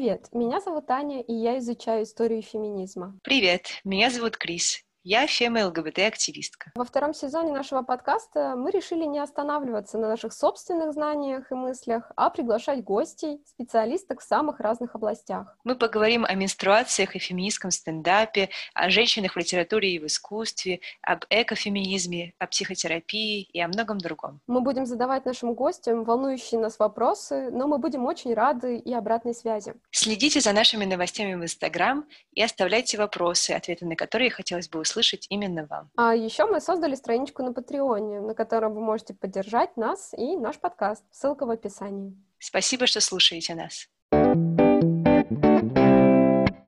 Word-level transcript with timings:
Привет, 0.00 0.28
меня 0.32 0.60
зовут 0.60 0.90
Аня, 0.90 1.20
и 1.20 1.34
я 1.34 1.58
изучаю 1.58 2.04
историю 2.04 2.40
феминизма. 2.40 3.18
Привет, 3.22 3.82
меня 3.84 4.08
зовут 4.08 4.38
Крис. 4.38 4.82
Я 5.02 5.26
фема-ЛГБТ-активистка. 5.26 6.72
Во 6.74 6.84
втором 6.84 7.14
сезоне 7.14 7.52
нашего 7.52 7.80
подкаста 7.80 8.54
мы 8.54 8.70
решили 8.70 9.06
не 9.06 9.18
останавливаться 9.18 9.96
на 9.96 10.08
наших 10.08 10.34
собственных 10.34 10.92
знаниях 10.92 11.50
и 11.50 11.54
мыслях, 11.54 12.12
а 12.16 12.28
приглашать 12.28 12.84
гостей, 12.84 13.40
специалисток 13.46 14.20
в 14.20 14.24
самых 14.24 14.60
разных 14.60 14.94
областях. 14.94 15.56
Мы 15.64 15.74
поговорим 15.74 16.26
о 16.26 16.34
менструациях 16.34 17.16
и 17.16 17.18
феминистском 17.18 17.70
стендапе, 17.70 18.50
о 18.74 18.90
женщинах 18.90 19.36
в 19.36 19.38
литературе 19.38 19.94
и 19.94 19.98
в 19.98 20.04
искусстве, 20.04 20.80
об 21.00 21.24
экофеминизме, 21.30 22.34
о 22.38 22.46
психотерапии 22.46 23.44
и 23.44 23.58
о 23.58 23.68
многом 23.68 23.96
другом. 23.96 24.40
Мы 24.46 24.60
будем 24.60 24.84
задавать 24.84 25.24
нашим 25.24 25.54
гостям 25.54 26.04
волнующие 26.04 26.60
нас 26.60 26.78
вопросы, 26.78 27.48
но 27.50 27.66
мы 27.66 27.78
будем 27.78 28.04
очень 28.04 28.34
рады 28.34 28.76
и 28.76 28.92
обратной 28.92 29.34
связи. 29.34 29.72
Следите 29.92 30.40
за 30.40 30.52
нашими 30.52 30.84
новостями 30.84 31.36
в 31.36 31.42
Инстаграм 31.42 32.04
и 32.34 32.42
оставляйте 32.42 32.98
вопросы, 32.98 33.52
ответы 33.52 33.86
на 33.86 33.96
которые 33.96 34.30
хотелось 34.30 34.68
бы 34.68 34.80
услышать 34.80 34.89
услышать 34.90 35.26
именно 35.30 35.66
вам. 35.66 35.90
А 35.96 36.14
еще 36.14 36.46
мы 36.46 36.60
создали 36.60 36.94
страничку 36.94 37.42
на 37.42 37.52
Патреоне, 37.52 38.20
на 38.20 38.34
которой 38.34 38.72
вы 38.72 38.80
можете 38.80 39.14
поддержать 39.14 39.76
нас 39.76 40.12
и 40.16 40.36
наш 40.36 40.58
подкаст. 40.58 41.04
Ссылка 41.10 41.46
в 41.46 41.50
описании. 41.50 42.16
Спасибо, 42.38 42.86
что 42.86 43.00
слушаете 43.00 43.54
нас. 43.54 43.88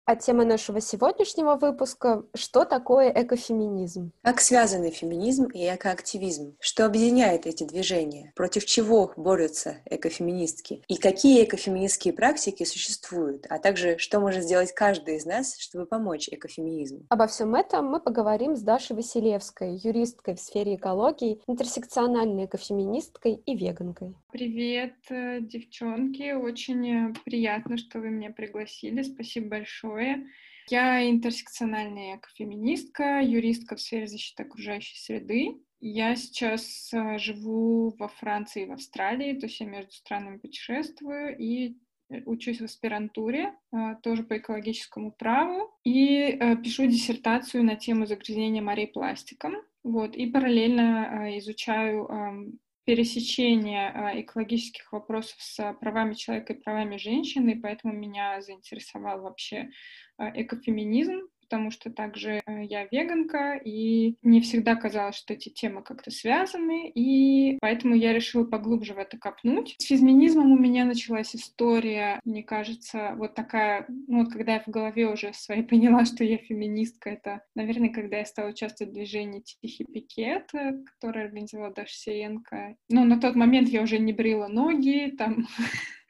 А 0.05 0.17
тема 0.17 0.45
нашего 0.45 0.81
сегодняшнего 0.81 1.55
выпуска— 1.55 2.25
что 2.35 2.65
такое 2.65 3.13
экофеминизм? 3.15 4.11
Как 4.23 4.41
связаны 4.41 4.91
феминизм 4.91 5.45
и 5.45 5.61
экоактивизм? 5.73 6.57
Что 6.59 6.87
объединяет 6.87 7.47
эти 7.47 7.63
движения? 7.63 8.33
Против 8.35 8.65
чего 8.65 9.13
борются 9.17 9.77
экофеминистки? 9.87 10.83
И 10.89 10.97
какие 10.97 11.45
экофеминистские 11.45 12.15
практики 12.15 12.65
существуют? 12.65 13.47
А 13.49 13.61
также, 13.61 13.97
что 13.99 14.19
может 14.19 14.43
сделать 14.43 14.75
каждый 14.75 15.19
из 15.19 15.25
нас, 15.25 15.57
чтобы 15.61 15.87
помочь 15.87 16.29
экофеминизму? 16.29 17.07
Обо 17.09 17.29
всем 17.29 17.55
этом 17.55 17.87
мы 17.87 18.01
поговорим 18.01 18.57
с 18.57 18.63
Дашей 18.63 18.97
Василевской, 18.97 19.77
юристкой 19.77 20.35
в 20.35 20.41
сфере 20.41 20.75
экологии, 20.75 21.41
интерсекциональной 21.47 22.47
экофеминисткой 22.47 23.35
и 23.35 23.55
веганкой. 23.55 24.17
Привет, 24.33 24.97
э, 25.11 25.39
девчонки. 25.41 26.33
Очень 26.33 27.15
приятно, 27.25 27.77
что 27.77 28.01
вы 28.01 28.09
меня 28.09 28.31
пригласили. 28.31 29.03
Спасибо 29.03 29.51
большое 29.51 29.92
такое. 29.93 30.27
Я 30.71 31.09
интерсекциональная 31.11 32.17
экофеминистка, 32.17 33.21
юристка 33.21 33.77
в 33.77 33.81
сфере 33.81 34.07
защиты 34.07 34.45
окружающей 34.45 34.97
среды. 34.99 35.57
Я 35.81 36.15
сейчас 36.15 36.93
э, 36.93 37.19
живу 37.19 37.95
во 37.99 38.07
Франции 38.07 38.63
и 38.63 38.67
в 38.67 38.73
Австралии, 38.73 39.39
то 39.39 39.47
есть 39.47 39.59
я 39.59 39.67
между 39.67 39.91
странами 39.91 40.39
путешествую 40.39 41.37
и 41.37 41.77
э, 42.09 42.23
учусь 42.25 42.61
в 42.61 42.65
аспирантуре, 42.65 43.53
э, 43.73 43.97
тоже 44.05 44.23
по 44.23 44.39
экологическому 44.39 45.11
праву, 45.11 45.75
и 45.83 46.39
пишу 46.63 46.87
диссертацию 46.87 47.65
на 47.65 47.75
тему 47.75 48.07
загрязнения 48.07 48.63
морей 48.63 48.87
пластиком. 48.87 49.57
Вот, 49.83 50.15
и 50.15 50.27
параллельно 50.27 51.37
изучаю 51.39 52.61
пересечение 52.85 53.91
а, 53.91 54.21
экологических 54.21 54.93
вопросов 54.93 55.37
с 55.39 55.73
правами 55.81 56.15
человека 56.15 56.53
и 56.53 56.61
правами 56.61 56.97
женщины, 56.97 57.51
и 57.51 57.61
поэтому 57.61 57.95
меня 57.95 58.41
заинтересовал 58.43 59.23
вообще 59.23 59.71
а, 60.17 60.31
экофеминизм, 60.41 61.29
потому 61.53 61.71
что 61.71 61.91
также 61.91 62.41
э, 62.47 62.65
я 62.65 62.87
веганка, 62.91 63.61
и 63.63 64.17
не 64.23 64.41
всегда 64.41 64.75
казалось, 64.75 65.17
что 65.17 65.35
эти 65.35 65.51
темы 65.51 65.83
как-то 65.83 66.11
связаны, 66.11 66.89
и 66.89 67.59
поэтому 67.61 67.95
я 67.95 68.15
решила 68.15 68.45
поглубже 68.45 68.95
в 68.95 68.99
это 68.99 69.19
копнуть. 69.19 69.75
С 69.79 69.85
феминизмом 69.85 70.53
у 70.53 70.59
меня 70.59 70.87
началась 70.87 71.37
история, 71.37 72.21
мне 72.25 72.43
кажется, 72.43 73.13
вот 73.19 73.35
такая, 73.35 73.85
ну 74.09 74.25
вот 74.25 74.33
когда 74.33 74.55
я 74.55 74.61
в 74.61 74.69
голове 74.69 75.13
уже 75.13 75.35
своей 75.35 75.63
поняла, 75.73 76.07
что 76.07 76.25
я 76.25 76.39
феминистка, 76.39 77.11
это, 77.11 77.43
наверное, 77.55 77.91
когда 77.91 78.17
я 78.17 78.25
стала 78.25 78.49
участвовать 78.49 78.93
в 78.93 78.95
движении 78.95 79.41
«Тихий 79.41 79.85
пикет», 79.85 80.55
э, 80.55 80.83
которое 80.87 81.27
организовала 81.27 81.75
Даша 81.75 81.95
Сиенко. 81.95 82.77
Но 82.89 83.05
на 83.05 83.21
тот 83.21 83.37
момент 83.37 83.69
я 83.69 83.83
уже 83.83 83.99
не 83.99 84.15
брила 84.15 84.49
ноги, 84.49 85.15
там 85.19 85.47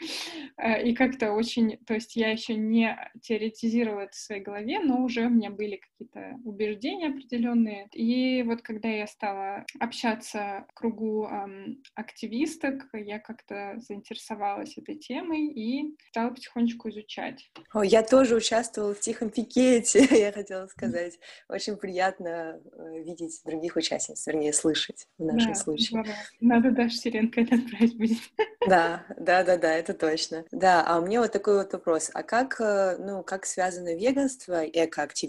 Э, 0.57 0.83
и 0.83 0.95
как-то 0.95 1.33
очень, 1.33 1.79
то 1.87 1.95
есть 1.95 2.17
я 2.17 2.31
еще 2.31 2.55
не 2.55 2.97
теоретизировала 3.23 4.03
это 4.03 4.13
в 4.13 4.21
своей 4.21 4.43
голове, 4.43 4.81
но 4.81 5.03
уже 5.03 5.29
меня 5.33 5.51
были 5.51 5.77
какие-то 5.77 6.39
убеждения 6.45 7.09
определенные. 7.09 7.89
И 7.93 8.43
вот 8.43 8.63
когда 8.63 8.89
я 8.89 9.07
стала 9.07 9.65
общаться 9.81 10.67
в 10.71 10.75
кругу 10.75 11.27
эм, 11.27 11.83
активисток, 11.95 12.89
я 12.93 13.19
как-то 13.19 13.75
заинтересовалась 13.79 14.77
этой 14.79 14.97
темой 14.97 15.49
и 15.49 15.97
стала 16.11 16.31
потихонечку 16.31 16.89
изучать. 16.91 17.51
О, 17.73 17.83
я 17.83 18.03
тоже 18.03 18.37
участвовала 18.37 18.95
в 18.95 19.01
тихом 19.01 19.31
пикете, 19.31 20.07
я 20.11 20.33
хотела 20.33 20.67
сказать. 20.67 21.19
Очень 21.49 21.77
приятно 21.77 22.61
э, 22.73 23.03
видеть 23.03 23.41
других 23.45 23.77
участниц, 23.77 24.27
вернее, 24.27 24.53
слышать 24.53 25.07
в 25.19 25.25
нашем 25.25 25.53
да, 25.53 25.59
случае. 25.59 26.05
Надо 26.41 26.71
даже 26.71 26.97
Сиренко 26.97 27.41
это 27.41 27.57
отправить 27.57 27.97
будет. 27.97 28.19
Да, 28.69 29.05
да, 29.19 29.43
да, 29.43 29.57
да, 29.57 29.73
это 29.73 29.93
точно. 29.93 30.45
Да, 30.53 30.85
а 30.87 31.01
у 31.01 31.05
меня 31.05 31.21
вот 31.21 31.33
такой 31.33 31.57
вот 31.57 31.73
вопрос. 31.73 32.13
А 32.15 32.23
как, 32.23 32.61
э, 32.61 32.97
ну, 32.97 33.25
как 33.25 33.45
связано 33.45 33.97
веганство 33.97 34.63
и 34.63 34.85
экоактивизм? 34.85 35.22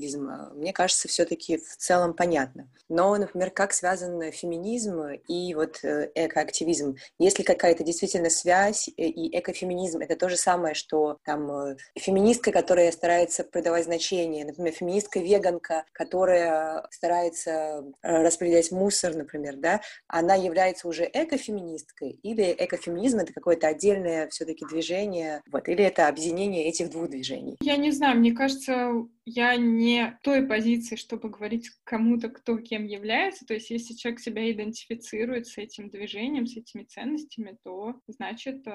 Мне 0.53 0.73
кажется, 0.73 1.07
все-таки 1.07 1.57
в 1.57 1.77
целом 1.77 2.13
понятно. 2.13 2.69
Но, 2.89 3.15
например, 3.15 3.49
как 3.51 3.73
связан 3.73 4.31
феминизм 4.31 5.01
и 5.27 5.53
вот 5.55 5.83
э, 5.83 6.11
экоактивизм? 6.15 6.95
Есть 7.17 7.39
ли 7.39 7.45
какая-то 7.45 7.83
действительно 7.83 8.29
связь? 8.29 8.87
Э, 8.89 8.91
и 8.97 9.37
экофеминизм— 9.37 9.99
это 10.01 10.15
то 10.15 10.29
же 10.29 10.37
самое, 10.37 10.75
что 10.75 11.17
там 11.23 11.75
феминистка, 11.97 12.51
которая 12.51 12.91
старается 12.91 13.43
придавать 13.43 13.85
значение, 13.85 14.45
например, 14.45 14.73
феминистка-веганка, 14.73 15.85
которая 15.91 16.85
старается 16.91 17.83
распределять 18.01 18.71
мусор, 18.71 19.15
например, 19.15 19.55
да, 19.57 19.81
она 20.07 20.35
является 20.35 20.87
уже 20.87 21.09
экофеминисткой 21.11 22.11
или 22.23 22.55
экофеминизм— 22.57 23.17
это 23.19 23.33
какое-то 23.33 23.67
отдельное 23.67 24.27
все-таки 24.29 24.65
движение, 24.65 25.41
вот, 25.51 25.67
или 25.67 25.83
это 25.83 26.07
объединение 26.07 26.65
этих 26.65 26.89
двух 26.89 27.09
движений? 27.09 27.57
Я 27.61 27.77
не 27.77 27.91
знаю, 27.91 28.17
мне 28.17 28.33
кажется, 28.33 28.91
я 29.25 29.55
не 29.55 30.17
той 30.23 30.45
позиции, 30.45 30.95
чтобы 30.95 31.29
говорить 31.29 31.69
кому-то, 31.83 32.29
кто 32.29 32.57
кем 32.57 32.85
является. 32.85 33.45
То 33.45 33.53
есть, 33.53 33.69
если 33.69 33.93
человек 33.93 34.19
себя 34.19 34.51
идентифицирует 34.51 35.47
с 35.47 35.57
этим 35.57 35.89
движением, 35.89 36.45
с 36.45 36.57
этими 36.57 36.83
ценностями, 36.83 37.57
то 37.63 37.99
значит 38.07 38.67
э, 38.67 38.73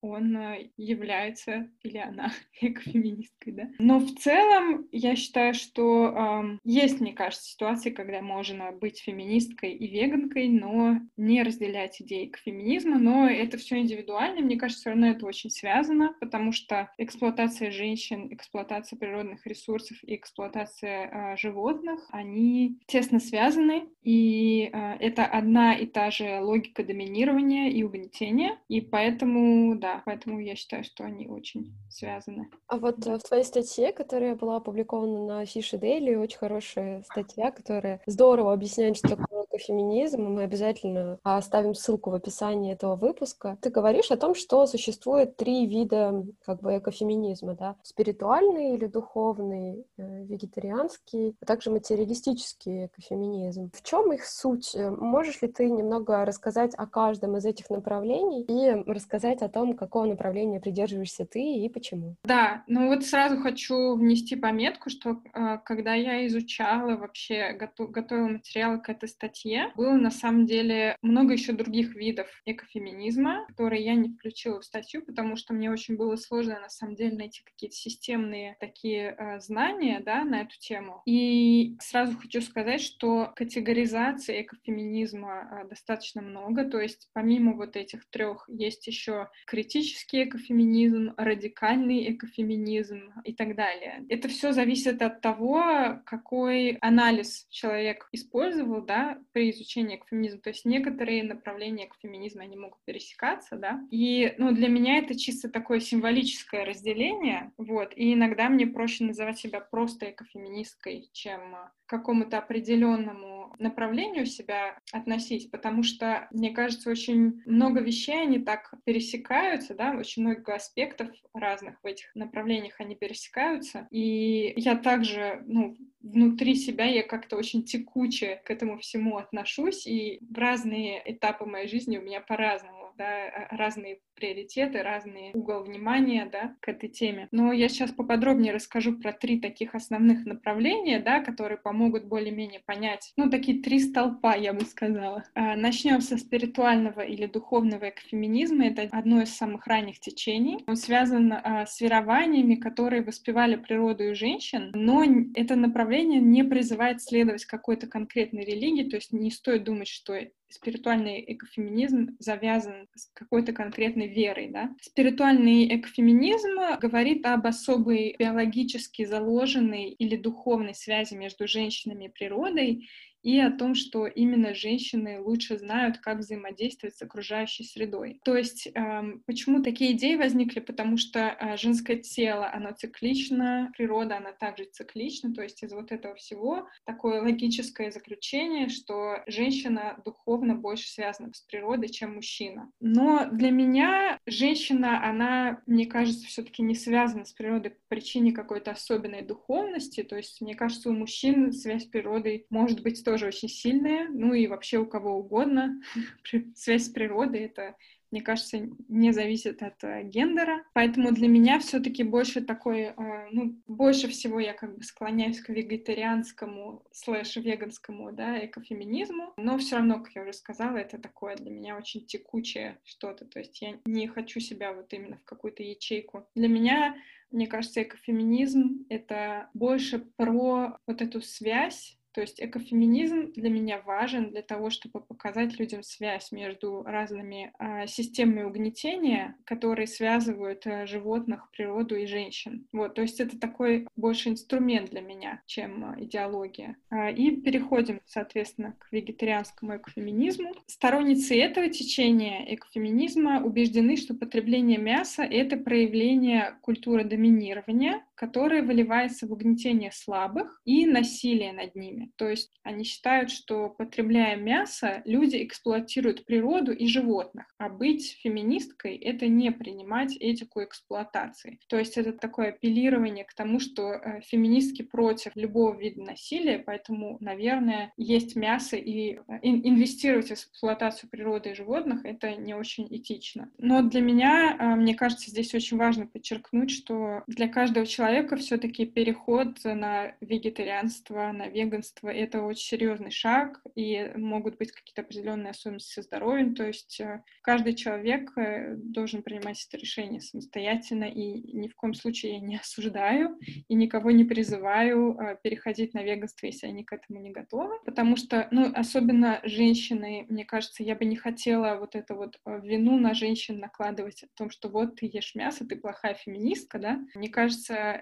он 0.00 0.36
э, 0.36 0.70
является 0.76 1.68
или 1.82 1.98
она 1.98 2.32
экофеминисткой, 2.60 3.52
да. 3.52 3.68
Но 3.78 3.98
в 3.98 4.14
целом 4.16 4.86
я 4.92 5.16
считаю, 5.16 5.54
что 5.54 6.08
эм, 6.08 6.60
есть, 6.64 7.00
мне 7.00 7.12
кажется, 7.12 7.50
ситуации, 7.50 7.90
когда 7.90 8.20
можно 8.20 8.72
быть 8.72 9.00
феминисткой 9.00 9.72
и 9.72 9.86
веганкой, 9.88 10.48
но 10.48 11.00
не 11.16 11.42
разделять 11.42 12.00
идеи 12.00 12.26
к 12.26 12.38
феминизму, 12.38 12.98
но 12.98 13.28
это 13.28 13.58
все 13.58 13.78
индивидуально. 13.78 14.40
Мне 14.40 14.56
кажется, 14.56 14.82
все 14.82 14.90
равно 14.90 15.08
это 15.08 15.26
очень 15.26 15.50
связано, 15.50 16.14
потому 16.20 16.52
что 16.52 16.90
эксплуатация 16.98 17.70
женщин, 17.70 18.32
эксплуатация 18.32 18.98
природных 18.98 19.46
ресурсов 19.46 19.96
и 20.04 20.16
эксплуатация 20.16 21.32
э, 21.32 21.36
животных, 21.36 22.06
они 22.10 22.78
тесно 22.86 23.20
связаны, 23.20 23.88
и 24.02 24.70
э, 24.72 24.96
это 25.00 25.24
одна 25.24 25.74
и 25.74 25.86
та 25.86 26.10
же 26.10 26.40
логика 26.40 26.84
доминирования 26.84 27.70
и 27.70 27.82
угнетения, 27.82 28.58
и 28.68 28.80
поэтому, 28.80 29.76
да, 29.76 29.87
да, 29.88 30.02
поэтому 30.04 30.38
я 30.40 30.54
считаю, 30.54 30.84
что 30.84 31.04
они 31.04 31.28
очень 31.28 31.74
связаны. 31.88 32.50
А 32.66 32.76
вот 32.76 32.98
да. 32.98 33.14
Э, 33.14 33.18
в 33.18 33.22
твоей 33.22 33.44
статье, 33.44 33.92
которая 33.92 34.34
была 34.34 34.56
опубликована 34.56 35.26
на 35.26 35.46
Фише 35.46 35.78
Дейли, 35.78 36.14
очень 36.14 36.38
хорошая 36.38 37.02
статья, 37.04 37.50
которая 37.50 38.00
здорово 38.06 38.52
объясняет, 38.52 38.98
что 38.98 39.16
такое 39.16 39.37
и 39.58 40.28
мы 40.28 40.42
обязательно 40.42 41.18
оставим 41.22 41.74
ссылку 41.74 42.10
в 42.10 42.14
описании 42.14 42.72
этого 42.72 42.96
выпуска. 42.96 43.58
Ты 43.60 43.70
говоришь 43.70 44.10
о 44.10 44.16
том, 44.16 44.34
что 44.34 44.66
существует 44.66 45.36
три 45.36 45.66
вида 45.66 46.24
как 46.44 46.60
бы 46.60 46.78
экофеминизма, 46.78 47.54
да? 47.54 47.76
Спиритуальный 47.82 48.74
или 48.74 48.86
духовный, 48.86 49.84
э, 49.96 50.24
вегетарианский, 50.24 51.36
а 51.40 51.46
также 51.46 51.70
материалистический 51.70 52.86
экофеминизм. 52.86 53.70
В 53.74 53.82
чем 53.82 54.12
их 54.12 54.24
суть? 54.24 54.74
Э, 54.74 54.90
можешь 54.90 55.42
ли 55.42 55.48
ты 55.48 55.68
немного 55.70 56.24
рассказать 56.24 56.74
о 56.76 56.86
каждом 56.86 57.36
из 57.36 57.44
этих 57.44 57.70
направлений 57.70 58.42
и 58.42 58.70
рассказать 58.90 59.42
о 59.42 59.48
том, 59.48 59.76
какого 59.76 60.04
направления 60.04 60.60
придерживаешься 60.60 61.26
ты 61.26 61.40
и 61.40 61.68
почему? 61.68 62.16
Да, 62.24 62.64
ну 62.66 62.88
вот 62.88 63.04
сразу 63.04 63.38
хочу 63.38 63.94
внести 63.96 64.36
пометку, 64.36 64.90
что 64.90 65.20
э, 65.34 65.58
когда 65.64 65.94
я 65.94 66.26
изучала 66.26 66.96
вообще, 66.96 67.52
готов, 67.52 67.90
готовила 67.90 68.28
материалы 68.28 68.78
к 68.78 68.88
этой 68.88 69.08
статье, 69.08 69.47
статье 69.48 69.72
было 69.76 69.94
на 69.94 70.10
самом 70.10 70.46
деле 70.46 70.96
много 71.02 71.32
еще 71.32 71.52
других 71.52 71.94
видов 71.94 72.26
экофеминизма, 72.44 73.46
которые 73.48 73.84
я 73.84 73.94
не 73.94 74.10
включила 74.10 74.60
в 74.60 74.64
статью, 74.64 75.02
потому 75.04 75.36
что 75.36 75.54
мне 75.54 75.70
очень 75.70 75.96
было 75.96 76.16
сложно 76.16 76.60
на 76.60 76.68
самом 76.68 76.94
деле 76.94 77.16
найти 77.16 77.42
какие-то 77.44 77.76
системные 77.76 78.56
такие 78.60 79.14
э, 79.18 79.40
знания 79.40 80.00
да, 80.04 80.24
на 80.24 80.42
эту 80.42 80.58
тему. 80.58 81.02
И 81.06 81.76
сразу 81.80 82.16
хочу 82.18 82.40
сказать, 82.42 82.80
что 82.80 83.32
категоризации 83.36 84.42
экофеминизма 84.42 85.62
э, 85.64 85.68
достаточно 85.68 86.22
много, 86.22 86.64
то 86.64 86.80
есть 86.80 87.08
помимо 87.12 87.54
вот 87.54 87.76
этих 87.76 88.08
трех 88.10 88.48
есть 88.48 88.86
еще 88.86 89.28
критический 89.46 90.24
экофеминизм, 90.24 91.14
радикальный 91.16 92.12
экофеминизм 92.12 93.12
и 93.24 93.32
так 93.32 93.56
далее. 93.56 94.04
Это 94.08 94.28
все 94.28 94.52
зависит 94.52 95.00
от 95.02 95.20
того, 95.20 96.00
какой 96.04 96.72
анализ 96.80 97.46
человек 97.50 98.08
использовал, 98.12 98.82
да, 98.82 99.18
при 99.38 99.50
изучении 99.50 99.94
экофеминизма. 99.94 100.40
То 100.40 100.50
есть 100.50 100.64
некоторые 100.64 101.22
направления 101.22 101.86
экофеминизма, 101.86 102.42
они 102.42 102.56
могут 102.56 102.80
пересекаться, 102.84 103.54
да. 103.54 103.80
И, 103.88 104.34
ну, 104.36 104.50
для 104.50 104.66
меня 104.66 104.98
это 104.98 105.16
чисто 105.16 105.48
такое 105.48 105.78
символическое 105.78 106.64
разделение, 106.64 107.52
вот. 107.56 107.92
И 107.94 108.14
иногда 108.14 108.48
мне 108.48 108.66
проще 108.66 109.04
называть 109.04 109.38
себя 109.38 109.60
просто 109.60 110.10
экофеминисткой, 110.10 111.08
чем 111.12 111.54
какому-то 111.86 112.38
определенному 112.38 113.37
направлению 113.58 114.26
себя 114.26 114.78
относить, 114.92 115.50
потому 115.50 115.82
что, 115.82 116.28
мне 116.30 116.50
кажется, 116.50 116.90
очень 116.90 117.42
много 117.46 117.80
вещей, 117.80 118.22
они 118.22 118.38
так 118.38 118.72
пересекаются, 118.84 119.74
да, 119.74 119.92
очень 119.92 120.22
много 120.22 120.54
аспектов 120.54 121.08
разных 121.34 121.82
в 121.82 121.86
этих 121.86 122.14
направлениях, 122.14 122.80
они 122.80 122.94
пересекаются, 122.94 123.88
и 123.90 124.52
я 124.56 124.76
также, 124.76 125.42
ну, 125.46 125.76
внутри 126.00 126.54
себя 126.54 126.84
я 126.84 127.02
как-то 127.02 127.36
очень 127.36 127.64
текуче 127.64 128.40
к 128.44 128.50
этому 128.50 128.78
всему 128.78 129.18
отношусь, 129.18 129.86
и 129.86 130.20
в 130.20 130.38
разные 130.38 131.02
этапы 131.04 131.44
моей 131.44 131.68
жизни 131.68 131.98
у 131.98 132.02
меня 132.02 132.20
по-разному, 132.20 132.77
да, 132.98 133.48
разные 133.50 134.00
приоритеты, 134.14 134.82
разный 134.82 135.30
угол 135.32 135.62
внимания, 135.62 136.28
да, 136.30 136.56
к 136.60 136.68
этой 136.68 136.88
теме. 136.88 137.28
Но 137.30 137.52
я 137.52 137.68
сейчас 137.68 137.92
поподробнее 137.92 138.52
расскажу 138.52 138.98
про 138.98 139.12
три 139.12 139.40
таких 139.40 139.74
основных 139.74 140.26
направления, 140.26 140.98
да, 140.98 141.20
которые 141.20 141.58
помогут 141.58 142.04
более-менее 142.04 142.60
понять, 142.60 143.12
ну, 143.16 143.30
такие 143.30 143.62
три 143.62 143.78
столпа, 143.78 144.34
я 144.34 144.52
бы 144.52 144.64
сказала. 144.64 145.24
А, 145.34 145.56
начнем 145.56 146.00
со 146.00 146.16
спиритуального 146.18 147.00
или 147.00 147.26
духовного 147.26 147.90
экофеминизма. 147.90 148.66
Это 148.66 148.88
одно 148.90 149.22
из 149.22 149.34
самых 149.34 149.66
ранних 149.66 150.00
течений. 150.00 150.64
Он 150.66 150.76
связан 150.76 151.32
а, 151.32 151.66
с 151.66 151.80
верованиями, 151.80 152.56
которые 152.56 153.02
воспевали 153.02 153.56
природу 153.56 154.04
и 154.04 154.14
женщин, 154.14 154.72
но 154.74 155.04
это 155.34 155.54
направление 155.54 156.20
не 156.20 156.42
призывает 156.42 157.00
следовать 157.02 157.44
какой-то 157.44 157.86
конкретной 157.86 158.44
религии, 158.44 158.88
то 158.88 158.96
есть 158.96 159.12
не 159.12 159.30
стоит 159.30 159.64
думать, 159.64 159.88
что 159.88 160.14
спиритуальный 160.50 161.24
экофеминизм 161.32 162.16
завязан 162.18 162.88
с 162.94 163.10
какой-то 163.12 163.52
конкретной 163.52 164.08
верой. 164.08 164.48
Да? 164.48 164.74
Спиритуальный 164.80 165.76
экофеминизм 165.76 166.78
говорит 166.80 167.24
об 167.26 167.46
особой 167.46 168.16
биологически 168.18 169.04
заложенной 169.04 169.90
или 169.90 170.16
духовной 170.16 170.74
связи 170.74 171.14
между 171.14 171.46
женщинами 171.46 172.06
и 172.06 172.08
природой 172.10 172.88
и 173.22 173.38
о 173.38 173.50
том, 173.50 173.74
что 173.74 174.06
именно 174.06 174.54
женщины 174.54 175.20
лучше 175.20 175.58
знают, 175.58 175.98
как 175.98 176.18
взаимодействовать 176.18 176.96
с 176.96 177.02
окружающей 177.02 177.64
средой. 177.64 178.20
То 178.24 178.36
есть 178.36 178.68
эм, 178.74 179.22
почему 179.26 179.62
такие 179.62 179.92
идеи 179.92 180.16
возникли? 180.16 180.60
Потому 180.60 180.96
что 180.96 181.20
э, 181.20 181.56
женское 181.56 181.96
тело, 181.96 182.50
оно 182.52 182.72
циклично, 182.72 183.72
природа, 183.76 184.16
она 184.16 184.32
также 184.32 184.64
циклична, 184.64 185.34
то 185.34 185.42
есть 185.42 185.62
из 185.62 185.72
вот 185.72 185.92
этого 185.92 186.14
всего 186.14 186.68
такое 186.84 187.20
логическое 187.20 187.90
заключение, 187.90 188.68
что 188.68 189.22
женщина 189.26 190.00
духовно 190.04 190.54
больше 190.54 190.88
связана 190.88 191.32
с 191.32 191.40
природой, 191.40 191.88
чем 191.88 192.14
мужчина. 192.14 192.70
Но 192.80 193.28
для 193.30 193.50
меня 193.50 194.18
женщина, 194.26 195.06
она, 195.08 195.62
мне 195.66 195.86
кажется, 195.86 196.26
все-таки 196.26 196.62
не 196.62 196.74
связана 196.74 197.24
с 197.24 197.32
природой 197.32 197.72
по 197.72 197.80
причине 197.88 198.32
какой-то 198.32 198.70
особенной 198.70 199.22
духовности, 199.22 200.02
то 200.02 200.16
есть 200.16 200.40
мне 200.40 200.54
кажется, 200.54 200.90
у 200.90 200.92
мужчин 200.92 201.52
связь 201.52 201.84
с 201.84 201.86
природой 201.86 202.46
может 202.50 202.82
быть 202.82 202.98
тоже 203.08 203.26
очень 203.26 203.48
сильные, 203.48 204.06
ну 204.10 204.34
и 204.34 204.46
вообще 204.46 204.76
у 204.76 204.84
кого 204.84 205.16
угодно. 205.16 205.80
Связь 206.54 206.84
с 206.84 206.88
природой— 206.90 207.40
это 207.44 207.74
мне 208.10 208.22
кажется, 208.22 208.66
не 208.88 209.12
зависит 209.12 209.62
от 209.62 209.84
э, 209.84 210.02
гендера. 210.02 210.64
Поэтому 210.72 211.12
для 211.12 211.28
меня 211.28 211.58
все-таки 211.58 212.02
больше 212.04 212.40
такой, 212.40 212.80
э, 212.84 212.94
ну, 213.32 213.60
больше 213.66 214.08
всего 214.08 214.40
я 214.40 214.54
как 214.54 214.78
бы 214.78 214.82
склоняюсь 214.82 215.40
к 215.40 215.50
вегетарианскому 215.50 216.86
слэш 216.90 217.36
веганскому, 217.36 218.12
да, 218.12 218.42
экофеминизму. 218.46 219.34
Но 219.36 219.58
все 219.58 219.76
равно, 219.76 220.00
как 220.00 220.14
я 220.14 220.22
уже 220.22 220.32
сказала, 220.32 220.78
это 220.78 220.98
такое 220.98 221.36
для 221.36 221.50
меня 221.50 221.76
очень 221.76 222.06
текучее 222.06 222.78
что-то. 222.82 223.26
То 223.26 223.40
есть 223.40 223.60
я 223.60 223.78
не 223.84 224.08
хочу 224.08 224.40
себя 224.40 224.72
вот 224.72 224.90
именно 224.94 225.18
в 225.18 225.24
какую-то 225.24 225.62
ячейку. 225.62 226.26
Для 226.34 226.48
меня 226.48 226.96
мне 227.30 227.46
кажется, 227.46 227.82
экофеминизм— 227.82 228.86
это 228.88 229.50
больше 229.52 229.98
про 229.98 230.78
вот 230.86 231.02
эту 231.02 231.20
связь 231.20 231.97
то 232.12 232.20
есть 232.20 232.40
экофеминизм 232.40 233.32
для 233.32 233.50
меня 233.50 233.80
важен 233.80 234.30
для 234.30 234.42
того, 234.42 234.70
чтобы 234.70 235.00
показать 235.00 235.58
людям 235.58 235.82
связь 235.82 236.32
между 236.32 236.82
разными 236.82 237.52
э, 237.58 237.86
системами 237.86 238.42
угнетения, 238.42 239.36
которые 239.44 239.86
связывают 239.86 240.66
э, 240.66 240.86
животных, 240.86 241.48
природу 241.50 241.96
и 241.96 242.06
женщин. 242.06 242.66
Вот, 242.72 242.94
то 242.94 243.02
есть 243.02 243.20
это 243.20 243.38
такой 243.38 243.86
больше 243.96 244.30
инструмент 244.30 244.90
для 244.90 245.00
меня, 245.00 245.42
чем 245.46 245.92
э, 245.92 246.04
идеология. 246.04 246.76
Э, 246.90 247.12
и 247.12 247.36
переходим, 247.36 248.00
соответственно, 248.06 248.74
к 248.78 248.92
вегетарианскому 248.92 249.76
экофеминизму. 249.76 250.52
Сторонницы 250.66 251.38
этого 251.38 251.68
течения 251.68 252.54
экофеминизма 252.54 253.42
убеждены, 253.42 253.96
что 253.96 254.14
потребление 254.14 254.78
мяса— 254.78 255.22
это 255.24 255.56
проявление 255.56 256.56
культуры 256.62 257.04
доминирования, 257.04 258.04
которое 258.18 258.62
выливается 258.62 259.28
в 259.28 259.32
угнетение 259.32 259.92
слабых 259.92 260.60
и 260.64 260.86
насилие 260.86 261.52
над 261.52 261.76
ними. 261.76 262.10
То 262.16 262.28
есть 262.28 262.50
они 262.64 262.82
считают, 262.82 263.30
что 263.30 263.68
потребляя 263.70 264.36
мясо, 264.36 265.02
люди 265.04 265.44
эксплуатируют 265.44 266.24
природу 266.24 266.72
и 266.72 266.88
животных. 266.88 267.46
А 267.58 267.68
быть 267.68 268.18
феминисткой— 268.20 268.96
это 268.96 269.28
не 269.28 269.52
принимать 269.52 270.16
этику 270.16 270.64
эксплуатации. 270.64 271.60
То 271.68 271.78
есть 271.78 271.96
это 271.96 272.12
такое 272.12 272.48
апеллирование 272.48 273.24
к 273.24 273.34
тому, 273.34 273.60
что 273.60 273.92
э, 273.92 274.20
феминистки 274.22 274.82
против 274.82 275.36
любого 275.36 275.78
вида 275.78 276.02
насилия, 276.02 276.58
поэтому, 276.58 277.18
наверное, 277.20 277.92
есть 277.96 278.34
мясо 278.34 278.76
и 278.76 279.14
э, 279.14 279.20
инвестировать 279.42 280.28
в 280.28 280.32
эксплуатацию 280.32 281.08
природы 281.08 281.50
и 281.50 281.54
животных— 281.54 282.00
это 282.04 282.34
не 282.34 282.54
очень 282.54 282.88
этично. 282.90 283.50
Но 283.58 283.82
для 283.82 284.00
меня, 284.00 284.56
э, 284.58 284.74
мне 284.74 284.96
кажется, 284.96 285.30
здесь 285.30 285.54
очень 285.54 285.76
важно 285.76 286.08
подчеркнуть, 286.08 286.72
что 286.72 287.22
для 287.28 287.46
каждого 287.46 287.86
человека 287.86 288.07
все-таки 288.38 288.86
переход 288.86 289.62
на 289.64 290.14
вегетарианство, 290.20 291.32
на 291.32 291.48
веганство 291.48 292.08
это 292.08 292.42
очень 292.42 292.66
серьезный 292.66 293.10
шаг, 293.10 293.60
и 293.74 294.10
могут 294.16 294.58
быть 294.58 294.72
какие-то 294.72 295.02
определенные 295.02 295.50
особенности 295.50 295.94
со 295.94 296.02
здоровьем, 296.02 296.54
то 296.54 296.66
есть 296.66 297.00
э, 297.00 297.22
каждый 297.42 297.74
человек 297.74 298.36
э, 298.36 298.74
должен 298.76 299.22
принимать 299.22 299.64
это 299.68 299.76
решение 299.76 300.20
самостоятельно, 300.20 301.04
и 301.04 301.56
ни 301.56 301.68
в 301.68 301.74
коем 301.74 301.94
случае 301.94 302.34
я 302.34 302.40
не 302.40 302.56
осуждаю 302.56 303.38
и 303.68 303.74
никого 303.74 304.10
не 304.10 304.24
призываю 304.24 305.18
э, 305.18 305.36
переходить 305.42 305.94
на 305.94 306.02
веганство, 306.02 306.46
если 306.46 306.66
они 306.66 306.84
к 306.84 306.92
этому 306.92 307.20
не 307.20 307.30
готовы, 307.30 307.74
потому 307.84 308.16
что, 308.16 308.48
ну, 308.50 308.72
особенно 308.74 309.40
женщины, 309.44 310.26
мне 310.28 310.44
кажется, 310.44 310.82
я 310.82 310.94
бы 310.94 311.04
не 311.04 311.16
хотела 311.16 311.76
вот 311.78 311.94
это 311.94 312.14
вот 312.14 312.40
вину 312.46 312.98
на 312.98 313.14
женщин 313.14 313.58
накладывать 313.58 314.22
о 314.22 314.28
том, 314.36 314.50
что 314.50 314.68
вот 314.68 314.96
ты 314.96 315.10
ешь 315.12 315.34
мясо, 315.34 315.66
ты 315.66 315.76
плохая 315.76 316.14
феминистка, 316.14 316.78
да, 316.78 316.98
мне 317.14 317.28
кажется, 317.28 317.97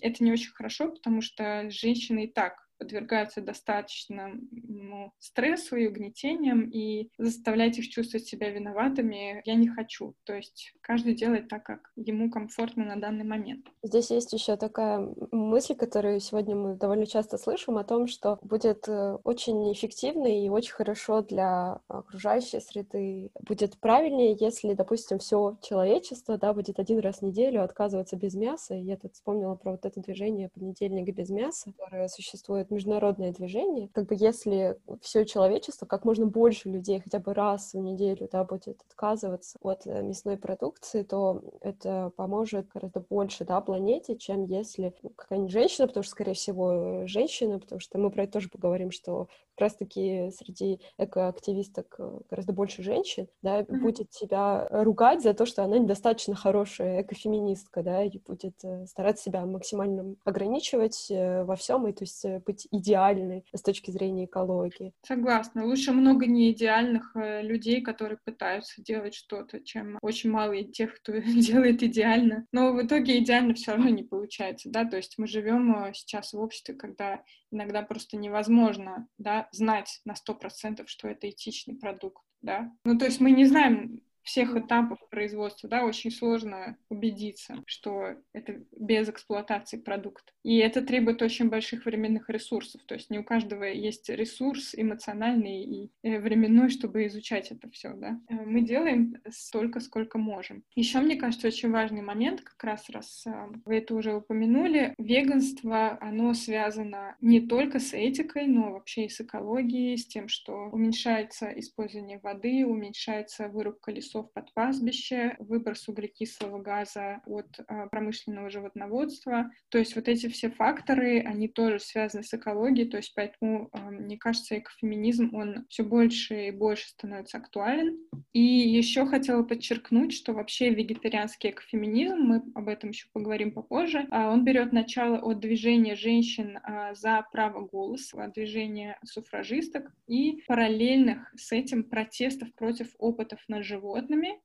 это 0.00 0.24
не 0.24 0.32
очень 0.32 0.52
хорошо, 0.52 0.90
потому 0.90 1.20
что 1.20 1.70
женщины 1.70 2.24
и 2.24 2.32
так 2.32 2.63
подвергаются 2.78 3.40
достаточному 3.40 5.12
стрессу 5.18 5.76
и 5.76 5.86
угнетениям, 5.86 6.68
и 6.70 7.08
заставлять 7.18 7.78
их 7.78 7.88
чувствовать 7.88 8.26
себя 8.26 8.50
виноватыми 8.50 9.42
я 9.44 9.54
не 9.54 9.68
хочу. 9.68 10.14
То 10.24 10.34
есть 10.34 10.72
каждый 10.80 11.14
делает 11.14 11.48
так, 11.48 11.64
как 11.64 11.92
ему 11.96 12.30
комфортно 12.30 12.84
на 12.84 12.96
данный 12.96 13.24
момент. 13.24 13.66
Здесь 13.82 14.10
есть 14.10 14.32
еще 14.32 14.56
такая 14.56 15.08
мысль, 15.30 15.74
которую 15.74 16.20
сегодня 16.20 16.54
мы 16.54 16.76
довольно 16.76 17.06
часто 17.06 17.38
слышим, 17.38 17.78
о 17.78 17.84
том, 17.84 18.06
что 18.06 18.38
будет 18.42 18.88
э, 18.88 19.18
очень 19.24 19.72
эффективно 19.72 20.26
и 20.26 20.48
очень 20.48 20.72
хорошо 20.72 21.22
для 21.22 21.80
окружающей 21.88 22.60
среды, 22.60 23.30
будет 23.40 23.78
правильнее, 23.78 24.36
если, 24.38 24.74
допустим, 24.74 25.18
все 25.18 25.56
человечество 25.62 26.38
да, 26.38 26.52
будет 26.52 26.78
один 26.78 27.00
раз 27.00 27.18
в 27.18 27.22
неделю 27.22 27.62
отказываться 27.62 28.16
без 28.16 28.34
мяса. 28.34 28.74
Я 28.74 28.96
тут 28.96 29.14
вспомнила 29.14 29.54
про 29.54 29.72
вот 29.72 29.84
это 29.84 30.00
движение 30.00 30.48
«Понедельник 30.48 31.14
без 31.14 31.30
мяса», 31.30 31.72
которое 31.72 32.08
существует 32.08 32.63
это 32.64 32.74
международное 32.74 33.32
движение. 33.32 33.88
Как 33.92 34.06
бы 34.06 34.16
если 34.18 34.78
все 35.00 35.24
человечество, 35.24 35.86
как 35.86 36.04
можно 36.04 36.26
больше 36.26 36.68
людей 36.68 37.00
хотя 37.00 37.18
бы 37.18 37.34
раз 37.34 37.72
в 37.72 37.78
неделю, 37.78 38.28
да, 38.30 38.44
будет 38.44 38.80
отказываться 38.88 39.58
от 39.62 39.86
э, 39.86 40.02
мясной 40.02 40.36
продукции, 40.36 41.02
то 41.02 41.42
это 41.60 42.12
поможет 42.16 42.68
гораздо 42.68 43.00
больше, 43.00 43.44
да, 43.44 43.60
планете, 43.60 44.16
чем 44.16 44.44
если 44.44 44.94
какая-нибудь 45.16 45.52
женщина, 45.52 45.86
потому 45.86 46.02
что, 46.02 46.10
скорее 46.10 46.34
всего, 46.34 47.06
женщина, 47.06 47.58
потому 47.58 47.80
что 47.80 47.98
мы 47.98 48.10
про 48.10 48.24
это 48.24 48.34
тоже 48.34 48.48
поговорим, 48.48 48.90
что 48.90 49.28
как 49.54 49.60
раз-таки 49.60 50.30
среди 50.36 50.80
экоактивисток 50.98 51.94
э, 51.98 52.18
гораздо 52.28 52.52
больше 52.52 52.82
женщин, 52.82 53.28
да, 53.42 53.60
mm-hmm. 53.60 53.78
будет 53.78 54.12
себя 54.12 54.66
ругать 54.70 55.22
за 55.22 55.32
то, 55.32 55.46
что 55.46 55.62
она 55.62 55.78
недостаточно 55.78 56.34
хорошая 56.34 57.02
экофеминистка, 57.02 57.82
да, 57.82 58.02
и 58.02 58.18
будет 58.18 58.64
э, 58.64 58.86
стараться 58.86 59.24
себя 59.24 59.46
максимально 59.46 60.16
ограничивать 60.24 61.06
э, 61.10 61.44
во 61.44 61.54
всем, 61.56 61.86
и 61.86 61.92
то 61.92 62.02
есть 62.02 62.24
быть 62.54 62.68
идеальной 62.70 63.44
с 63.52 63.62
точки 63.62 63.90
зрения 63.90 64.26
экологии. 64.26 64.92
Согласна. 65.02 65.64
Лучше 65.64 65.92
много 65.92 66.26
неидеальных 66.26 67.12
людей, 67.14 67.82
которые 67.82 68.18
пытаются 68.24 68.82
делать 68.82 69.14
что-то, 69.14 69.60
чем 69.60 69.98
очень 70.02 70.30
мало 70.30 70.54
тех, 70.64 70.94
кто 70.94 71.12
делает 71.18 71.82
идеально. 71.82 72.46
Но 72.52 72.72
в 72.72 72.84
итоге 72.84 73.18
идеально 73.18 73.54
все 73.54 73.72
равно 73.72 73.88
не 73.90 74.04
получается, 74.04 74.70
да, 74.70 74.84
то 74.84 74.96
есть 74.96 75.14
мы 75.18 75.26
живем 75.26 75.92
сейчас 75.94 76.32
в 76.32 76.40
обществе, 76.40 76.74
когда 76.74 77.22
иногда 77.50 77.82
просто 77.82 78.16
невозможно, 78.16 79.08
да, 79.18 79.48
знать 79.52 80.00
на 80.04 80.14
сто 80.14 80.34
процентов, 80.34 80.88
что 80.88 81.08
это 81.08 81.28
этичный 81.28 81.76
продукт, 81.76 82.22
да. 82.40 82.70
Ну, 82.84 82.96
то 82.98 83.04
есть 83.04 83.20
мы 83.20 83.30
не 83.32 83.46
знаем 83.46 84.00
всех 84.22 84.56
этапов 84.56 84.98
производства, 85.14 85.68
да, 85.68 85.84
очень 85.84 86.10
сложно 86.10 86.76
убедиться, 86.88 87.62
что 87.66 88.16
это 88.32 88.60
без 88.76 89.08
эксплуатации 89.08 89.76
продукт. 89.76 90.34
И 90.42 90.58
это 90.58 90.82
требует 90.82 91.22
очень 91.22 91.48
больших 91.48 91.86
временных 91.86 92.28
ресурсов. 92.28 92.82
То 92.86 92.94
есть 92.96 93.10
не 93.10 93.18
у 93.20 93.24
каждого 93.24 93.62
есть 93.62 94.08
ресурс 94.08 94.74
эмоциональный 94.74 95.62
и 95.62 95.90
э, 96.02 96.18
временной, 96.18 96.68
чтобы 96.68 97.06
изучать 97.06 97.52
это 97.52 97.70
все, 97.70 97.94
да. 97.94 98.20
Э, 98.28 98.34
мы 98.44 98.62
делаем 98.62 99.14
столько, 99.30 99.78
сколько 99.78 100.18
можем. 100.18 100.64
Еще, 100.74 100.98
мне 100.98 101.14
кажется, 101.14 101.46
очень 101.46 101.70
важный 101.70 102.02
момент, 102.02 102.40
как 102.40 102.62
раз 102.64 102.90
раз 102.90 103.24
э, 103.26 103.30
вы 103.64 103.76
это 103.76 103.94
уже 103.94 104.14
упомянули, 104.14 104.94
веганство, 104.98 105.96
оно 106.00 106.34
связано 106.34 107.16
не 107.20 107.40
только 107.40 107.78
с 107.78 107.94
этикой, 107.94 108.48
но 108.48 108.72
вообще 108.72 109.06
и 109.06 109.08
с 109.08 109.20
экологией, 109.20 109.96
с 109.96 110.06
тем, 110.06 110.26
что 110.26 110.68
уменьшается 110.72 111.46
использование 111.56 112.18
воды, 112.18 112.66
уменьшается 112.66 113.48
вырубка 113.48 113.92
лесов 113.92 114.32
под 114.32 114.52
пастбище, 114.54 115.03
выброс 115.38 115.88
углекислого 115.88 116.60
газа 116.60 117.20
от 117.26 117.46
а, 117.66 117.86
промышленного 117.88 118.50
животноводства. 118.50 119.50
То 119.68 119.78
есть 119.78 119.96
вот 119.96 120.08
эти 120.08 120.28
все 120.28 120.50
факторы, 120.50 121.20
они 121.20 121.48
тоже 121.48 121.78
связаны 121.78 122.22
с 122.22 122.32
экологией, 122.34 122.88
то 122.88 122.96
есть 122.96 123.12
поэтому, 123.14 123.68
а, 123.72 123.90
мне 123.90 124.16
кажется, 124.16 124.58
экофеминизм, 124.58 125.34
он 125.34 125.66
все 125.68 125.82
больше 125.82 126.48
и 126.48 126.50
больше 126.50 126.88
становится 126.88 127.38
актуален. 127.38 127.98
И 128.32 128.40
еще 128.40 129.06
хотела 129.06 129.42
подчеркнуть, 129.42 130.12
что 130.12 130.32
вообще 130.32 130.70
вегетарианский 130.70 131.50
экофеминизм, 131.50 132.16
мы 132.16 132.42
об 132.54 132.68
этом 132.68 132.90
еще 132.90 133.06
поговорим 133.12 133.52
попозже, 133.52 134.06
а, 134.10 134.32
он 134.32 134.44
берет 134.44 134.72
начало 134.72 135.18
от 135.18 135.40
движения 135.40 135.94
женщин 135.94 136.58
за 136.94 137.26
право 137.32 137.66
голоса, 137.66 138.24
от 138.24 138.34
движения 138.34 138.98
суфражисток 139.04 139.92
и 140.06 140.42
параллельных 140.46 141.32
с 141.36 141.52
этим 141.52 141.84
протестов 141.84 142.52
против 142.54 142.88
опытов 142.98 143.40
на 143.48 143.62
животных, 143.62 143.84
животными, 143.84 144.40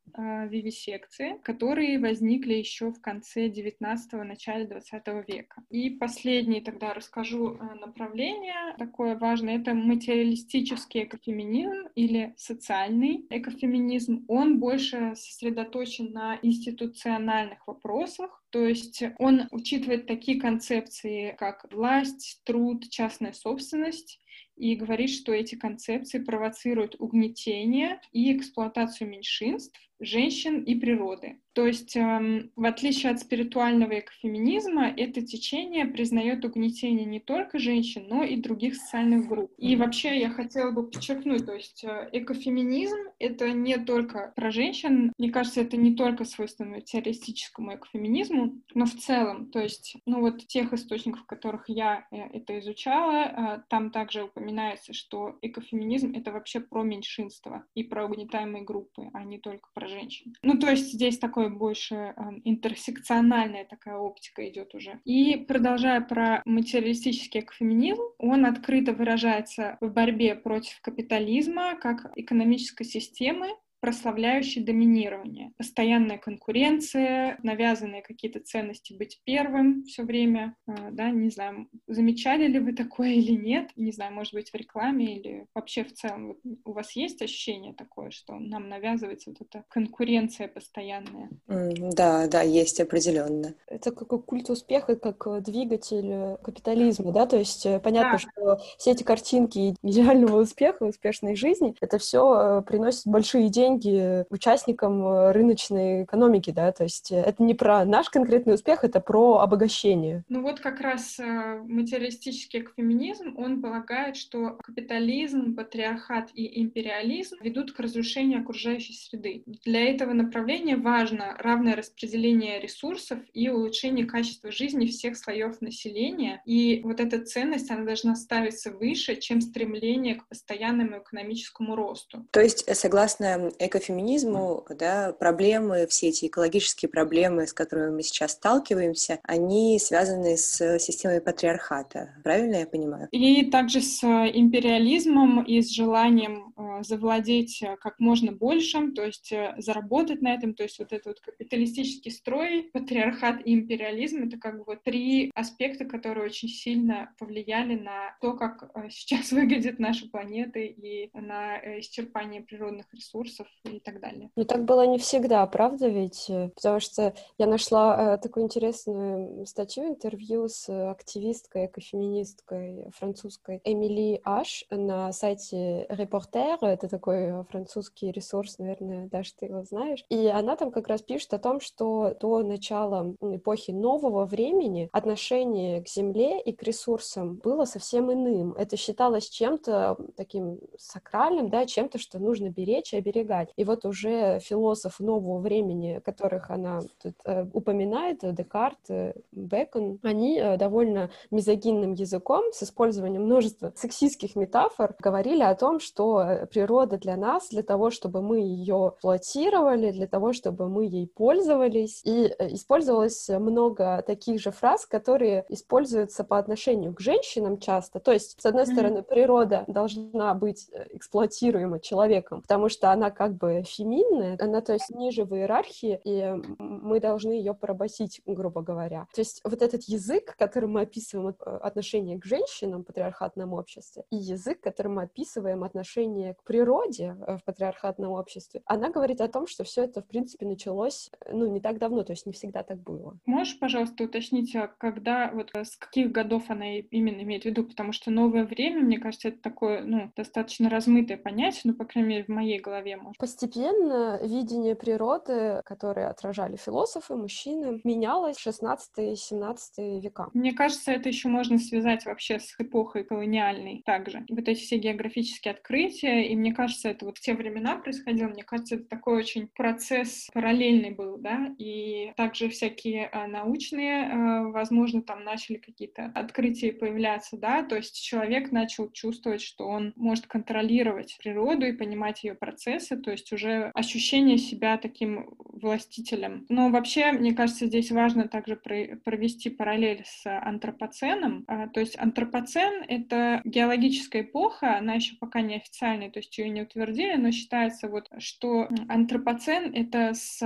вивисекции, 0.49 1.39
которые 1.43 1.99
возникли 1.99 2.53
еще 2.53 2.91
в 2.91 3.01
конце 3.01 3.47
19-го, 3.47 4.23
начале 4.23 4.65
20 4.65 5.07
века. 5.27 5.63
И 5.69 5.89
последнее 5.91 6.61
тогда 6.61 6.93
расскажу 6.93 7.55
э, 7.55 7.75
направление 7.75 8.75
такое 8.77 9.17
важное. 9.17 9.57
Это 9.57 9.73
материалистический 9.73 11.03
экофеминизм 11.03 11.87
или 11.95 12.33
социальный 12.37 13.25
экофеминизм. 13.29 14.25
Он 14.27 14.59
больше 14.59 15.13
сосредоточен 15.15 16.11
на 16.11 16.39
институциональных 16.41 17.67
вопросах, 17.67 18.43
то 18.49 18.65
есть 18.65 19.03
он 19.19 19.47
учитывает 19.51 20.07
такие 20.07 20.39
концепции, 20.39 21.35
как 21.37 21.71
власть, 21.71 22.41
труд, 22.43 22.89
частная 22.89 23.33
собственность, 23.33 24.19
и 24.59 24.75
говорит, 24.75 25.09
что 25.09 25.31
эти 25.31 25.55
концепции 25.55 26.19
провоцируют 26.19 26.95
угнетение 26.99 28.01
и 28.11 28.35
эксплуатацию 28.35 29.09
меньшинств, 29.09 29.79
женщин 29.99 30.63
и 30.63 30.75
природы. 30.75 31.39
То 31.53 31.67
есть, 31.67 31.97
эм, 31.97 32.51
в 32.55 32.63
отличие 32.63 33.11
от 33.11 33.19
спиритуального 33.19 33.99
экофеминизма, 33.99 34.87
это 34.87 35.21
течение 35.21 35.85
признает 35.85 36.45
угнетение 36.45 37.05
не 37.05 37.19
только 37.19 37.59
женщин, 37.59 38.05
но 38.07 38.23
и 38.23 38.37
других 38.37 38.75
социальных 38.75 39.27
групп. 39.27 39.51
И 39.57 39.75
вообще 39.75 40.19
я 40.19 40.29
хотела 40.29 40.71
бы 40.71 40.89
подчеркнуть, 40.89 41.45
то 41.45 41.53
есть 41.53 41.83
э, 41.83 42.09
экофеминизм— 42.13 42.95
это 43.19 43.51
не 43.51 43.77
только 43.77 44.31
про 44.37 44.51
женщин, 44.51 45.11
мне 45.17 45.31
кажется, 45.31 45.59
это 45.59 45.75
не 45.75 45.95
только 45.95 46.23
свойственно 46.23 46.79
террористическому 46.79 47.75
экофеминизму, 47.75 48.61
но 48.73 48.85
в 48.85 48.93
целом, 48.93 49.51
то 49.51 49.59
есть, 49.59 49.97
ну 50.05 50.21
вот 50.21 50.47
тех 50.47 50.71
источников, 50.71 51.23
в 51.23 51.25
которых 51.25 51.65
я 51.67 52.07
э, 52.11 52.17
это 52.37 52.57
изучала, 52.59 53.57
э, 53.57 53.61
там 53.69 53.91
также 53.91 54.23
упоминается, 54.23 54.93
что 54.93 55.37
экофеминизм— 55.41 56.13
это 56.15 56.31
вообще 56.31 56.61
про 56.61 56.83
меньшинство 56.83 57.63
и 57.73 57.83
про 57.83 58.05
угнетаемые 58.05 58.63
группы, 58.63 59.09
а 59.13 59.25
не 59.25 59.39
только 59.39 59.67
про 59.73 59.88
женщин. 59.89 60.33
Ну, 60.43 60.57
то 60.57 60.69
есть 60.69 60.93
здесь 60.93 61.19
такой 61.19 61.49
больше 61.49 61.95
э, 61.95 62.13
интерсекциональная 62.45 63.65
такая 63.65 63.97
оптика 63.97 64.47
идет 64.47 64.75
уже. 64.75 64.99
И 65.05 65.35
продолжая 65.35 66.01
про 66.01 66.41
материалистический 66.45 67.41
экофеминизм, 67.41 68.03
он 68.17 68.45
открыто 68.45 68.93
выражается 68.93 69.77
в 69.81 69.91
борьбе 69.91 70.35
против 70.35 70.79
капитализма 70.81 71.75
как 71.75 72.11
экономической 72.15 72.85
системы, 72.85 73.49
прославляющий 73.79 74.63
доминирование. 74.63 75.51
Постоянная 75.57 76.17
конкуренция, 76.17 77.39
навязанные 77.43 78.01
какие-то 78.01 78.39
ценности 78.39 78.93
быть 78.93 79.21
первым 79.23 79.83
все 79.85 80.03
время. 80.03 80.55
А, 80.67 80.91
да, 80.91 81.09
не 81.11 81.29
знаю, 81.29 81.67
замечали 81.87 82.47
ли 82.47 82.59
вы 82.59 82.73
такое 82.73 83.09
или 83.13 83.31
нет. 83.31 83.69
Не 83.75 83.91
знаю, 83.91 84.13
может 84.13 84.33
быть, 84.33 84.51
в 84.51 84.55
рекламе 84.55 85.17
или 85.17 85.45
вообще 85.53 85.83
в 85.83 85.93
целом. 85.93 86.27
Вот 86.27 86.37
у 86.65 86.73
вас 86.73 86.95
есть 86.95 87.21
ощущение 87.21 87.73
такое, 87.73 88.11
что 88.11 88.37
нам 88.37 88.67
навязывается 88.67 89.29
вот 89.31 89.41
эта 89.41 89.63
конкуренция 89.69 90.47
постоянная? 90.47 91.29
да, 91.47 92.27
да, 92.27 92.41
есть 92.41 92.79
определенно. 92.79 93.55
Это 93.67 93.91
как 93.91 94.25
культ 94.25 94.49
успеха, 94.49 94.95
как 94.95 95.25
э, 95.27 95.41
двигатель 95.41 96.11
э, 96.11 96.37
капитализма, 96.43 97.11
да, 97.11 97.25
то 97.25 97.37
есть 97.37 97.65
э, 97.65 97.79
понятно, 97.79 98.13
да. 98.13 98.17
что 98.19 98.63
все 98.77 98.91
эти 98.91 99.03
картинки 99.03 99.75
идеального 99.81 100.41
успеха, 100.41 100.83
успешной 100.83 101.35
жизни, 101.35 101.75
это 101.81 101.97
все 101.97 102.63
приносит 102.65 103.05
большие 103.05 103.49
деньги 103.49 103.68
деньги 103.69 104.25
участникам 104.29 105.05
э, 105.05 105.31
рыночной 105.31 106.03
экономики, 106.03 106.51
да, 106.51 106.71
то 106.71 106.83
есть 106.83 107.11
э, 107.11 107.17
это 107.21 107.43
не 107.43 107.53
про 107.53 107.85
наш 107.85 108.09
конкретный 108.09 108.55
успех, 108.55 108.83
это 108.83 108.99
про 108.99 109.39
обогащение. 109.39 110.23
Ну 110.29 110.41
вот 110.41 110.59
как 110.59 110.81
раз 110.81 111.19
э, 111.19 111.61
материалистический 111.67 112.65
феминизм, 112.75 113.35
он 113.37 113.61
полагает, 113.61 114.15
что 114.15 114.57
капитализм, 114.63 115.55
патриархат 115.55 116.29
и 116.33 116.61
империализм 116.61 117.37
ведут 117.41 117.73
к 117.73 117.79
разрушению 117.79 118.41
окружающей 118.41 118.93
среды. 118.93 119.43
Для 119.65 119.85
этого 119.85 120.13
направления 120.13 120.77
важно 120.77 121.35
равное 121.37 121.75
распределение 121.75 122.59
ресурсов 122.59 123.19
и 123.33 123.49
улучшение 123.49 124.05
качества 124.05 124.51
жизни 124.51 124.87
всех 124.87 125.17
слоев 125.17 125.61
населения. 125.61 126.41
И 126.45 126.81
вот 126.83 126.99
эта 126.99 127.23
ценность, 127.23 127.69
она 127.71 127.83
должна 127.83 128.15
ставиться 128.15 128.71
выше, 128.71 129.15
чем 129.15 129.41
стремление 129.41 130.15
к 130.15 130.27
постоянному 130.27 130.99
экономическому 130.99 131.75
росту. 131.75 132.27
То 132.31 132.41
есть, 132.41 132.65
согласно 132.75 133.51
экофеминизму, 133.59 134.65
да, 134.69 135.13
проблемы, 135.13 135.85
все 135.87 136.09
эти 136.09 136.27
экологические 136.27 136.89
проблемы, 136.89 137.45
с 137.45 137.53
которыми 137.53 137.95
мы 137.95 138.03
сейчас 138.03 138.31
сталкиваемся, 138.31 139.19
они 139.23 139.77
связаны 139.79 140.37
с 140.37 140.79
системой 140.79 141.21
патриархата. 141.21 142.15
Правильно 142.23 142.57
я 142.57 142.67
понимаю? 142.67 143.07
И 143.11 143.45
также 143.49 143.81
с 143.81 144.03
империализмом 144.03 145.43
и 145.43 145.61
с 145.61 145.69
желанием 145.69 146.53
э, 146.57 146.83
завладеть 146.83 147.61
э, 147.61 147.75
как 147.77 147.99
можно 147.99 148.31
большим, 148.31 148.93
то 148.93 149.03
есть 149.05 149.31
э, 149.31 149.55
заработать 149.57 150.21
на 150.21 150.33
этом, 150.33 150.53
то 150.53 150.63
есть 150.63 150.79
вот 150.79 150.93
этот 150.93 151.05
вот 151.05 151.19
капиталистический 151.19 152.11
строй, 152.11 152.69
патриархат 152.73 153.41
и 153.45 153.53
империализм— 153.53 154.23
это 154.27 154.37
как 154.37 154.65
бы 154.65 154.79
три 154.81 155.31
аспекта, 155.35 155.85
которые 155.85 156.25
очень 156.25 156.49
сильно 156.49 157.13
повлияли 157.17 157.75
на 157.75 158.15
то, 158.21 158.33
как 158.33 158.71
сейчас 158.89 159.31
выглядит 159.31 159.79
наша 159.79 160.07
планета 160.09 160.59
и 160.59 161.09
на 161.13 161.57
исчерпание 161.79 162.41
природных 162.41 162.85
ресурсов 162.93 163.47
и 163.63 163.79
так 163.79 163.99
далее. 163.99 164.29
Но 164.35 164.43
так 164.43 164.63
было 164.65 164.85
не 164.85 164.97
всегда, 164.97 165.45
правда 165.47 165.87
ведь? 165.87 166.31
Потому 166.55 166.79
что 166.79 167.13
я 167.37 167.47
нашла 167.47 168.15
э, 168.15 168.17
такую 168.17 168.45
интересную 168.45 169.45
статью, 169.45 169.87
интервью 169.87 170.47
с 170.47 170.69
активисткой, 170.89 171.65
экофеминисткой 171.67 172.89
французской 172.95 173.61
Эмили 173.63 174.21
Аш 174.23 174.65
на 174.69 175.11
сайте 175.11 175.85
Репортер, 175.89 176.57
это 176.61 176.87
такой 176.87 177.43
французский 177.49 178.11
ресурс, 178.11 178.57
наверное, 178.59 179.07
даже 179.07 179.33
ты 179.33 179.45
его 179.45 179.63
знаешь. 179.63 180.03
И 180.09 180.27
она 180.27 180.55
там 180.55 180.71
как 180.71 180.87
раз 180.87 181.01
пишет 181.01 181.33
о 181.33 181.39
том, 181.39 181.59
что 181.59 182.15
до 182.19 182.41
начала 182.43 183.15
эпохи 183.21 183.71
нового 183.71 184.25
времени 184.25 184.89
отношение 184.91 185.81
к 185.81 185.87
земле 185.87 186.41
и 186.41 186.53
к 186.53 186.63
ресурсам 186.63 187.35
было 187.35 187.65
совсем 187.65 188.11
иным. 188.11 188.53
Это 188.53 188.77
считалось 188.77 189.29
чем-то 189.29 189.97
таким 190.15 190.59
сакральным, 190.77 191.49
да, 191.49 191.65
чем-то, 191.65 191.97
что 191.97 192.19
нужно 192.19 192.49
беречь 192.49 192.93
и 192.93 192.97
оберегать. 192.97 193.38
И 193.55 193.63
вот 193.63 193.85
уже 193.85 194.39
философ 194.39 194.99
нового 194.99 195.39
времени, 195.39 196.01
которых 196.03 196.49
она 196.49 196.81
тут 197.01 197.15
э, 197.25 197.45
упоминает, 197.53 198.19
Декарт, 198.21 198.79
э, 198.89 199.13
Бекон, 199.31 199.99
они 200.03 200.39
э, 200.39 200.57
довольно 200.57 201.09
мизогинным 201.31 201.93
языком 201.93 202.51
с 202.53 202.63
использованием 202.63 203.23
множества 203.23 203.71
сексистских 203.75 204.35
метафор 204.35 204.95
говорили 204.99 205.43
о 205.43 205.55
том, 205.55 205.79
что 205.79 206.21
э, 206.21 206.45
природа 206.47 206.97
для 206.97 207.17
нас, 207.17 207.49
для 207.49 207.63
того, 207.63 207.89
чтобы 207.89 208.21
мы 208.21 208.39
ее 208.39 208.93
эксплуатировали, 208.95 209.91
для 209.91 210.07
того, 210.07 210.33
чтобы 210.33 210.69
мы 210.69 210.85
ей 210.85 211.07
пользовались. 211.07 212.01
И 212.03 212.33
э, 212.37 212.53
использовалось 212.53 213.29
много 213.29 214.03
таких 214.05 214.41
же 214.41 214.51
фраз, 214.51 214.85
которые 214.85 215.45
используются 215.49 216.23
по 216.23 216.37
отношению 216.37 216.93
к 216.93 216.99
женщинам 216.99 217.59
часто. 217.59 217.99
То 217.99 218.11
есть, 218.11 218.41
с 218.41 218.45
одной 218.45 218.63
mm-hmm. 218.63 218.73
стороны, 218.73 219.03
природа 219.03 219.63
должна 219.67 220.33
быть 220.33 220.69
э, 220.71 220.87
эксплуатируема 220.93 221.79
человеком, 221.79 222.41
потому 222.41 222.69
что 222.69 222.91
она 222.91 223.11
как 223.11 223.28
бы 223.29 223.63
феминная, 223.65 224.37
она, 224.39 224.61
то 224.61 224.73
есть, 224.73 224.89
ниже 224.89 225.25
в 225.25 225.35
иерархии, 225.35 225.99
и 226.03 226.33
мы 226.59 226.99
должны 226.99 227.31
ее 227.33 227.53
поработить, 227.53 228.21
грубо 228.25 228.61
говоря. 228.61 229.07
То 229.13 229.21
есть, 229.21 229.41
вот 229.43 229.61
этот 229.61 229.83
язык, 229.83 230.35
которым 230.37 230.73
мы 230.73 230.81
описываем 230.81 231.35
отношение 231.45 232.19
к 232.19 232.25
женщинам 232.25 232.83
в 232.83 232.85
патриархатном 232.85 233.53
обществе, 233.53 234.03
и 234.11 234.17
язык, 234.17 234.61
которым 234.61 234.95
мы 234.95 235.03
описываем 235.03 235.63
отношение 235.63 236.33
к 236.35 236.43
природе 236.43 237.15
э, 237.25 237.37
в 237.37 237.43
патриархатном 237.43 238.11
обществе, 238.11 238.61
она 238.65 238.89
говорит 238.89 239.21
о 239.21 239.27
том, 239.27 239.47
что 239.47 239.63
все 239.63 239.83
это, 239.83 240.01
в 240.01 240.07
принципе, 240.07 240.45
началось, 240.45 241.09
э, 241.25 241.33
ну, 241.33 241.45
не 241.47 241.59
так 241.59 241.77
давно, 241.77 242.03
то 242.03 242.13
есть 242.13 242.25
не 242.25 242.33
всегда 242.33 242.63
так 242.63 242.79
было. 242.79 243.17
Можешь, 243.25 243.59
пожалуйста, 243.59 244.03
уточнить, 244.03 244.55
а 244.55 244.67
когда, 244.67 245.31
вот 245.31 245.49
э, 245.53 245.63
с 245.63 245.75
каких 245.75 246.11
годов 246.11 246.49
она 246.49 246.77
именно 246.77 247.21
имеет 247.21 247.43
в 247.43 247.45
виду? 247.45 247.63
Потому 247.63 247.91
что 247.91 248.11
новое 248.11 248.45
время, 248.45 248.81
мне 248.81 248.99
кажется, 248.99 249.29
это 249.29 249.41
такое, 249.41 249.81
ну, 249.81 250.11
достаточно 250.15 250.69
размытое 250.69 251.17
понятие, 251.17 251.61
ну, 251.65 251.73
по 251.73 251.85
крайней 251.85 252.09
мере, 252.09 252.23
в 252.23 252.29
моей 252.29 252.59
голове, 252.59 252.97
может. 252.97 253.17
Постепенно 253.19 254.17
видение 254.23 254.77
природы, 254.77 255.61
которое 255.65 256.07
отражали 256.07 256.55
философы, 256.55 257.17
мужчины, 257.17 257.81
менялось 257.83 258.37
в 258.37 258.47
16-17 258.47 259.99
века. 259.99 260.29
Мне 260.33 260.53
кажется, 260.53 260.93
это 260.93 261.09
еще 261.09 261.27
можно 261.27 261.57
связать 261.57 262.05
вообще 262.05 262.39
с 262.39 262.55
эпохой 262.57 263.03
колониальной 263.03 263.83
также. 263.85 264.23
Вот 264.29 264.47
эти 264.47 264.61
все 264.61 264.77
географические 264.77 265.53
открытия, 265.53 266.29
и 266.29 266.35
мне 266.37 266.53
кажется, 266.53 266.87
это 266.87 267.05
вот 267.05 267.17
в 267.17 267.21
те 267.21 267.33
времена 267.33 267.75
происходило, 267.75 268.29
мне 268.29 268.43
кажется, 268.43 268.75
это 268.75 268.85
такой 268.85 269.17
очень 269.17 269.49
процесс 269.49 270.29
параллельный 270.33 270.91
был, 270.91 271.17
да, 271.17 271.53
и 271.57 272.13
также 272.15 272.47
всякие 272.47 273.07
а, 273.07 273.27
научные, 273.27 274.03
а, 274.03 274.43
возможно, 274.47 275.01
там 275.01 275.25
начали 275.25 275.57
какие-то 275.57 276.09
открытия 276.15 276.71
появляться, 276.71 277.35
да, 277.35 277.63
то 277.63 277.75
есть 277.75 278.01
человек 278.01 278.53
начал 278.53 278.89
чувствовать, 278.91 279.41
что 279.41 279.67
он 279.67 279.91
может 279.97 280.25
контролировать 280.27 281.17
природу 281.21 281.65
и 281.65 281.73
понимать 281.73 282.23
ее 282.23 282.33
процессы, 282.33 282.95
то 282.99 283.11
есть 283.11 283.31
уже 283.31 283.71
ощущение 283.73 284.37
себя 284.37 284.77
таким 284.77 285.35
властителем. 285.37 286.45
Но 286.49 286.69
вообще, 286.69 287.11
мне 287.11 287.33
кажется, 287.33 287.67
здесь 287.67 287.91
важно 287.91 288.27
также 288.27 288.55
провести 288.55 289.49
параллель 289.49 290.03
с 290.05 290.25
антропоценом, 290.25 291.43
а, 291.47 291.67
то 291.67 291.79
есть 291.79 291.97
антропоцен— 291.99 292.83
это 292.87 293.41
геологическая 293.45 294.21
эпоха, 294.23 294.77
она 294.77 294.95
еще 294.95 295.15
пока 295.19 295.41
не 295.41 295.55
официальная, 295.55 296.09
то 296.09 296.19
есть 296.19 296.37
ее 296.37 296.49
не 296.49 296.61
утвердили, 296.61 297.15
но 297.15 297.31
считается 297.31 297.87
вот, 297.87 298.09
что 298.17 298.69
антропоцен— 298.87 299.73
это 299.73 300.13
с 300.13 300.39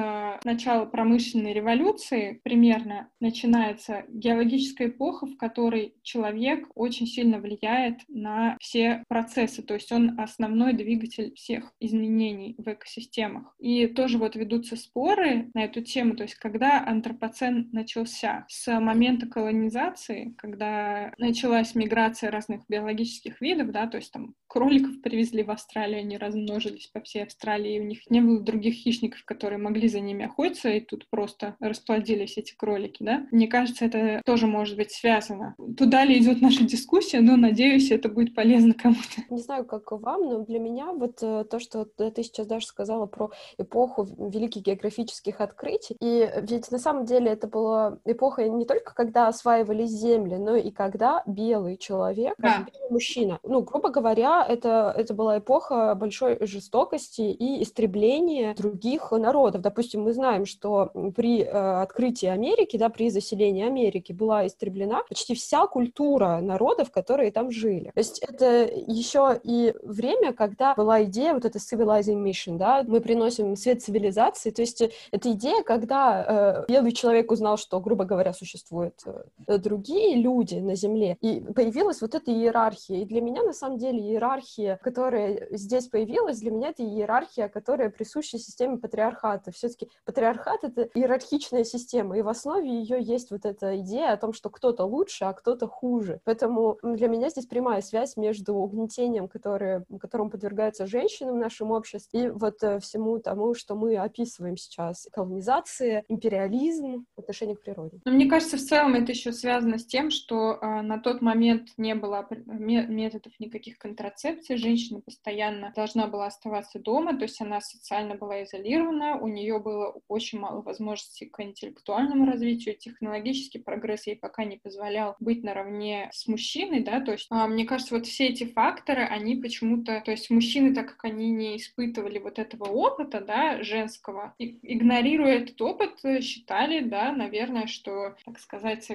начала 0.43 0.85
промышленной 0.85 1.53
революции 1.53 2.41
примерно 2.43 3.09
начинается 3.19 4.05
геологическая 4.09 4.87
эпоха, 4.87 5.25
в 5.27 5.37
которой 5.37 5.95
человек 6.03 6.67
очень 6.75 7.07
сильно 7.07 7.39
влияет 7.39 7.99
на 8.07 8.57
все 8.59 9.03
процессы, 9.07 9.61
то 9.61 9.73
есть 9.73 9.91
он 9.91 10.19
основной 10.19 10.73
двигатель 10.73 11.33
всех 11.35 11.71
изменений 11.79 12.42
в 12.57 12.67
экосистемах. 12.67 13.55
И 13.59 13.87
тоже 13.87 14.17
вот 14.17 14.35
ведутся 14.35 14.75
споры 14.75 15.49
на 15.53 15.65
эту 15.65 15.81
тему, 15.81 16.15
то 16.15 16.23
есть 16.23 16.35
когда 16.35 16.83
антропоцен 16.85 17.69
начался? 17.71 18.45
С 18.49 18.79
момента 18.79 19.27
колонизации, 19.27 20.33
когда 20.37 21.13
началась 21.17 21.75
миграция 21.75 22.31
разных 22.31 22.61
биологических 22.67 23.41
видов, 23.41 23.71
да, 23.71 23.87
то 23.87 23.97
есть 23.97 24.11
там 24.11 24.35
кроликов 24.47 25.01
привезли 25.01 25.43
в 25.43 25.51
Австралию, 25.51 25.99
они 25.99 26.17
размножились 26.17 26.87
по 26.87 27.01
всей 27.01 27.23
Австралии, 27.23 27.79
у 27.79 27.83
них 27.83 28.01
не 28.09 28.21
было 28.21 28.39
других 28.39 28.75
хищников, 28.75 29.25
которые 29.25 29.57
могли 29.57 29.87
за 29.87 29.99
ними 29.99 30.25
охотиться, 30.25 30.69
и 30.69 30.79
тут 30.79 31.07
просто 31.09 31.55
расплодились 31.59 32.37
эти 32.37 32.55
кролики, 32.55 33.03
да. 33.03 33.25
Мне 33.31 33.47
кажется, 33.47 33.85
это 33.85 34.21
тоже 34.25 34.47
может 34.47 34.77
быть 34.77 34.91
связано. 34.91 35.55
Туда 35.77 36.05
ли 36.05 36.19
идет 36.19 36.41
наша 36.41 36.63
дискуссия, 36.63 37.21
но 37.21 37.35
надеюсь, 37.35 37.91
это 37.91 38.09
будет 38.09 38.35
полезно 38.35 38.73
кому-то. 38.73 39.23
Не 39.29 39.39
знаю, 39.39 39.65
как 39.65 39.91
вам, 39.91 40.21
но 40.21 40.45
для 40.45 40.59
меня 40.59 40.91
вот 40.91 41.19
э, 41.21 41.45
то, 41.49 41.59
что 41.59 41.85
ты 41.85 42.11
сейчас 42.33 42.47
даже 42.47 42.65
сказала 42.65 43.05
про 43.05 43.31
эпоху 43.57 44.07
великих 44.17 44.63
географических 44.63 45.41
открытий, 45.41 45.95
и 45.99 46.29
ведь 46.41 46.71
на 46.71 46.79
самом 46.79 47.05
деле 47.05 47.31
это 47.31 47.47
была 47.47 47.97
эпоха 48.05 48.47
не 48.47 48.65
только 48.65 48.93
когда 48.93 49.27
осваивались 49.27 49.91
земли, 49.91 50.35
но 50.35 50.55
и 50.55 50.71
когда 50.71 51.23
белый 51.25 51.77
человек, 51.77 52.35
да. 52.37 52.65
белый 52.65 52.91
мужчина, 52.91 53.39
ну, 53.43 53.61
грубо 53.61 53.89
говоря, 53.89 54.45
это, 54.47 54.93
это 54.95 55.13
была 55.13 55.39
эпоха 55.39 55.95
большой 55.95 56.37
жестокости 56.45 57.21
и 57.21 57.63
истребления 57.63 58.53
других 58.55 59.11
народов. 59.11 59.61
Допустим, 59.61 60.03
мы 60.03 60.13
знаем, 60.13 60.45
что 60.45 60.91
при 61.15 61.41
э, 61.41 61.81
открытии 61.81 62.27
Америки, 62.27 62.77
да, 62.77 62.89
при 62.89 63.09
заселении 63.09 63.65
Америки 63.65 64.11
была 64.11 64.47
истреблена 64.47 65.03
почти 65.07 65.35
вся 65.35 65.67
культура 65.67 66.39
народов, 66.41 66.91
которые 66.91 67.31
там 67.31 67.51
жили. 67.51 67.91
То 67.93 67.99
есть 67.99 68.19
это 68.19 68.63
еще 68.65 69.39
и 69.43 69.73
время, 69.83 70.33
когда 70.33 70.73
была 70.75 71.03
идея 71.03 71.33
вот 71.33 71.45
эта 71.45 71.59
civilizing 71.59 72.22
mission, 72.23 72.57
да, 72.57 72.83
мы 72.87 73.01
приносим 73.01 73.55
свет 73.55 73.81
цивилизации, 73.81 74.51
то 74.51 74.61
есть 74.61 74.81
это 75.11 75.31
идея, 75.31 75.63
когда 75.63 76.65
э, 76.67 76.71
белый 76.71 76.91
человек 76.91 77.31
узнал, 77.31 77.57
что, 77.57 77.79
грубо 77.79 78.05
говоря, 78.05 78.33
существуют 78.33 79.01
э, 79.47 79.57
другие 79.57 80.15
люди 80.15 80.55
на 80.55 80.75
Земле, 80.75 81.17
и 81.21 81.39
появилась 81.41 82.01
вот 82.01 82.15
эта 82.15 82.31
иерархия. 82.31 83.01
И 83.01 83.05
для 83.05 83.21
меня, 83.21 83.43
на 83.43 83.53
самом 83.53 83.77
деле, 83.77 83.99
иерархия, 83.99 84.79
которая 84.81 85.47
здесь 85.51 85.87
появилась, 85.87 86.39
для 86.39 86.51
меня 86.51 86.69
это 86.69 86.83
иерархия, 86.83 87.47
которая 87.47 87.89
присуща 87.89 88.37
системе 88.37 88.77
патриархата. 88.77 89.51
Все-таки 89.51 89.89
патриархат— 90.05 90.59
это 90.63 90.83
иерархичная 90.93 91.63
система, 91.63 92.17
и 92.17 92.21
в 92.21 92.27
основе 92.27 92.69
ее 92.69 93.01
есть 93.01 93.31
вот 93.31 93.45
эта 93.45 93.79
идея 93.79 94.13
о 94.13 94.17
том, 94.17 94.33
что 94.33 94.49
кто-то 94.49 94.85
лучше, 94.85 95.25
а 95.25 95.33
кто-то 95.33 95.67
хуже. 95.67 96.19
Поэтому 96.23 96.77
для 96.83 97.07
меня 97.07 97.29
здесь 97.29 97.45
прямая 97.45 97.81
связь 97.81 98.17
между 98.17 98.55
угнетением, 98.55 99.27
которое, 99.27 99.85
которому 99.99 100.29
подвергаются 100.29 100.85
женщины 100.85 101.31
в 101.31 101.35
нашем 101.35 101.71
обществе, 101.71 102.12
и 102.13 102.27
вот 102.29 102.63
э, 102.63 102.79
всему 102.79 103.19
тому, 103.19 103.55
что 103.55 103.75
мы 103.75 103.97
описываем 103.97 104.55
сейчас. 104.55 105.07
Колонизация, 105.11 106.03
империализм, 106.07 107.05
отношение 107.17 107.55
к 107.55 107.63
природе. 107.63 107.99
Но 108.05 108.11
мне 108.11 108.27
кажется, 108.27 108.57
в 108.57 108.61
целом 108.61 108.93
это 108.93 109.11
еще 109.11 109.33
связано 109.33 109.79
с 109.79 109.85
тем, 109.85 110.11
что 110.11 110.59
э, 110.61 110.81
на 110.81 110.99
тот 110.99 111.21
момент 111.21 111.69
не 111.77 111.95
было 111.95 112.27
методов 112.45 113.33
никаких 113.39 113.79
контрацепции, 113.79 114.55
женщина 114.55 115.01
постоянно 115.01 115.73
должна 115.75 116.07
была 116.07 116.27
оставаться 116.27 116.79
дома, 116.79 117.17
то 117.17 117.23
есть 117.23 117.41
она 117.41 117.59
социально 117.61 118.15
была 118.15 118.43
изолирована, 118.43 119.17
у 119.19 119.27
нее 119.27 119.59
было 119.59 119.99
очень 120.07 120.39
мало 120.39 120.61
возможностей 120.61 121.25
к 121.25 121.39
интеллектуальному 121.41 122.25
развитию, 122.25 122.77
технологический 122.77 123.59
прогресс 123.59 124.05
ей 124.05 124.15
пока 124.15 124.45
не 124.45 124.57
позволял 124.57 125.15
быть 125.19 125.43
наравне 125.43 126.09
с 126.13 126.27
мужчиной, 126.27 126.83
да, 126.83 127.01
то 127.01 127.13
есть 127.13 127.27
э, 127.31 127.47
мне 127.47 127.65
кажется, 127.65 127.95
вот 127.95 128.05
все 128.05 128.27
эти 128.27 128.45
факторы, 128.45 129.01
они 129.01 129.35
почему-то, 129.35 130.01
то 130.05 130.11
есть 130.11 130.29
мужчины, 130.29 130.75
так 130.75 130.89
как 130.89 131.05
они 131.05 131.31
не 131.31 131.57
испытывали 132.03 132.19
вот 132.19 132.39
этого 132.39 132.65
опыта, 132.65 133.21
да, 133.21 133.63
женского, 133.63 134.33
игнорируя 134.37 135.39
этот 135.39 135.61
опыт, 135.61 135.99
считали, 136.21 136.81
да, 136.81 137.11
наверное, 137.11 137.67
что, 137.67 138.15
так 138.25 138.39
сказать, 138.39 138.89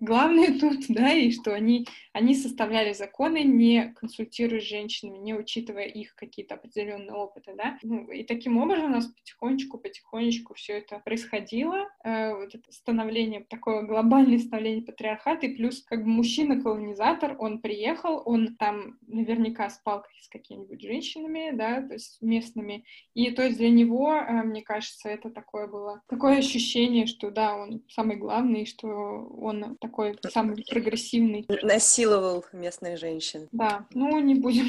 главное 0.00 0.58
тут, 0.60 0.86
да, 0.88 1.12
и 1.12 1.30
что 1.30 1.54
они, 1.54 1.86
они 2.12 2.34
составляли 2.34 2.92
законы, 2.92 3.42
не 3.42 3.92
консультируясь 3.98 4.64
с 4.64 4.68
женщинами, 4.68 5.18
не 5.18 5.34
учитывая 5.34 5.86
их 5.86 6.14
какие-то 6.14 6.54
определенные 6.54 7.12
опыты, 7.12 7.54
да. 7.56 7.78
Ну, 7.82 8.10
и 8.10 8.24
таким 8.24 8.58
образом 8.58 8.86
у 8.86 8.94
нас 8.94 9.06
потихонечку, 9.06 9.78
потихонечку 9.78 10.54
все 10.54 10.74
это 10.78 11.00
происходило, 11.04 11.88
э, 12.04 12.34
вот 12.34 12.54
это 12.54 12.72
становление, 12.72 13.44
такое 13.48 13.82
глобальное 13.82 14.38
становление 14.38 14.84
патриархата, 14.84 15.46
и 15.46 15.54
плюс 15.54 15.82
как 15.82 16.02
бы 16.04 16.08
мужчина-колонизатор, 16.08 17.36
он 17.38 17.60
приехал, 17.60 18.22
он 18.24 18.56
там 18.56 18.98
наверняка 19.06 19.68
спал 19.70 20.04
с 20.20 20.28
какими-нибудь 20.28 20.80
женщинами, 20.80 21.50
да, 21.54 21.82
то 21.82 21.94
есть 21.94 22.18
местными, 22.52 22.84
и 23.14 23.30
то 23.30 23.42
есть 23.42 23.58
для 23.58 23.70
него, 23.70 24.14
э, 24.14 24.42
мне 24.42 24.62
кажется, 24.62 25.08
это 25.08 25.30
такое 25.30 25.66
было, 25.66 26.02
такое 26.08 26.38
ощущение, 26.38 27.06
что 27.06 27.30
да, 27.30 27.56
он 27.56 27.82
самый 27.88 28.16
главный, 28.16 28.66
что 28.66 28.86
он 28.88 29.76
такой 29.80 30.18
самый 30.30 30.64
прогрессивный. 30.68 31.46
Насиловал 31.62 32.44
местных 32.52 32.98
женщин. 32.98 33.48
Да, 33.52 33.86
ну 33.94 34.18
не 34.20 34.34
будем. 34.34 34.68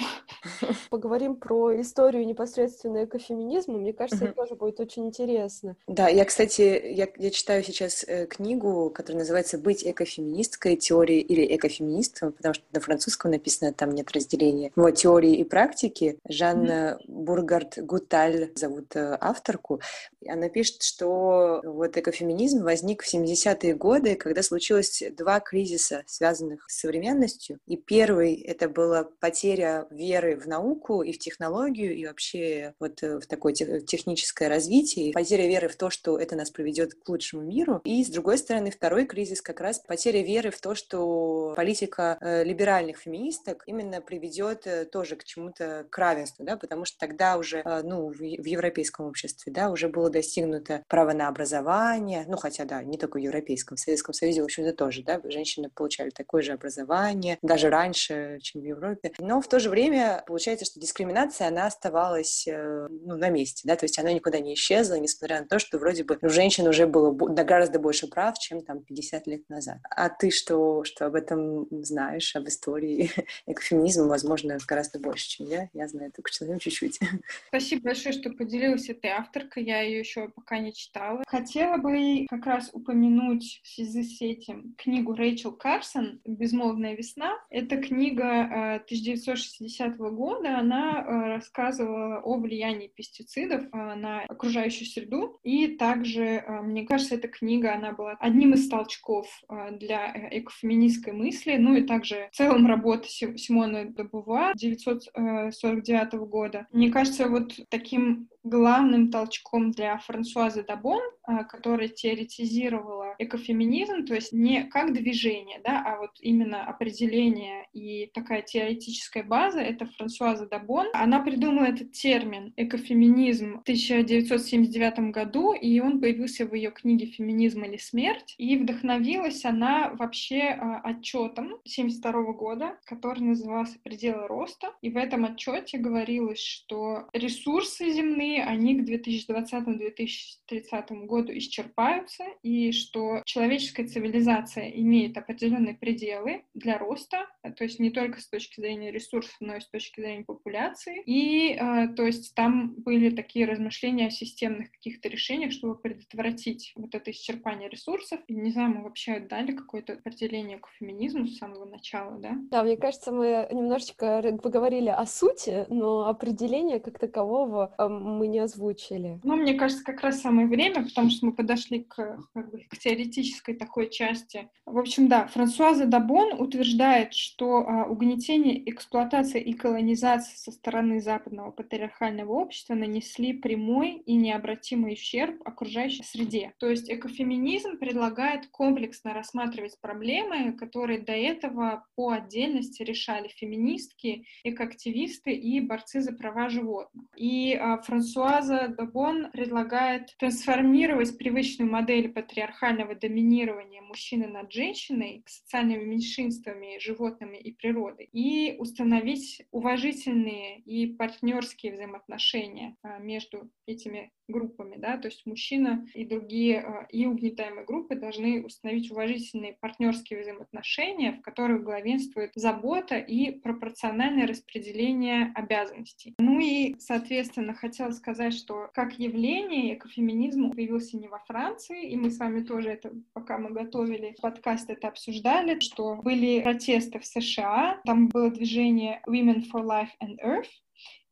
поговорим 0.89 1.35
про 1.35 1.79
историю 1.81 2.25
непосредственно 2.25 3.05
экофеминизма. 3.05 3.77
Мне 3.77 3.93
кажется, 3.93 4.25
это 4.25 4.33
тоже 4.33 4.55
будет 4.55 4.79
очень 4.79 5.07
интересно. 5.07 5.75
Да, 5.87 6.07
я, 6.07 6.25
кстати, 6.25 6.61
я, 6.61 7.07
я 7.17 7.31
читаю 7.31 7.63
сейчас 7.63 8.03
э, 8.07 8.25
книгу, 8.27 8.89
которая 8.89 9.19
называется 9.19 9.57
«Быть 9.57 9.85
экофеминисткой. 9.85 10.75
Теории 10.75 11.19
или 11.19 11.55
экофеминистом», 11.55 12.31
потому 12.31 12.53
что 12.53 12.63
на 12.71 12.79
французском 12.79 13.31
написано, 13.31 13.73
там 13.73 13.91
нет 13.91 14.11
разделения. 14.11 14.71
Вот 14.75 14.91
«Теории 14.91 15.35
и 15.35 15.43
практики». 15.43 16.17
Жанна 16.27 16.99
uh-huh. 16.99 17.05
Бургард 17.07 17.72
Гуталь 17.77 18.51
зовут 18.55 18.95
э, 18.95 19.17
авторку. 19.19 19.81
Она 20.27 20.49
пишет, 20.49 20.81
что 20.81 21.61
вот 21.63 21.97
экофеминизм 21.97 22.63
возник 22.63 23.03
в 23.03 23.13
70-е 23.13 23.75
годы, 23.75 24.15
когда 24.15 24.41
случилось 24.43 25.03
два 25.17 25.39
кризиса, 25.39 26.03
связанных 26.05 26.65
с 26.69 26.79
современностью. 26.79 27.59
И 27.67 27.77
первый— 27.77 28.33
это 28.43 28.69
была 28.69 29.05
потеря 29.19 29.87
веры 29.89 30.37
в 30.37 30.47
науку 30.47 31.01
и 31.01 31.11
в 31.11 31.19
технологию, 31.19 31.95
и 31.95 32.05
вообще 32.05 32.73
вот 32.79 33.03
э, 33.03 33.19
в 33.19 33.27
такое 33.27 33.53
техническое 33.53 34.47
развитие, 34.47 35.13
потеря 35.13 35.47
веры 35.47 35.67
в 35.67 35.75
то, 35.75 35.89
что 35.89 36.17
это 36.17 36.35
нас 36.35 36.49
приведет 36.49 36.93
к 36.93 37.07
лучшему 37.09 37.43
миру. 37.43 37.81
И, 37.83 38.03
с 38.03 38.09
другой 38.09 38.37
стороны, 38.37 38.71
второй 38.71 39.05
кризис 39.05 39.41
как 39.41 39.59
раз 39.59 39.79
потеря 39.79 40.23
веры 40.23 40.51
в 40.51 40.59
то, 40.59 40.75
что 40.75 41.53
политика 41.55 42.17
э, 42.21 42.43
либеральных 42.43 42.97
феминисток 42.97 43.63
именно 43.65 44.01
приведет 44.01 44.67
э, 44.67 44.85
тоже 44.85 45.15
к 45.15 45.23
чему-то, 45.23 45.85
к 45.89 45.97
равенству, 45.97 46.45
да, 46.45 46.57
потому 46.57 46.85
что 46.85 46.97
тогда 46.99 47.37
уже, 47.37 47.63
ну, 47.83 48.09
в 48.09 48.21
европейском 48.21 49.07
обществе, 49.07 49.51
да, 49.51 49.69
уже 49.69 49.89
было 49.89 50.09
достигнуто 50.13 50.83
право 50.87 51.11
на 51.11 51.27
образование, 51.27 52.25
ну, 52.27 52.37
хотя, 52.37 52.65
да, 52.65 52.83
не 52.83 52.97
только 52.97 53.17
в 53.17 53.21
Европейском, 53.21 53.75
в 53.75 53.79
Советском 53.79 54.13
Союзе, 54.13 54.41
в 54.41 54.45
общем-то, 54.45 54.73
тоже, 54.73 55.03
да, 55.03 55.19
женщины 55.25 55.69
получали 55.69 56.09
такое 56.09 56.41
же 56.41 56.53
образование, 56.53 57.37
даже 57.41 57.69
раньше, 57.69 58.39
чем 58.41 58.61
в 58.61 58.65
Европе. 58.65 59.11
Но 59.19 59.41
в 59.41 59.47
то 59.47 59.59
же 59.59 59.69
время 59.69 60.23
получается, 60.25 60.65
что 60.65 60.79
дискриминация, 60.79 61.47
она 61.47 61.65
оставалась 61.65 62.47
э, 62.47 62.87
ну, 62.89 63.17
на 63.17 63.29
месте, 63.29 63.63
да, 63.65 63.75
то 63.75 63.83
есть 63.85 63.99
она 63.99 64.13
никуда 64.13 64.39
не 64.39 64.53
исчезла, 64.53 64.95
несмотря 64.95 65.41
на 65.41 65.47
то, 65.47 65.59
что 65.59 65.77
вроде 65.77 66.03
бы 66.03 66.17
у 66.21 66.29
женщин 66.29 66.67
уже 66.67 66.87
было 66.87 67.11
гораздо 67.11 67.79
больше 67.79 68.07
прав, 68.07 68.37
чем 68.39 68.61
там 68.61 68.83
50 68.83 69.27
лет 69.27 69.49
назад. 69.49 69.77
А 69.89 70.09
ты 70.09 70.29
что, 70.31 70.83
что 70.83 71.05
об 71.05 71.15
этом 71.15 71.67
знаешь, 71.83 72.35
об 72.35 72.47
истории 72.47 73.09
экофеминизма, 73.47 74.05
возможно, 74.05 74.57
гораздо 74.67 74.99
больше, 74.99 75.27
чем 75.27 75.47
я. 75.47 75.69
Я 75.73 75.87
знаю 75.87 76.11
только 76.11 76.31
совсем 76.31 76.59
чуть-чуть. 76.59 76.99
Спасибо 77.47 77.83
большое, 77.83 78.13
что 78.13 78.29
поделилась 78.31 78.89
этой 78.89 79.11
авторкой. 79.11 79.63
Я 79.63 79.81
ее 79.81 80.02
еще 80.03 80.29
пока 80.29 80.59
не 80.59 80.73
читала. 80.73 81.23
Хотела 81.27 81.77
бы 81.77 82.25
как 82.29 82.45
раз 82.45 82.69
упомянуть 82.73 83.61
в 83.63 83.67
связи 83.67 84.03
с 84.03 84.21
этим 84.21 84.75
книгу 84.77 85.13
Рэйчел 85.13 85.53
Карсон 85.53 86.19
«Безмолвная 86.25 86.95
весна». 86.95 87.33
Это 87.49 87.77
книга 87.77 88.75
1960 88.85 89.99
э, 89.99 90.09
года. 90.09 90.59
Она 90.59 91.01
э, 91.01 91.27
рассказывала 91.35 92.19
о 92.19 92.37
влиянии 92.37 92.87
пестицидов 92.87 93.63
э, 93.63 93.67
на 93.71 94.21
окружающую 94.23 94.87
среду. 94.87 95.39
И 95.43 95.67
также, 95.67 96.43
мне 96.63 96.85
кажется, 96.85 97.15
эта 97.15 97.27
книга, 97.27 97.73
она 97.73 97.93
была 97.93 98.15
одним 98.19 98.53
из 98.53 98.67
толчков 98.69 99.27
для 99.71 100.29
экофеминистской 100.31 101.13
мысли. 101.13 101.55
Ну 101.57 101.75
и 101.75 101.83
также 101.83 102.29
в 102.31 102.35
целом 102.35 102.67
работа 102.67 103.07
Симона 103.07 103.85
Добува 103.85 104.51
1949 104.51 106.13
года. 106.13 106.67
Мне 106.71 106.91
кажется, 106.91 107.27
вот 107.27 107.53
таким 107.69 108.29
главным 108.43 109.09
толчком 109.09 109.71
для 109.71 109.97
Франсуазы 109.97 110.63
Дабон, 110.63 111.01
а, 111.23 111.45
которая 111.45 111.87
теоретизировала 111.87 113.15
экофеминизм, 113.17 114.05
то 114.05 114.13
есть 114.13 114.33
не 114.33 114.65
как 114.65 114.93
движение, 114.93 115.61
да, 115.63 115.81
а 115.85 115.99
вот 115.99 116.11
именно 116.19 116.65
определение 116.65 117.67
и 117.71 118.11
такая 118.13 118.41
теоретическая 118.41 119.23
база, 119.23 119.61
это 119.61 119.85
Франсуаза 119.85 120.47
Дабон. 120.47 120.87
Она 120.93 121.19
придумала 121.19 121.65
этот 121.65 121.93
термин 121.93 122.53
экофеминизм 122.57 123.59
в 123.59 123.61
1979 123.61 125.11
году, 125.11 125.53
и 125.53 125.79
он 125.79 126.01
появился 126.01 126.45
в 126.45 126.53
ее 126.53 126.71
книге 126.71 127.05
«Феминизм 127.05 127.63
или 127.63 127.77
смерть», 127.77 128.35
и 128.37 128.57
вдохновилась 128.57 129.45
она 129.45 129.93
вообще 129.93 130.41
а, 130.41 130.81
отчетом 130.83 131.45
1972 131.63 132.33
года, 132.33 132.77
который 132.83 133.21
назывался 133.21 133.79
«Пределы 133.79 134.27
роста», 134.27 134.73
и 134.81 134.89
в 134.89 134.97
этом 134.97 135.23
отчете 135.23 135.77
говорилось, 135.77 136.41
что 136.41 137.07
ресурсы 137.13 137.91
земные 137.91 138.32
они 138.39 138.79
к 138.79 138.87
2020-2030 138.87 141.05
году 141.05 141.37
исчерпаются, 141.37 142.23
и 142.41 142.71
что 142.71 143.21
человеческая 143.25 143.87
цивилизация 143.87 144.69
имеет 144.69 145.17
определенные 145.17 145.75
пределы 145.75 146.43
для 146.53 146.77
роста, 146.77 147.27
то 147.41 147.63
есть 147.63 147.79
не 147.79 147.91
только 147.91 148.21
с 148.21 148.27
точки 148.27 148.59
зрения 148.59 148.91
ресурсов, 148.91 149.35
но 149.39 149.55
и 149.55 149.59
с 149.59 149.67
точки 149.67 150.01
зрения 150.01 150.23
популяции. 150.23 151.01
И 151.05 151.53
э, 151.53 151.87
то 151.95 152.03
есть 152.03 152.35
там 152.35 152.73
были 152.77 153.09
такие 153.09 153.45
размышления 153.45 154.07
о 154.07 154.11
системных 154.11 154.71
каких-то 154.71 155.09
решениях, 155.09 155.51
чтобы 155.51 155.75
предотвратить 155.75 156.73
вот 156.75 156.95
это 156.95 157.11
исчерпание 157.11 157.69
ресурсов. 157.69 158.19
И 158.27 158.35
не 158.35 158.51
знаю, 158.51 158.75
мы 158.75 158.83
вообще 158.83 159.19
дали 159.19 159.53
какое-то 159.53 159.93
определение 159.93 160.57
к 160.57 160.67
феминизму 160.79 161.27
с 161.27 161.37
самого 161.37 161.65
начала, 161.65 162.17
да? 162.19 162.37
Да, 162.51 162.63
мне 162.63 162.77
кажется, 162.77 163.11
мы 163.11 163.47
немножечко 163.51 164.37
поговорили 164.41 164.89
о 164.89 165.05
сути, 165.05 165.65
но 165.69 166.07
определение 166.07 166.79
как 166.79 166.99
такового 166.99 167.73
мы 167.77 168.22
мы 168.23 168.27
не 168.29 168.39
озвучили. 168.39 169.19
Ну, 169.23 169.35
мне 169.35 169.53
кажется, 169.53 169.83
как 169.83 169.99
раз 169.99 170.21
самое 170.21 170.47
время, 170.47 170.85
потому 170.85 171.09
что 171.09 171.25
мы 171.25 171.33
подошли 171.33 171.83
к, 171.83 172.17
как 172.33 172.51
бы, 172.51 172.61
к 172.69 172.77
теоретической 172.77 173.53
такой 173.53 173.89
части. 173.89 174.47
В 174.65 174.77
общем, 174.77 175.09
да, 175.09 175.27
Франсуаза 175.27 175.85
Дабон 175.85 176.39
утверждает, 176.39 177.13
что 177.13 177.67
а, 177.67 177.83
угнетение, 177.83 178.69
эксплуатация 178.69 179.41
и 179.41 179.51
колонизация 179.51 180.37
со 180.37 180.53
стороны 180.53 181.01
западного 181.01 181.51
патриархального 181.51 182.31
общества 182.31 182.75
нанесли 182.75 183.33
прямой 183.33 183.97
и 184.05 184.15
необратимый 184.15 184.93
ущерб 184.93 185.41
окружающей 185.43 186.03
среде. 186.03 186.53
То 186.59 186.69
есть 186.69 186.89
экофеминизм 186.89 187.77
предлагает 187.77 188.47
комплексно 188.47 189.13
рассматривать 189.13 189.77
проблемы, 189.81 190.53
которые 190.53 190.99
до 190.99 191.11
этого 191.11 191.85
по 191.95 192.11
отдельности 192.11 192.83
решали 192.83 193.27
феминистки, 193.27 194.25
экоактивисты 194.45 195.33
и 195.33 195.59
борцы 195.59 195.99
за 195.99 196.13
права 196.13 196.47
животных. 196.47 197.03
И 197.17 197.53
а, 197.53 197.81
Франсуаза 197.81 198.12
Франсуаза 198.13 198.67
Дабон 198.67 199.31
предлагает 199.31 200.15
трансформировать 200.19 201.17
привычную 201.17 201.71
модель 201.71 202.09
патриархального 202.09 202.93
доминирования 202.93 203.81
мужчины 203.81 204.27
над 204.27 204.51
женщиной, 204.51 205.23
социальными 205.25 205.83
меньшинствами, 205.83 206.77
животными 206.79 207.37
и 207.37 207.51
природой, 207.51 208.09
и 208.11 208.55
установить 208.59 209.43
уважительные 209.51 210.59
и 210.59 210.93
партнерские 210.93 211.73
взаимоотношения 211.73 212.75
а, 212.83 212.99
между 212.99 213.49
этими 213.65 214.11
группами, 214.27 214.77
да, 214.77 214.97
то 214.97 215.07
есть 215.07 215.25
мужчина 215.25 215.85
и 215.93 216.05
другие 216.05 216.59
а, 216.59 216.87
и 216.89 217.05
угнетаемые 217.05 217.65
группы 217.65 217.95
должны 217.95 218.43
установить 218.43 218.91
уважительные 218.91 219.53
партнерские 219.59 220.21
взаимоотношения, 220.21 221.13
в 221.13 221.21
которых 221.21 221.63
главенствует 221.63 222.31
забота 222.35 222.97
и 222.97 223.31
пропорциональное 223.31 224.27
распределение 224.27 225.31
обязанностей. 225.35 226.13
Ну 226.19 226.39
и, 226.39 226.75
соответственно, 226.79 227.53
хотела 227.53 227.91
сказать, 228.03 228.33
что 228.33 228.69
как 228.73 228.99
явление 228.99 229.75
экофеминизм 229.75 230.51
появился 230.51 230.97
не 230.97 231.07
во 231.07 231.19
Франции, 231.19 231.89
и 231.89 231.95
мы 231.95 232.11
с 232.11 232.19
вами 232.19 232.43
тоже 232.43 232.69
это, 232.69 232.91
пока 233.13 233.37
мы 233.37 233.51
готовили 233.51 234.13
подкаст, 234.21 234.69
это 234.69 234.89
обсуждали, 234.89 235.57
что 235.61 235.95
были 235.95 236.41
протесты 236.41 236.99
в 236.99 237.05
США, 237.05 237.79
там 237.85 238.09
было 238.09 238.29
движение 238.29 239.01
Women 239.07 239.43
for 239.49 239.63
Life 239.63 239.91
and 240.03 240.17
Earth, 240.21 240.51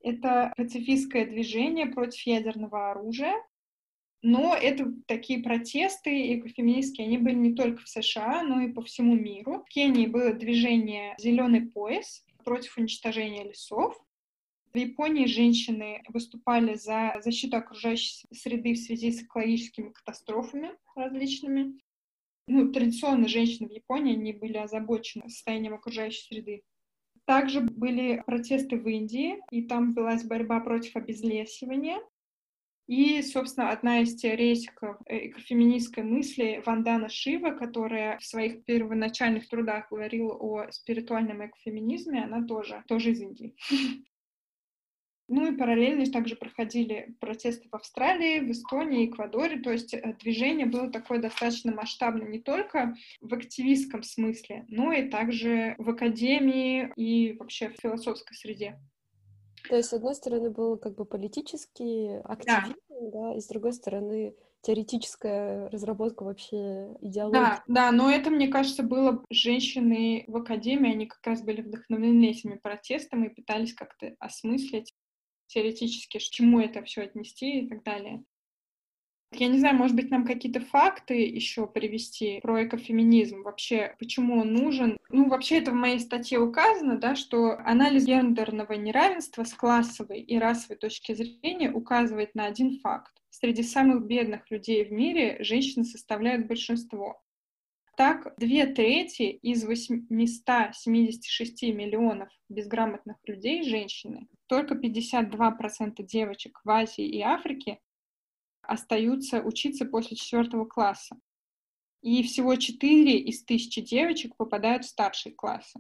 это 0.04 0.52
пацифистское 0.58 1.26
движение 1.26 1.86
против 1.86 2.26
ядерного 2.26 2.92
оружия, 2.92 3.36
но 4.22 4.54
это 4.54 4.94
такие 5.08 5.42
протесты 5.42 6.36
экофеминистские, 6.36 7.08
они 7.08 7.18
были 7.18 7.36
не 7.36 7.56
только 7.56 7.82
в 7.82 7.88
США, 7.88 8.44
но 8.44 8.62
и 8.62 8.72
по 8.72 8.82
всему 8.82 9.16
миру. 9.16 9.64
В 9.66 9.70
Кении 9.70 10.08
было 10.08 10.34
движение 10.34 11.16
«Зеленый 11.18 11.62
пояс» 11.62 12.26
против 12.44 12.78
уничтожения 12.78 13.46
лесов. 13.46 13.98
В 14.74 14.78
Японии 14.78 15.26
женщины 15.26 16.02
выступали 16.08 16.76
за 16.76 17.20
защиту 17.22 17.58
окружающей 17.58 18.26
среды 18.32 18.74
в 18.74 18.78
связи 18.78 19.12
с 19.12 19.22
экологическими 19.22 19.90
катастрофами 19.90 20.72
различными. 20.96 21.82
Ну, 22.48 22.72
традиционно 22.72 23.28
женщины 23.28 23.68
в 23.68 23.72
Японии, 23.72 24.16
они 24.16 24.32
были 24.32 24.58
озабочены 24.58 25.30
состоянием 25.30 25.74
окружающей 25.74 26.24
среды. 26.24 26.64
Также 27.26 27.62
были 27.62 28.24
протесты 28.26 28.78
в 28.78 28.88
Индии, 28.88 29.40
и 29.52 29.64
там 29.64 29.92
велась 29.94 30.24
борьба 30.24 30.62
против 30.62 30.96
обезлесивания. 30.96 32.00
И, 32.88 33.22
собственно, 33.22 33.72
одна 33.72 34.02
из 34.02 34.16
теоретиков 34.16 34.98
э, 35.06 35.28
экофеминистской 35.28 36.04
мысли 36.04 36.62
Вандана 36.66 37.10
Шива, 37.10 37.52
которая 37.52 38.18
в 38.20 38.26
своих 38.26 38.66
первоначальных 38.66 39.48
трудах 39.48 39.90
говорила 39.90 40.34
о 40.34 40.72
спиритуальном 40.72 41.46
экофеминизме, 41.46 42.24
она 42.24 42.46
тоже, 42.46 42.84
тоже 42.88 43.12
из 43.12 43.22
Индии. 43.22 43.56
Ну 45.34 45.50
и 45.50 45.56
параллельно 45.56 46.06
также 46.12 46.36
проходили 46.36 47.16
протесты 47.22 47.70
в 47.70 47.76
Австралии, 47.76 48.42
в 48.42 48.52
Эстонии, 48.52 49.06
Эквадоре. 49.06 49.62
То 49.62 49.72
есть 49.72 49.94
э, 49.94 50.14
движение 50.20 50.66
было 50.66 50.92
такое 50.92 51.20
достаточно 51.20 51.74
масштабное 51.74 52.28
не 52.28 52.40
только 52.40 52.96
в 53.22 53.34
активистском 53.34 54.04
смысле, 54.04 54.66
но 54.68 54.92
и 54.92 55.08
также 55.08 55.76
в 55.78 55.90
академии 55.90 56.92
и 56.98 57.32
вообще 57.38 57.70
в 57.70 57.80
философской 57.82 58.36
среде. 58.36 58.78
То 59.70 59.78
есть, 59.78 59.88
с 59.88 59.94
одной 59.94 60.16
стороны, 60.16 60.50
был 60.50 60.78
как 60.78 60.96
бы 60.96 61.06
политический 61.06 62.18
активизм, 62.26 62.76
да, 62.90 63.30
да 63.30 63.36
и 63.36 63.40
с 63.40 63.48
другой 63.48 63.72
стороны, 63.72 64.36
теоретическая 64.64 65.70
разработка 65.70 66.24
вообще 66.24 66.94
идеологии. 67.00 67.40
Да, 67.40 67.64
да, 67.68 67.92
но 67.94 68.12
это, 68.12 68.30
мне 68.32 68.50
кажется, 68.50 68.84
было 68.84 69.24
женщины 69.30 70.26
в 70.28 70.36
академии, 70.36 70.92
они 70.92 71.06
как 71.06 71.26
раз 71.26 71.42
были 71.42 71.62
вдохновлены 71.62 72.26
этими 72.26 72.56
протестами 72.56 73.28
и 73.28 73.34
пытались 73.34 73.74
как-то 73.74 74.14
осмыслить 74.20 74.94
теоретически, 75.54 76.18
к 76.18 76.22
чему 76.22 76.60
это 76.60 76.84
все 76.84 77.02
отнести 77.04 77.62
и 77.62 77.68
так 77.68 77.84
далее. 77.84 78.24
Я 79.34 79.48
не 79.48 79.60
знаю, 79.60 79.78
может 79.78 79.96
быть, 79.96 80.12
нам 80.12 80.26
какие-то 80.26 80.60
факты 80.60 81.14
еще 81.14 81.66
привести 81.66 82.42
про 82.42 82.66
экофеминизм, 82.66 83.44
вообще, 83.44 83.96
почему 83.98 84.42
он 84.42 84.54
нужен. 84.54 84.98
Ну, 85.10 85.30
вообще, 85.30 85.60
это 85.60 85.72
в 85.72 85.76
моей 85.76 86.00
статье 86.00 86.38
указано, 86.38 86.98
да, 86.98 87.16
что 87.16 87.58
анализ 87.60 88.06
гендерного 88.06 88.74
неравенства 88.74 89.46
с 89.46 89.54
классовой 89.54 90.20
и 90.20 90.38
расовой 90.38 90.78
точки 90.78 91.14
зрения 91.14 91.72
указывает 91.72 92.36
на 92.36 92.46
один 92.46 92.80
факт. 92.82 93.14
Среди 93.30 93.64
самых 93.64 94.06
бедных 94.06 94.52
людей 94.52 94.84
в 94.84 94.92
мире 94.92 95.38
женщины 95.42 95.86
составляют 95.86 96.48
большинство. 96.48 97.22
Так, 98.02 98.34
две 98.40 98.66
трети 98.66 99.30
из 99.44 99.64
876 99.64 101.62
миллионов 101.72 102.30
безграмотных 102.50 103.18
людей— 103.28 103.62
женщины. 103.70 104.28
Только 104.48 104.74
52% 104.74 106.02
девочек 106.02 106.60
в 106.64 106.70
Азии 106.72 107.06
и 107.06 107.22
Африке 107.22 107.80
остаются 108.64 109.44
учиться 109.44 109.86
после 109.86 110.18
четвертого 110.18 110.66
класса. 110.66 111.16
И 112.02 112.24
всего 112.24 112.56
4 112.56 113.20
из 113.20 113.44
тысячи 113.44 113.82
девочек 113.82 114.36
попадают 114.36 114.86
в 114.86 114.90
старшие 114.90 115.36
классы. 115.36 115.80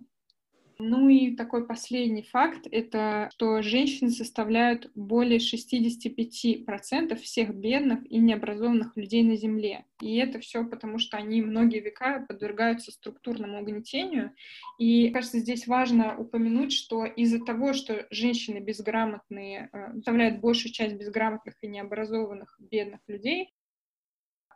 Ну 0.83 1.09
и 1.09 1.35
такой 1.35 1.67
последний 1.67 2.23
факт— 2.23 2.67
это 2.71 3.29
что 3.33 3.61
женщины 3.61 4.09
составляют 4.09 4.89
более 4.95 5.37
65% 5.37 7.15
всех 7.17 7.53
бедных 7.53 7.99
и 8.11 8.17
необразованных 8.17 8.97
людей 8.97 9.21
на 9.21 9.35
Земле. 9.35 9.85
И 10.01 10.15
это 10.15 10.39
все 10.39 10.65
потому, 10.65 10.97
что 10.97 11.17
они 11.17 11.43
многие 11.43 11.81
века 11.81 12.25
подвергаются 12.27 12.91
структурному 12.91 13.61
угнетению. 13.61 14.33
И, 14.79 15.11
кажется, 15.11 15.37
здесь 15.37 15.67
важно 15.67 16.17
упомянуть, 16.17 16.73
что 16.73 17.05
из-за 17.05 17.45
того, 17.45 17.73
что 17.73 18.07
женщины 18.09 18.57
безграмотные 18.57 19.69
э, 19.71 19.93
составляют 19.93 20.39
большую 20.39 20.73
часть 20.73 20.95
безграмотных 20.95 21.53
и 21.61 21.67
необразованных 21.67 22.57
бедных 22.59 23.01
людей, 23.07 23.53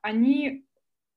они 0.02 0.66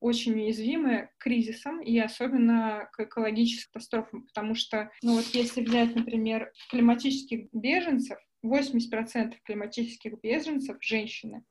очень 0.00 0.34
уязвимы 0.34 1.10
к 1.18 1.22
кризисам 1.22 1.80
и 1.80 1.98
особенно 1.98 2.88
к 2.92 3.00
экологическим 3.00 3.70
катастрофам, 3.72 4.26
потому 4.26 4.54
что, 4.54 4.90
ну 5.02 5.16
вот 5.16 5.26
если 5.32 5.62
взять, 5.62 5.94
например, 5.94 6.52
климатических 6.70 7.48
беженцев, 7.52 8.18
80% 8.44 9.34
климатических 9.44 10.20
беженцев— 10.20 10.76
женщины. 10.80 11.44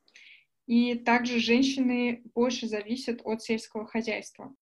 И 0.66 0.94
также 0.96 1.40
женщины 1.40 2.22
больше 2.34 2.66
зависят 2.66 3.20
от 3.24 3.42
сельского 3.42 3.86
хозяйства. 3.86 4.54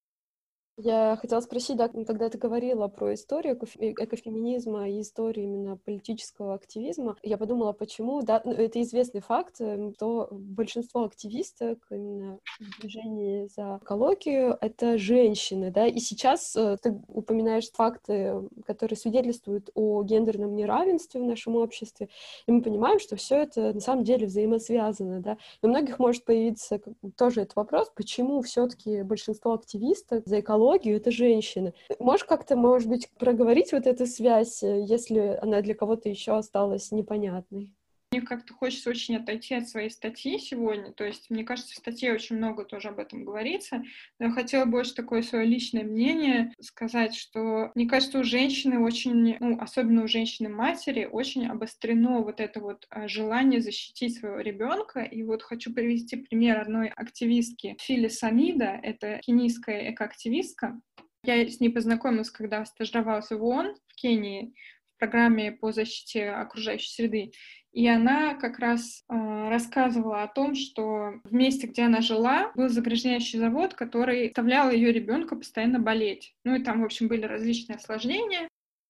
Я 0.79 1.17
хотела 1.19 1.41
спросить, 1.41 1.79
да, 1.79 1.89
когда 1.89 2.29
ты 2.29 2.37
говорила 2.37 2.87
про 2.89 3.15
историю 3.15 3.59
э, 3.79 3.93
экофеминизма 3.93 4.91
и 4.91 5.01
историю 5.01 5.47
именно 5.47 5.79
политического 5.79 6.53
активизма, 6.53 7.17
я 7.23 7.39
подумала, 7.39 7.73
почему, 7.73 8.21
да, 8.21 8.43
ну, 8.45 8.53
это 8.53 8.83
известный 8.83 9.23
факт, 9.23 9.57
что 9.57 10.29
большинство 10.31 11.05
активисток 11.05 11.79
именно 11.89 12.41
в 12.61 12.81
движении 12.81 13.49
за 13.57 13.81
экологию— 13.83 14.59
это 14.61 14.99
женщины, 14.99 15.71
да, 15.71 15.87
и 15.87 15.99
сейчас 15.99 16.55
э, 16.55 16.77
ты 16.83 17.01
упоминаешь 17.09 17.71
факты, 17.71 18.47
которые 18.67 18.99
свидетельствуют 18.99 19.71
о 19.75 20.03
гендерном 20.03 20.55
неравенстве 20.55 21.23
в 21.23 21.25
нашем 21.25 21.57
обществе, 21.57 22.11
и 22.47 22.53
мы 22.53 22.61
понимаем, 22.61 22.99
что 22.99 23.17
все 23.17 23.37
это 23.37 23.73
на 23.73 23.81
самом 23.81 24.05
деле 24.05 24.27
взаимосвязано, 24.27 25.21
да, 25.23 25.39
и 25.63 25.67
у 25.67 25.71
многих 25.71 25.99
может 25.99 26.27
появиться 26.27 26.83
тоже 27.17 27.41
этот 27.43 27.57
вопрос, 27.57 27.91
почему 27.95 28.43
все-таки 28.43 29.01
большинство 29.03 29.55
активисток 29.55 30.27
за 30.27 30.41
экологию 30.41 30.66
психологию, 30.67 30.97
это 30.97 31.11
женщины. 31.11 31.75
Можешь 31.99 32.25
как-то, 32.27 32.57
может 32.57 32.89
быть, 32.89 33.09
проговорить 33.19 33.73
вот 33.73 33.87
эту 33.87 34.07
связь, 34.07 34.63
э, 34.63 34.83
если 34.87 35.39
она 35.43 35.61
для 35.63 35.75
кого-то 35.75 36.09
еще 36.09 36.37
осталась 36.37 36.91
непонятной? 36.93 37.75
Мне 38.17 38.25
как-то 38.25 38.55
хочется 38.55 38.89
очень 38.89 39.17
отойти 39.17 39.55
от 39.55 39.69
своей 39.69 39.91
статьи 39.91 40.39
сегодня. 40.39 40.91
То 40.91 41.05
есть, 41.05 41.29
мне 41.29 41.45
кажется, 41.45 41.75
в 41.75 41.77
статье 41.77 42.15
очень 42.15 42.37
много 42.37 42.65
тоже 42.65 42.89
об 42.89 42.99
этом 42.99 43.27
говорится. 43.27 43.83
Но 44.19 44.29
я 44.29 44.33
хотела 44.33 44.65
больше 44.65 44.95
такое 44.95 45.21
свое 45.21 45.45
личное 45.45 45.85
мнение 45.85 46.55
сказать, 46.59 47.15
что 47.15 47.73
мне 47.75 47.87
кажется, 47.87 48.19
у 48.19 48.25
женщины 48.25 48.79
очень, 48.79 49.37
ну, 49.39 49.61
особенно 49.61 50.03
у 50.03 50.09
женщины-матери, 50.09 51.05
очень 51.05 51.47
обострено 51.47 52.23
вот 52.23 52.41
это 52.41 52.61
вот 52.61 52.87
а, 52.89 53.07
желание 53.07 53.61
защитить 53.61 54.19
своего 54.19 54.41
ребенка. 54.41 55.01
И 55.01 55.23
вот 55.23 55.43
хочу 55.43 55.75
привести 55.75 56.17
пример 56.17 56.59
одной 56.59 56.89
активистки 56.89 57.77
Фили 57.83 58.09
Самида, 58.09 58.81
это 58.83 59.21
кенийская 59.27 59.93
экоактивистка. 59.93 60.81
Я 61.23 61.47
с 61.47 61.61
ней 61.61 61.69
познакомилась, 61.69 62.31
когда 62.31 62.65
стажировалась 62.65 63.29
в 63.31 63.45
ООН 63.45 63.75
в 63.89 63.95
Кении 63.97 64.55
программе 64.99 65.53
по 65.53 65.73
защите 65.73 66.31
окружающей 66.31 66.91
среды. 66.91 67.33
И 67.73 67.87
она 67.89 68.35
как 68.35 68.59
раз 68.59 69.05
э, 69.09 69.49
рассказывала 69.51 70.23
о 70.23 70.29
том, 70.29 70.55
что 70.55 71.21
в 71.25 71.33
месте, 71.35 71.67
где 71.67 71.83
она 71.83 72.01
жила, 72.01 72.51
был 72.55 72.71
загрязняющий 72.71 73.39
завод, 73.39 73.75
который 73.75 74.29
заставлял 74.29 74.71
ее 74.71 74.93
ребенка 74.93 75.37
постоянно 75.37 75.79
болеть. 75.79 76.35
Ну 76.45 76.55
и 76.55 76.63
там, 76.63 76.81
в 76.81 76.85
общем, 76.87 77.09
были 77.09 77.27
различные 77.27 77.77
осложнения. 77.77 78.49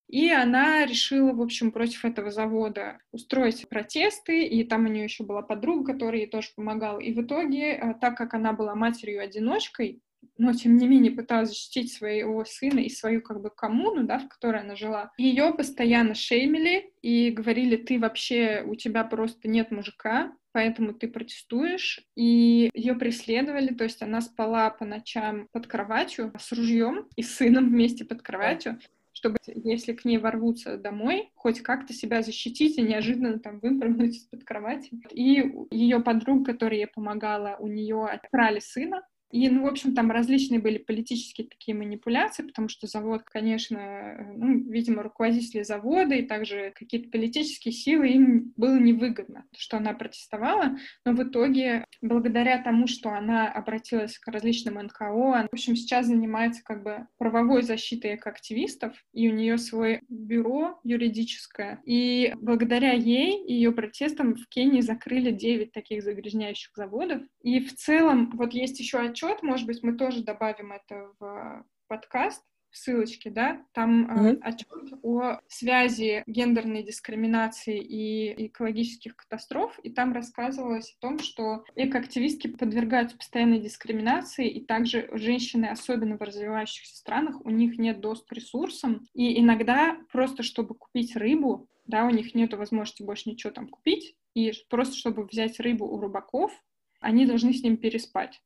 И 0.09 0.31
она 0.31 0.87
решила, 0.87 1.33
в 1.33 1.42
общем, 1.42 1.73
против 1.73 2.05
этого 2.05 2.31
завода 2.31 2.99
устроить 3.11 3.69
протесты, 3.69 4.45
и 4.45 4.62
там 4.62 4.85
у 4.85 4.88
нее 4.88 5.05
еще 5.05 5.25
была 5.25 5.42
подруга, 5.42 5.92
которая 5.92 6.21
ей 6.21 6.29
тоже 6.29 6.51
помогала. 6.55 7.01
И 7.01 7.12
в 7.12 7.23
итоге, 7.23 7.73
э, 7.73 7.95
так 8.01 8.16
как 8.16 8.35
она 8.35 8.53
была 8.53 8.77
матерью-одиночкой, 8.77 10.01
но 10.39 10.53
тем 10.53 10.77
не 10.77 10.87
менее 10.87 11.12
пыталась 11.12 11.51
защитить 11.51 11.93
своего 11.93 12.45
сына 12.45 12.81
и 12.81 12.89
свою 12.89 13.23
как 13.23 13.41
бы 13.41 13.51
коммуну, 13.51 14.05
да, 14.05 14.19
в 14.19 14.29
которой 14.29 14.62
она 14.62 14.77
жила. 14.77 15.12
Ее 15.19 15.53
постоянно 15.55 16.15
шеймили 16.15 16.93
и 17.03 17.31
говорили, 17.31 17.77
ты 17.77 17.99
вообще, 17.99 18.62
у 18.67 18.75
тебя 18.75 19.05
просто 19.05 19.49
нет 19.49 19.71
мужика, 19.71 20.33
поэтому 20.53 20.95
ты 20.95 21.09
протестуешь, 21.09 22.01
и 22.15 22.71
ее 22.73 22.95
преследовали, 22.95 23.75
то 23.75 23.85
есть 23.85 24.03
она 24.03 24.23
спала 24.23 24.71
по 24.71 24.87
ночам 24.87 25.49
под 25.53 25.67
кроватью 25.67 26.33
с 26.39 26.51
ружьем 26.53 27.09
и 27.15 27.23
сыном 27.23 27.69
вместе 27.69 28.07
под 28.07 28.23
кроватью, 28.23 28.79
чтобы, 29.12 29.39
если 29.47 29.93
к 29.93 30.05
ней 30.05 30.19
ворвутся 30.19 30.77
домой, 30.77 31.31
хоть 31.35 31.62
как-то 31.62 31.95
себя 31.95 32.23
защитить 32.23 32.77
и 32.77 32.83
неожиданно 32.83 33.39
там 33.39 33.61
выпрыгнуть 33.61 34.17
из-под 34.17 34.45
кровати. 34.45 34.99
И 35.11 35.55
ее 35.71 36.01
подруга, 36.01 36.53
которая 36.53 36.81
ей 36.81 36.87
помогала, 36.87 37.57
у 37.59 37.67
нее 37.67 38.07
отправили 38.07 38.61
сына, 38.61 39.03
и, 39.31 39.49
ну, 39.49 39.65
в 39.65 39.67
общем, 39.67 39.95
там 39.95 40.11
различные 40.11 40.61
были 40.61 40.79
политические 40.79 41.49
такие 41.49 41.77
манипуляции, 41.77 42.45
потому 42.45 42.69
что 42.69 42.87
завод, 42.87 43.23
конечно, 43.25 43.77
э, 43.79 44.33
ну, 44.37 44.61
видимо, 44.71 45.03
руководители 45.03 45.62
завода 45.62 46.15
и 46.15 46.23
также 46.23 46.73
какие-то 46.75 47.11
политические 47.11 47.73
силы, 47.73 48.09
им 48.09 48.53
было 48.57 48.79
невыгодно, 48.79 49.45
что 49.57 49.79
она 49.79 49.95
протестовала, 49.95 50.77
но 51.05 51.12
в 51.12 51.23
итоге, 51.23 51.85
благодаря 52.01 52.62
тому, 52.62 52.87
что 52.87 53.11
она 53.11 53.51
обратилась 53.51 54.19
к 54.19 54.29
различным 54.29 54.75
НКО, 54.75 55.35
она, 55.35 55.49
в 55.51 55.55
общем, 55.55 55.75
сейчас 55.75 56.07
занимается 56.07 56.62
как 56.65 56.85
бы 56.85 57.07
правовой 57.19 57.62
защитой 57.62 58.15
экоактивистов, 58.15 58.95
и 59.12 59.29
у 59.29 59.33
нее 59.33 59.59
свое 59.59 60.03
бюро 60.09 60.79
юридическое, 60.85 61.81
и 61.85 62.33
благодаря 62.37 62.93
ей 62.93 63.45
и 63.45 63.55
ее 63.55 63.73
протестам 63.73 64.35
в 64.37 64.47
Кении 64.49 64.81
закрыли 64.81 65.33
9 65.33 65.73
таких 65.73 66.03
загрязняющих 66.03 66.71
заводов, 66.77 67.23
и 67.43 67.61
в 67.61 67.75
целом, 67.75 68.31
вот 68.35 68.53
есть 68.55 68.79
еще 68.79 68.99
отчет, 69.17 69.43
может 69.43 69.67
быть, 69.67 69.83
мы 69.83 69.95
тоже 69.95 70.23
добавим 70.23 70.73
это 70.73 71.11
в 71.19 71.65
подкаст, 71.89 72.43
ссылочки, 72.71 73.31
да, 73.31 73.65
там 73.73 74.05
mm-hmm. 74.05 74.39
отчет 74.43 74.99
о 75.03 75.41
связи 75.49 76.23
гендерной 76.27 76.83
дискриминации 76.83 77.81
и 77.81 78.49
экологических 78.49 79.17
катастроф, 79.17 79.79
и 79.83 79.89
там 79.89 80.13
рассказывалось 80.13 80.95
о 80.95 81.01
том, 81.01 81.19
что 81.21 81.65
экоактивистки 81.75 82.49
подвергаются 82.49 83.17
постоянной 83.17 83.61
дискриминации, 83.61 84.51
и 84.51 84.63
также 84.63 85.09
женщины, 85.13 85.67
особенно 85.67 86.19
в 86.19 86.23
развивающихся 86.23 86.97
странах, 86.97 87.41
у 87.47 87.51
них 87.51 87.79
нет 87.79 88.01
доступа 88.01 88.35
к 88.35 88.39
ресурсам, 88.39 89.07
и 89.15 89.41
иногда 89.41 89.97
просто 90.13 90.43
чтобы 90.43 90.75
купить 90.75 91.17
рыбу, 91.17 91.71
да, 91.87 92.05
у 92.05 92.11
них 92.11 92.35
нет 92.35 92.53
возможности 92.53 93.03
больше 93.03 93.31
ничего 93.31 93.53
там 93.55 93.69
купить, 93.69 94.17
и 94.35 94.53
просто 94.69 94.97
чтобы 94.97 95.25
взять 95.25 95.59
рыбу 95.61 95.87
у 95.87 95.99
рыбаков, 95.99 96.53
они 97.01 97.25
должны 97.25 97.55
с 97.55 97.63
ним 97.63 97.79
переспать. 97.79 98.43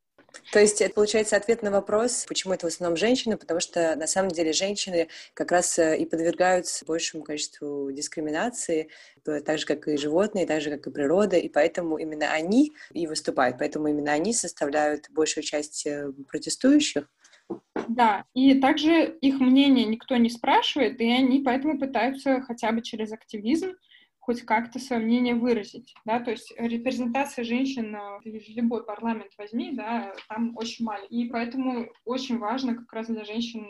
То 0.53 0.61
есть 0.61 0.81
это 0.81 0.95
получается 0.95 1.37
ответ 1.37 1.62
на 1.62 1.71
вопрос, 1.71 2.25
почему 2.27 2.55
это 2.55 2.66
в 2.66 2.73
основном 2.73 2.97
женщины, 2.97 3.37
потому 3.37 3.61
что 3.61 3.95
на 3.97 4.07
самом 4.07 4.31
деле 4.31 4.53
женщины 4.53 5.09
как 5.35 5.53
раз 5.53 5.79
э, 5.79 5.99
и 5.99 6.05
подвергаются 6.05 6.85
большему 6.85 7.23
количеству 7.23 7.90
дискриминации, 7.93 8.88
так 9.25 9.59
же, 9.59 9.66
как 9.66 9.87
и 9.87 9.97
животные, 9.97 10.47
так 10.47 10.61
же, 10.61 10.71
как 10.71 10.87
и 10.87 10.90
природа, 10.90 11.37
и 11.37 11.49
поэтому 11.49 11.99
именно 11.99 12.33
они 12.33 12.73
и 12.93 13.07
выступают, 13.07 13.59
поэтому 13.59 13.88
именно 13.88 14.12
они 14.12 14.33
составляют 14.33 15.09
большую 15.11 15.45
часть 15.45 15.87
э, 15.87 16.12
протестующих. 16.29 17.09
Да, 17.88 18.25
и 18.35 18.61
также 18.61 19.16
их 19.21 19.40
мнение 19.40 19.85
никто 19.85 20.16
не 20.16 20.31
спрашивает, 20.31 21.01
и 21.01 21.11
они 21.11 21.40
поэтому 21.40 21.79
пытаются 21.79 22.40
хотя 22.43 22.73
бы 22.73 22.83
через 22.83 23.12
активизм 23.12 23.73
хоть 24.21 24.43
как-то 24.43 24.79
свое 24.79 25.03
мнение 25.03 25.35
выразить, 25.35 25.95
да, 26.05 26.21
то 26.21 26.31
есть 26.31 26.53
репрезентация 26.57 27.45
женщин 27.45 27.97
в 28.23 28.27
любой 28.27 28.85
парламент 28.85 29.33
возьми, 29.39 29.73
да, 29.73 30.15
там 30.29 30.57
очень 30.57 30.85
маленькая, 30.85 31.09
и 31.17 31.29
поэтому 31.29 31.89
очень 32.05 32.39
важно 32.39 32.77
как 32.77 32.93
раз 32.93 33.07
для 33.09 33.25
женщин 33.25 33.67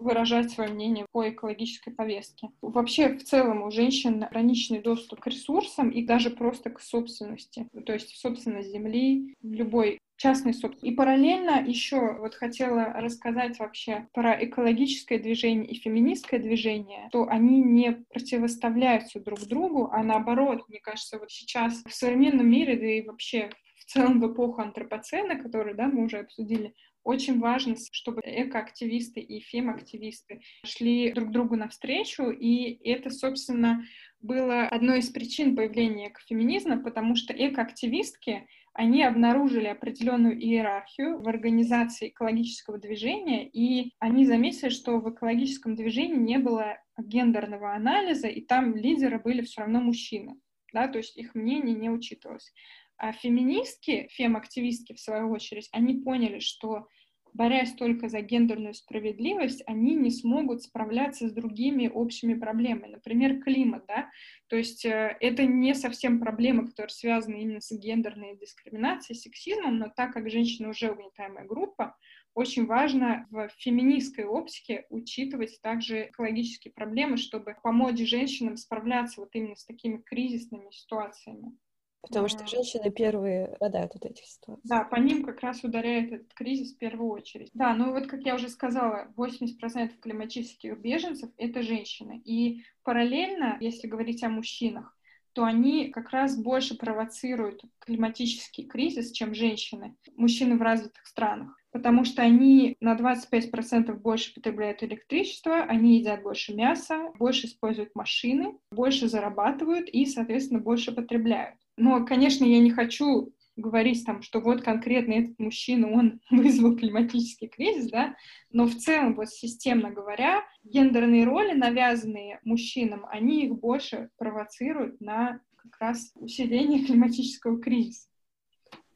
выражать 0.00 0.50
свое 0.50 0.70
мнение 0.70 1.06
по 1.12 1.28
экологической 1.28 1.90
повестке. 1.92 2.48
Вообще, 2.62 3.14
в 3.16 3.22
целом, 3.22 3.62
у 3.62 3.70
женщин 3.70 4.24
ограниченный 4.24 4.80
доступ 4.80 5.20
к 5.20 5.26
ресурсам 5.26 5.90
и 5.90 6.04
даже 6.04 6.30
просто 6.30 6.70
к 6.70 6.80
собственности, 6.80 7.68
то 7.86 7.92
есть 7.92 8.16
собственность 8.16 8.70
земли, 8.70 9.34
любой 9.42 9.98
частной 10.16 10.52
собственности. 10.52 10.92
И 10.92 10.96
параллельно 10.96 11.64
еще 11.66 12.16
вот 12.18 12.34
хотела 12.34 12.92
рассказать 12.94 13.58
вообще 13.58 14.06
про 14.12 14.32
экологическое 14.44 15.18
движение 15.18 15.66
и 15.66 15.74
феминистское 15.78 16.38
движение, 16.38 17.08
то 17.10 17.26
они 17.28 17.62
не 17.62 18.04
противоставляются 18.10 19.20
друг 19.20 19.40
другу, 19.40 19.88
а 19.90 20.02
наоборот, 20.02 20.64
мне 20.68 20.78
кажется, 20.80 21.18
вот 21.18 21.30
сейчас 21.30 21.82
в 21.84 21.94
современном 21.94 22.48
мире, 22.48 22.76
да 22.76 22.86
и 22.86 23.02
вообще 23.02 23.50
в 23.76 23.86
целом 23.86 24.20
в 24.20 24.32
эпоху 24.32 24.60
антропоцена, 24.60 25.36
которую, 25.36 25.74
да, 25.74 25.86
мы 25.86 26.04
уже 26.04 26.18
обсудили, 26.18 26.74
очень 27.04 27.38
важно, 27.40 27.76
чтобы 27.92 28.20
экоактивисты 28.24 29.20
и 29.20 29.40
фем-активисты 29.40 30.40
шли 30.64 31.12
друг 31.12 31.30
другу 31.30 31.56
навстречу, 31.56 32.30
и 32.30 32.78
это, 32.88 33.10
собственно, 33.10 33.84
было 34.20 34.62
одной 34.66 34.98
из 34.98 35.08
причин 35.08 35.56
появления 35.56 36.08
экофеминизма, 36.08 36.78
потому 36.78 37.16
что 37.16 37.32
экоактивистки 37.32 38.46
они 38.72 39.02
обнаружили 39.02 39.66
определенную 39.66 40.38
иерархию 40.40 41.20
в 41.20 41.28
организации 41.28 42.08
экологического 42.08 42.78
движения, 42.78 43.48
и 43.48 43.92
они 43.98 44.24
заметили, 44.24 44.68
что 44.68 45.00
в 45.00 45.12
экологическом 45.12 45.74
движении 45.74 46.16
не 46.16 46.38
было 46.38 46.78
гендерного 46.96 47.74
анализа, 47.74 48.28
и 48.28 48.40
там 48.40 48.76
лидеры 48.76 49.18
были 49.18 49.42
все 49.42 49.62
равно 49.62 49.80
мужчины, 49.80 50.36
да, 50.72 50.86
то 50.86 50.98
есть 50.98 51.16
их 51.16 51.34
мнение 51.34 51.74
не 51.74 51.90
учитывалось. 51.90 52.52
А 53.00 53.12
феминистки, 53.12 54.08
фем-активистки, 54.12 54.92
в 54.92 55.00
свою 55.00 55.30
очередь, 55.30 55.70
они 55.72 55.94
поняли, 55.94 56.38
что 56.38 56.86
борясь 57.32 57.72
только 57.72 58.10
за 58.10 58.20
гендерную 58.20 58.74
справедливость, 58.74 59.62
они 59.66 59.94
не 59.94 60.10
смогут 60.10 60.64
справляться 60.64 61.26
с 61.26 61.32
другими 61.32 61.88
общими 61.88 62.34
проблемами. 62.34 62.92
Например, 62.92 63.40
климат, 63.40 63.86
да, 63.88 64.10
то 64.48 64.56
есть 64.56 64.84
э, 64.84 65.16
это 65.18 65.46
не 65.46 65.74
совсем 65.74 66.20
проблема, 66.20 66.66
которая 66.66 66.90
связана 66.90 67.36
именно 67.36 67.62
с 67.62 67.74
гендерной 67.74 68.36
дискриминацией, 68.36 69.18
сексизмом, 69.18 69.78
но 69.78 69.88
так 69.88 70.12
как 70.12 70.28
женщина 70.28 70.68
уже 70.68 70.90
угнетаемая 70.90 71.46
группа, 71.46 71.96
очень 72.34 72.66
важно 72.66 73.26
в 73.30 73.48
феминистской 73.56 74.26
оптике 74.26 74.84
учитывать 74.90 75.58
также 75.62 76.08
экологические 76.08 76.74
проблемы, 76.74 77.16
чтобы 77.16 77.56
помочь 77.62 77.98
женщинам 77.98 78.58
справляться 78.58 79.22
вот 79.22 79.30
именно 79.32 79.56
с 79.56 79.64
такими 79.64 79.96
кризисными 79.96 80.70
ситуациями. 80.70 81.56
Потому 82.02 82.28
что 82.28 82.46
женщины 82.46 82.90
первые 82.90 83.52
страдают 83.56 83.94
от 83.94 84.04
этих 84.04 84.24
ситуаций. 84.24 84.62
Да, 84.64 84.84
по 84.84 84.96
ним 84.96 85.22
как 85.22 85.40
раз 85.40 85.62
ударяет 85.62 86.12
этот 86.12 86.34
кризис 86.34 86.74
в 86.74 86.78
первую 86.78 87.10
очередь. 87.10 87.50
Да, 87.54 87.74
ну 87.74 87.92
вот, 87.92 88.06
как 88.06 88.22
я 88.22 88.34
уже 88.34 88.48
сказала, 88.48 89.12
80% 89.16 89.98
климатических 90.00 90.78
беженцев— 90.78 91.30
это 91.36 91.62
женщины. 91.62 92.20
И 92.24 92.64
параллельно, 92.82 93.58
если 93.60 93.86
говорить 93.86 94.22
о 94.24 94.28
мужчинах, 94.28 94.96
то 95.32 95.44
они 95.44 95.90
как 95.90 96.10
раз 96.10 96.36
больше 96.36 96.76
провоцируют 96.76 97.62
климатический 97.78 98.66
кризис, 98.66 99.12
чем 99.12 99.34
женщины, 99.34 99.96
мужчины 100.16 100.56
в 100.56 100.62
развитых 100.62 101.06
странах. 101.06 101.56
Потому 101.70 102.04
что 102.04 102.22
они 102.22 102.76
на 102.80 102.96
25% 102.96 103.94
больше 103.94 104.34
потребляют 104.34 104.82
электричество, 104.82 105.62
они 105.62 105.98
едят 105.98 106.22
больше 106.22 106.52
мяса, 106.52 107.12
больше 107.16 107.46
используют 107.46 107.94
машины, 107.94 108.58
больше 108.72 109.08
зарабатывают 109.08 109.88
и, 109.88 110.04
соответственно, 110.06 110.58
больше 110.58 110.90
потребляют. 110.90 111.60
Но, 111.80 112.04
конечно, 112.04 112.44
я 112.44 112.60
не 112.60 112.70
хочу 112.70 113.32
говорить 113.56 114.04
там, 114.04 114.20
что 114.20 114.40
вот 114.40 114.60
конкретно 114.60 115.14
этот 115.14 115.38
мужчина, 115.38 115.90
он 115.90 116.20
вызвал 116.30 116.76
климатический 116.76 117.48
кризис, 117.48 117.90
да, 117.90 118.16
но 118.50 118.66
в 118.66 118.74
целом, 118.76 119.14
вот 119.14 119.30
системно 119.30 119.90
говоря, 119.90 120.42
гендерные 120.62 121.24
роли, 121.24 121.52
навязанные 121.52 122.38
мужчинам, 122.44 123.06
они 123.08 123.46
их 123.46 123.58
больше 123.58 124.10
провоцируют 124.18 125.00
на 125.00 125.40
как 125.56 125.80
раз 125.80 126.12
усиление 126.16 126.84
климатического 126.86 127.58
кризиса. 127.58 128.08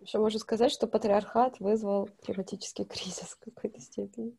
Еще 0.00 0.18
можно 0.18 0.38
сказать, 0.38 0.70
что 0.70 0.86
патриархат 0.86 1.60
вызвал 1.60 2.10
климатический 2.22 2.84
кризис 2.84 3.38
в 3.38 3.38
какой-то 3.38 3.80
степени. 3.80 4.36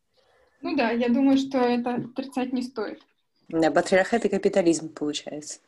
Ну 0.62 0.76
да, 0.76 0.90
я 0.92 1.08
думаю, 1.08 1.36
что 1.36 1.58
это 1.58 1.96
отрицать 1.96 2.52
не 2.52 2.62
стоит. 2.62 3.02
Да, 3.48 3.72
патриархат 3.72 4.24
и 4.24 4.28
капитализм, 4.28 4.88
получается. 4.88 5.58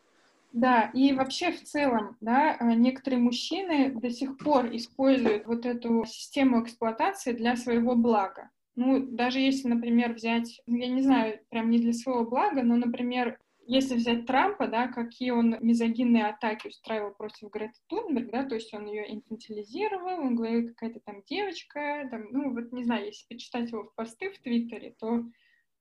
Да, 0.53 0.91
и 0.95 1.13
вообще 1.13 1.53
в 1.53 1.63
целом, 1.63 2.17
да, 2.21 2.57
э, 2.59 2.75
некоторые 2.75 3.21
мужчины 3.21 3.91
до 3.91 4.11
сих 4.11 4.39
пор 4.39 4.75
используют 4.75 5.47
вот 5.47 5.67
эту 5.67 6.05
систему 6.07 6.63
эксплуатации 6.63 7.33
для 7.33 7.55
своего 7.57 7.95
блага. 7.95 8.51
Ну, 8.75 9.01
даже 9.01 9.41
если, 9.41 9.69
например, 9.69 10.15
взять, 10.15 10.63
ну, 10.67 10.77
я 10.77 10.89
не 10.89 11.03
знаю, 11.03 11.41
прям 11.51 11.69
не 11.71 11.79
для 11.79 11.93
своего 11.93 12.25
блага, 12.25 12.63
но, 12.63 12.77
например, 12.77 13.39
если 13.67 13.97
взять 13.97 14.25
Трампа, 14.25 14.67
да, 14.67 14.89
какие 14.89 15.31
он 15.31 15.57
мизогинные 15.61 16.27
атаки 16.27 16.69
устраивал 16.69 17.13
против 17.13 17.51
Греты 17.51 17.79
Тунберг, 17.89 18.31
да, 18.31 18.45
то 18.45 18.55
есть 18.55 18.73
он 18.73 18.87
ее 18.87 19.13
инфантилизировал, 19.13 20.21
он 20.21 20.37
говорил, 20.37 20.69
какая-то 20.69 21.01
там 21.01 21.23
девочка, 21.29 22.09
там, 22.11 22.29
ну, 22.31 22.55
вот 22.55 22.73
не 22.73 22.85
знаю, 22.85 23.05
если 23.07 23.27
почитать 23.29 23.71
его 23.71 23.93
посты 23.95 24.31
в 24.31 24.39
Твиттере, 24.39 24.95
то 24.99 25.25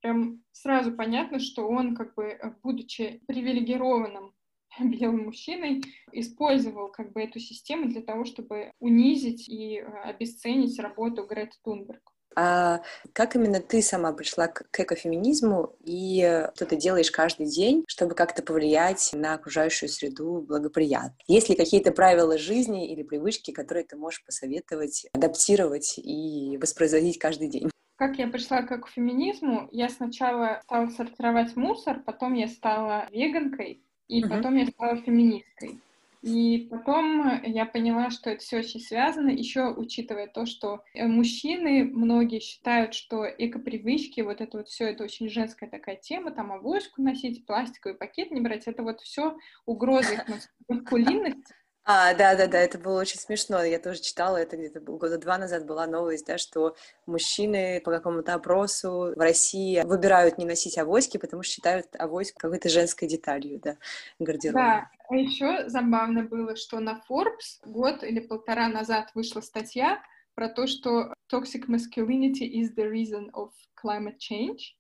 прям 0.02 0.44
сразу 0.52 0.92
понятно, 0.92 1.40
что 1.40 1.66
он, 1.68 1.96
как 1.96 2.16
бы, 2.16 2.38
будучи 2.62 3.22
привилегированным 3.26 4.34
белым 4.80 5.26
мужчиной, 5.26 5.84
использовал 6.12 6.90
как 6.90 7.14
бы 7.14 7.22
эту 7.22 7.40
систему 7.40 7.90
для 7.90 8.02
того, 8.02 8.26
чтобы 8.26 8.72
унизить 8.80 9.48
и 9.50 9.80
э, 9.80 9.86
обесценить 10.04 10.80
работу 10.80 11.26
Греты 11.26 11.58
Тунберг. 11.64 12.02
А 12.40 12.82
как 13.14 13.36
именно 13.36 13.60
ты 13.60 13.82
сама 13.82 14.14
пришла 14.14 14.48
к, 14.48 14.70
к 14.70 14.80
экофеминизму 14.82 15.76
и 15.84 16.48
что 16.54 16.68
ты 16.68 16.76
делаешь 16.76 17.10
каждый 17.10 17.48
день, 17.48 17.84
чтобы 17.88 18.14
как-то 18.14 18.44
повлиять 18.44 19.10
на 19.14 19.34
окружающую 19.34 19.90
среду 19.90 20.46
благоприятно? 20.48 21.18
Есть 21.26 21.50
ли 21.50 21.56
какие-то 21.56 21.92
правила 21.92 22.38
жизни 22.38 22.94
или 22.94 23.02
привычки, 23.02 23.50
которые 23.50 23.86
ты 23.86 23.98
можешь 23.98 24.24
посоветовать, 24.24 25.08
адаптировать 25.14 25.96
и 25.98 26.60
воспроизводить 26.62 27.18
каждый 27.18 27.50
день? 27.50 27.72
Как 27.96 28.20
я 28.20 28.28
пришла 28.28 28.62
к 28.62 28.72
экофеминизму? 28.72 29.68
Я 29.72 29.90
сначала 29.90 30.60
стала 30.66 30.90
сортировать 30.90 31.56
мусор, 31.56 32.04
потом 32.06 32.36
я 32.36 32.48
стала 32.48 33.08
веганкой, 33.10 33.84
и 34.08 34.24
uh-huh. 34.24 34.30
потом 34.30 34.56
я 34.56 34.66
стала 34.68 34.98
феминисткой. 34.98 35.80
И 36.24 36.68
потом 36.72 37.44
я 37.44 37.66
поняла, 37.66 38.10
что 38.10 38.32
это 38.32 38.42
все 38.42 38.60
очень 38.60 38.82
связано, 38.82 39.30
еще 39.30 39.72
учитывая 39.72 40.28
то, 40.28 40.46
что 40.46 40.84
э, 40.94 41.06
мужчины, 41.06 41.84
многие 41.86 42.40
считают, 42.40 42.96
что 42.96 43.24
экопривычки, 43.26 44.22
вот 44.22 44.42
это 44.42 44.58
вот 44.58 44.68
все, 44.68 44.86
это 44.90 45.04
очень 45.04 45.30
женская 45.30 45.70
такая 45.70 45.96
тема, 45.96 46.32
там 46.32 46.52
авоську 46.52 47.02
носить, 47.02 47.46
пластиковый 47.46 47.98
пакет 47.98 48.32
не 48.32 48.42
брать, 48.42 48.68
это 48.68 48.82
вот 48.82 49.00
все 49.02 49.38
угрозы 49.66 50.18
маскулинности, 50.68 51.54
а, 51.90 52.14
да, 52.16 52.36
да, 52.36 52.48
да, 52.48 52.60
это 52.60 52.78
было 52.78 53.00
очень 53.00 53.18
смешно. 53.18 53.64
Я 53.64 53.80
тоже 53.80 54.02
читала 54.02 54.36
это 54.36 54.58
где-то 54.58 54.82
года 54.82 55.18
два 55.18 55.38
назад 55.38 55.66
была 55.66 55.88
новость, 55.88 56.28
да, 56.28 56.38
что 56.38 56.76
мужчины 57.06 57.80
по 57.80 57.92
какому-то 57.92 58.34
опросу 58.34 59.14
в 59.16 59.20
России 59.20 59.82
выбирают 59.86 60.38
не 60.38 60.44
носить 60.44 60.78
авоськи, 60.78 61.18
потому 61.18 61.44
что 61.44 61.54
считают 61.54 61.88
авоську 61.98 62.40
какой-то 62.40 62.68
женской 62.68 63.08
деталью, 63.08 63.62
да, 63.64 63.78
гардероба. 64.20 64.60
Да, 64.60 64.92
а 65.08 65.16
еще 65.16 65.70
забавно 65.70 66.24
было, 66.24 66.58
что 66.58 66.82
на 66.82 67.02
Forbes 67.10 67.62
год 67.64 68.04
или 68.04 68.20
полтора 68.20 68.68
назад 68.68 69.12
вышла 69.14 69.40
статья 69.40 70.04
про 70.36 70.50
то, 70.50 70.68
что 70.68 71.14
toxic 71.32 71.68
masculinity 71.70 72.52
is 72.52 72.76
the 72.76 72.92
reason 72.92 73.32
of 73.32 73.52
climate 73.82 74.18
change 74.20 74.76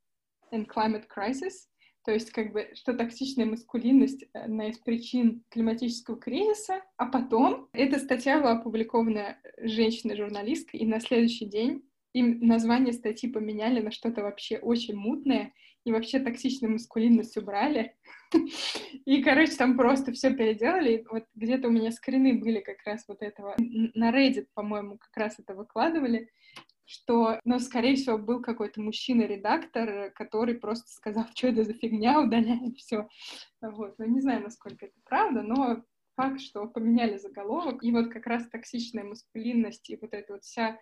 and 0.51 0.67
climate 0.67 1.07
crisis. 1.07 1.69
То 2.07 2.13
есть, 2.13 2.31
как 2.31 2.53
бы, 2.53 2.69
что 2.73 2.93
токсичная 2.93 3.45
маскулинность— 3.45 4.23
одна 4.33 4.69
из 4.69 4.77
причин 4.77 5.43
климатического 5.49 6.15
кризиса. 6.17 6.81
А 6.95 7.07
потом 7.07 7.67
эта 7.73 7.99
статья 7.99 8.39
была 8.39 8.53
опубликована 8.53 9.37
женщиной-журналисткой, 9.57 10.79
и 10.79 10.85
на 10.85 11.01
следующий 11.01 11.47
день 11.47 11.83
им 12.13 12.39
название 12.39 12.93
статьи 12.93 13.29
поменяли 13.29 13.81
на 13.81 13.91
что-то 13.91 14.21
вообще 14.21 14.57
очень 14.57 14.95
мутное, 14.95 15.51
и 15.83 15.91
вообще 15.91 16.19
токсичную 16.19 16.71
маскулинность 16.71 17.35
убрали. 17.35 17.93
И, 19.05 19.21
короче, 19.21 19.57
там 19.57 19.75
просто 19.75 20.13
все 20.13 20.33
переделали. 20.33 21.05
Вот 21.09 21.25
где-то 21.35 21.67
у 21.67 21.71
меня 21.71 21.91
скрины 21.91 22.35
были 22.35 22.61
как 22.61 22.77
раз 22.85 23.03
вот 23.09 23.21
этого. 23.21 23.53
На 23.57 24.13
Reddit, 24.13 24.47
по-моему, 24.53 24.97
как 24.97 25.15
раз 25.17 25.39
это 25.39 25.55
выкладывали 25.55 26.29
что, 26.87 27.39
ну, 27.43 27.59
скорее 27.59 27.95
всего, 27.95 28.17
был 28.17 28.41
какой-то 28.41 28.81
мужчина-редактор, 28.81 30.11
который 30.11 30.55
просто 30.55 30.89
сказал, 30.89 31.25
что 31.35 31.49
это 31.49 31.63
за 31.63 31.73
фигня, 31.73 32.21
удаляем 32.21 32.73
все. 32.75 33.07
Вот. 33.61 33.95
Ну, 33.99 34.05
не 34.05 34.21
знаю, 34.21 34.41
насколько 34.41 34.85
это 34.85 34.95
правда, 35.03 35.43
но 35.43 35.83
факт, 36.15 36.39
что 36.39 36.65
поменяли 36.67 37.17
заголовок, 37.17 37.83
и 37.83 37.91
вот 37.91 38.11
как 38.11 38.25
раз 38.25 38.47
токсичная 38.47 39.03
маскулинность 39.03 39.89
и 39.89 39.97
вот 40.01 40.13
эта 40.13 40.33
вот 40.33 40.43
вся 40.43 40.79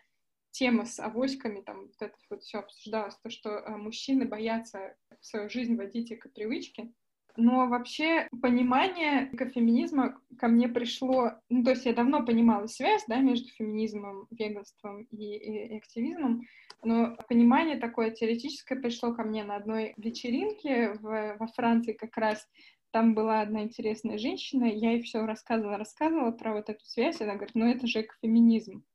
тема 0.52 0.86
с 0.86 1.00
авоськами, 1.00 1.62
там 1.62 1.88
вот 1.88 1.96
это 2.00 2.16
вот 2.30 2.44
все 2.44 2.60
обсуждалось, 2.60 3.18
то, 3.18 3.30
что 3.30 3.50
э, 3.50 3.76
мужчины 3.76 4.26
боятся 4.26 4.96
в 5.20 5.26
свою 5.26 5.50
жизнь 5.50 5.76
водить 5.76 6.14
эко-привычки, 6.14 6.94
Но 7.38 7.68
вообще 7.68 8.28
понимание 8.42 9.30
экофеминизма 9.34 10.18
ко 10.40 10.48
мне 10.48 10.70
пришло... 10.70 11.34
Ну, 11.50 11.64
то 11.64 11.72
есть 11.72 11.86
я 11.86 11.94
давно 11.94 12.26
понимала 12.26 12.68
связь, 12.68 13.04
да, 13.08 13.18
между 13.18 13.50
феминизмом, 13.50 14.28
веганством 14.32 15.04
и, 15.12 15.36
и, 15.36 15.74
и 15.74 15.78
активизмом, 15.78 16.44
но 16.84 17.18
понимание 17.28 17.78
такое 17.78 18.12
теоретическое 18.12 18.76
пришло 18.76 19.14
ко 19.14 19.24
мне 19.24 19.44
на 19.44 19.56
одной 19.56 19.94
вечеринке 19.98 20.94
в, 20.94 21.38
во 21.40 21.48
Франции 21.48 21.94
как 21.94 22.16
раз. 22.18 22.48
Там 22.92 23.14
была 23.14 23.42
одна 23.42 23.64
интересная 23.64 24.18
женщина, 24.18 24.66
я 24.66 24.92
ей 24.92 25.02
все 25.02 25.26
рассказывала, 25.26 25.78
рассказывала 25.78 26.32
про 26.32 26.54
вот 26.54 26.70
эту 26.70 26.86
связь, 26.86 27.20
она 27.20 27.36
говорит, 27.36 27.56
ну 27.56 27.68
это 27.68 27.88
же 27.88 28.02
экофеминизм. 28.02 28.86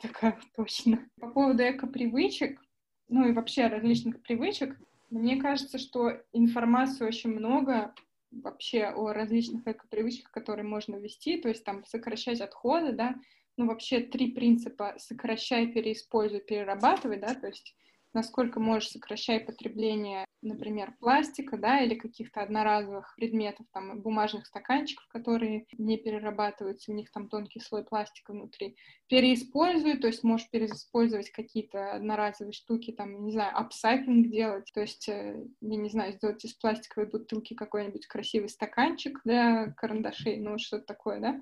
Такая, 0.00 0.38
точно. 0.54 1.06
По 1.20 1.28
поводу 1.28 1.62
экопривычек, 1.62 2.60
ну 3.08 3.28
и 3.28 3.32
вообще 3.32 3.66
различных 3.66 4.22
привычек, 4.22 4.78
мне 5.10 5.40
кажется, 5.40 5.78
что 5.78 6.12
информации 6.32 7.04
очень 7.04 7.30
много 7.30 7.94
вообще 8.30 8.84
о 8.84 9.12
различных 9.12 9.66
экопривычках, 9.66 10.30
которые 10.30 10.64
можно 10.64 10.96
ввести, 10.96 11.40
то 11.40 11.48
есть 11.48 11.64
там 11.64 11.84
сокращать 11.84 12.40
отходы, 12.40 12.92
да, 12.92 13.16
ну 13.56 13.66
вообще 13.66 14.00
три 14.00 14.32
принципа 14.32 14.94
сокращай, 14.98 15.68
переиспользуй, 15.68 16.40
перерабатывай, 16.40 17.18
да, 17.18 17.34
то 17.34 17.46
есть 17.46 17.74
насколько 18.16 18.60
можешь 18.60 18.88
сокращай 18.88 19.40
потребление, 19.40 20.24
например, 20.40 20.94
пластика, 21.00 21.58
да, 21.58 21.80
или 21.80 21.94
каких-то 21.94 22.40
одноразовых 22.40 23.14
предметов, 23.14 23.66
там, 23.74 24.00
бумажных 24.00 24.46
стаканчиков, 24.46 25.06
которые 25.08 25.66
не 25.76 25.98
перерабатываются, 25.98 26.90
у 26.90 26.94
них 26.94 27.12
там 27.12 27.28
тонкий 27.28 27.60
слой 27.60 27.84
пластика 27.84 28.32
внутри. 28.32 28.76
Переиспользуй, 29.08 29.98
то 29.98 30.06
есть 30.06 30.24
можешь 30.24 30.48
переиспользовать 30.48 31.30
какие-то 31.30 31.92
одноразовые 31.92 32.54
штуки, 32.54 32.90
там, 32.90 33.26
не 33.26 33.32
знаю, 33.32 33.54
апсайклинг 33.54 34.28
делать, 34.30 34.70
то 34.72 34.80
есть, 34.80 35.08
э, 35.10 35.44
я 35.60 35.76
не 35.76 35.90
знаю, 35.90 36.14
сделать 36.14 36.42
из 36.42 36.54
пластиковой 36.54 37.10
бутылки 37.10 37.52
какой-нибудь 37.52 38.06
красивый 38.06 38.48
стаканчик 38.48 39.20
для 39.24 39.72
карандашей, 39.76 40.38
ну, 40.38 40.56
что-то 40.58 40.86
такое, 40.86 41.20
да, 41.20 41.38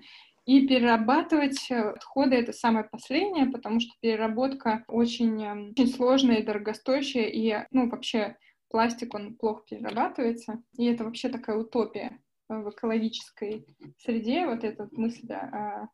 и 0.47 0.67
перерабатывать 0.67 1.71
э, 1.71 1.91
отходы— 1.91 2.37
это 2.37 2.53
самое 2.53 2.85
последнее, 2.85 3.47
потому 3.47 3.81
что 3.81 3.91
переработка 4.01 4.85
очень, 4.89 5.43
эм, 5.43 5.71
очень 5.71 5.89
сложная 5.89 6.37
и 6.37 6.43
дорогостоящая, 6.45 7.29
и, 7.29 7.67
ну, 7.71 7.89
вообще 7.89 8.37
пластик, 8.69 9.15
он 9.15 9.37
плохо 9.37 9.63
перерабатывается, 9.71 10.63
и 10.77 10.85
это 10.87 11.05
вообще 11.05 11.29
такая 11.29 11.57
утопия 11.57 12.19
в 12.49 12.71
экологической 12.71 13.67
среде, 13.99 14.47
вот 14.47 14.65
эта 14.65 14.89
мысль 14.93 15.33
о 15.33 15.89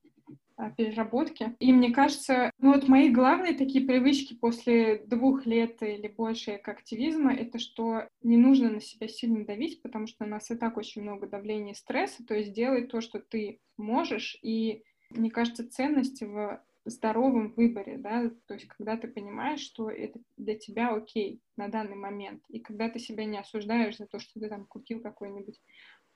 переработки. 0.68 1.54
И 1.58 1.72
мне 1.72 1.92
кажется, 1.92 2.50
ну 2.58 2.74
вот 2.74 2.88
мои 2.88 3.10
главные 3.10 3.54
такие 3.54 3.86
привычки 3.86 4.34
после 4.34 4.98
двух 5.06 5.46
лет 5.46 5.82
или 5.82 6.08
больше 6.08 6.58
к 6.58 6.68
активизма, 6.68 7.32
это 7.32 7.58
что 7.58 8.08
не 8.22 8.36
нужно 8.36 8.70
на 8.70 8.80
себя 8.80 9.08
сильно 9.08 9.44
давить, 9.44 9.80
потому 9.80 10.06
что 10.06 10.24
у 10.24 10.28
нас 10.28 10.50
и 10.50 10.56
так 10.56 10.76
очень 10.76 11.02
много 11.02 11.26
давления 11.26 11.72
и 11.72 11.76
стресса, 11.76 12.24
то 12.26 12.34
есть 12.34 12.52
делай 12.52 12.86
то, 12.86 13.00
что 13.00 13.20
ты 13.20 13.60
можешь, 13.76 14.38
и 14.42 14.82
мне 15.10 15.30
кажется, 15.30 15.68
ценность 15.68 16.22
в 16.22 16.62
здоровом 16.84 17.52
выборе, 17.52 17.98
да, 17.98 18.30
то 18.46 18.54
есть 18.54 18.66
когда 18.68 18.96
ты 18.96 19.08
понимаешь, 19.08 19.60
что 19.60 19.90
это 19.90 20.18
для 20.36 20.56
тебя 20.56 20.94
окей 20.94 21.40
на 21.56 21.68
данный 21.68 21.96
момент, 21.96 22.42
и 22.48 22.58
когда 22.58 22.88
ты 22.88 22.98
себя 22.98 23.24
не 23.24 23.38
осуждаешь 23.38 23.98
за 23.98 24.06
то, 24.06 24.18
что 24.18 24.40
ты 24.40 24.48
там 24.48 24.64
купил 24.66 25.00
какой-нибудь 25.00 25.60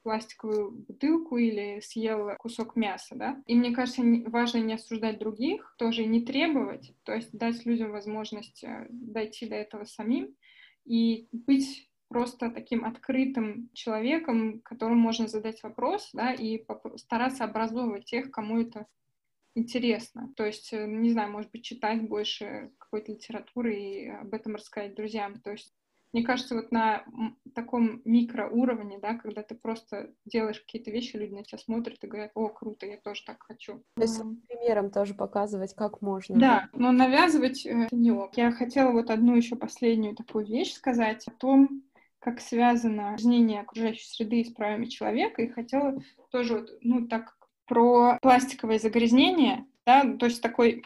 пластиковую 0.05 0.71
бутылку 0.71 1.39
или 1.39 1.81
съел 1.81 2.37
кусок 2.39 2.77
мяса, 2.77 3.17
да. 3.17 3.43
И 3.47 3.57
мне 3.57 3.75
кажется, 3.75 4.03
важно 4.27 4.59
не 4.59 4.75
осуждать 4.75 5.19
других, 5.19 5.75
тоже 5.79 6.05
не 6.05 6.21
требовать, 6.21 6.95
то 7.03 7.13
есть 7.15 7.33
дать 7.33 7.67
людям 7.67 7.91
возможность 7.91 8.63
э, 8.63 8.87
дойти 8.91 9.47
до 9.47 9.57
этого 9.57 9.85
самим 9.85 10.37
и 10.85 11.29
быть 11.33 11.91
просто 12.09 12.51
таким 12.51 12.85
открытым 12.85 13.71
человеком, 13.73 14.61
которому 14.61 15.01
можно 15.01 15.27
задать 15.27 15.63
вопрос, 15.63 16.11
да, 16.13 16.33
и 16.33 16.65
стараться 16.97 17.45
образовывать 17.45 18.05
тех, 18.05 18.31
кому 18.31 18.61
это 18.61 18.87
интересно. 19.55 20.33
То 20.37 20.45
есть, 20.45 20.73
э, 20.73 20.87
не 20.87 21.11
знаю, 21.11 21.33
может 21.33 21.51
быть, 21.51 21.65
читать 21.65 22.07
больше 22.07 22.73
какой-то 22.79 23.13
литературы 23.13 23.75
и 23.75 24.09
об 24.09 24.35
этом 24.35 24.57
рассказать 24.57 24.95
друзьям. 24.95 25.41
То 25.41 25.53
есть 25.53 25.73
мне 26.15 26.23
кажется, 26.23 26.55
вот 26.55 26.71
на 26.71 27.03
таком 27.57 28.01
микроуровне, 28.05 29.01
да, 29.01 29.15
когда 29.15 29.43
ты 29.43 29.57
просто 29.57 30.13
делаешь 30.25 30.61
какие-то 30.61 30.93
вещи, 30.93 31.17
люди 31.17 31.35
на 31.35 31.43
тебя 31.43 31.59
смотрят 31.59 32.03
и 32.05 32.07
говорят, 32.07 32.31
о, 32.35 32.49
круто, 32.49 32.87
я 32.87 32.99
тоже 32.99 33.25
так 33.27 33.43
хочу. 33.43 33.83
То 33.97 34.03
есть 34.03 34.23
примером 34.47 34.93
тоже 34.93 35.15
показывать, 35.15 35.75
как 35.75 36.03
можно. 36.03 36.39
Да, 36.39 36.69
но 36.73 36.93
навязывать 36.93 37.67
э, 37.67 37.89
не 37.91 38.13
ок. 38.13 38.37
Я 38.37 38.53
хотела 38.53 38.93
вот 38.93 39.11
одну 39.11 39.35
еще 39.35 39.57
последнюю 39.57 40.15
такую 40.15 40.47
вещь 40.47 40.75
сказать 40.75 41.27
о 41.27 41.33
том, 41.33 41.83
как 42.21 42.41
связано 42.41 43.17
изменение 43.19 43.63
окружающей 43.63 44.07
среды 44.07 44.45
с 44.45 44.53
правами 44.53 44.87
человека, 44.87 45.43
и 45.43 45.49
хотела 45.49 46.01
тоже 46.31 46.61
вот, 46.61 46.79
ну, 46.81 47.09
так 47.09 47.37
про 47.67 48.19
пластиковое 48.23 48.79
загрязнение, 48.79 49.67
да, 49.85 50.05
то 50.17 50.27
есть 50.27 50.41
такой 50.41 50.85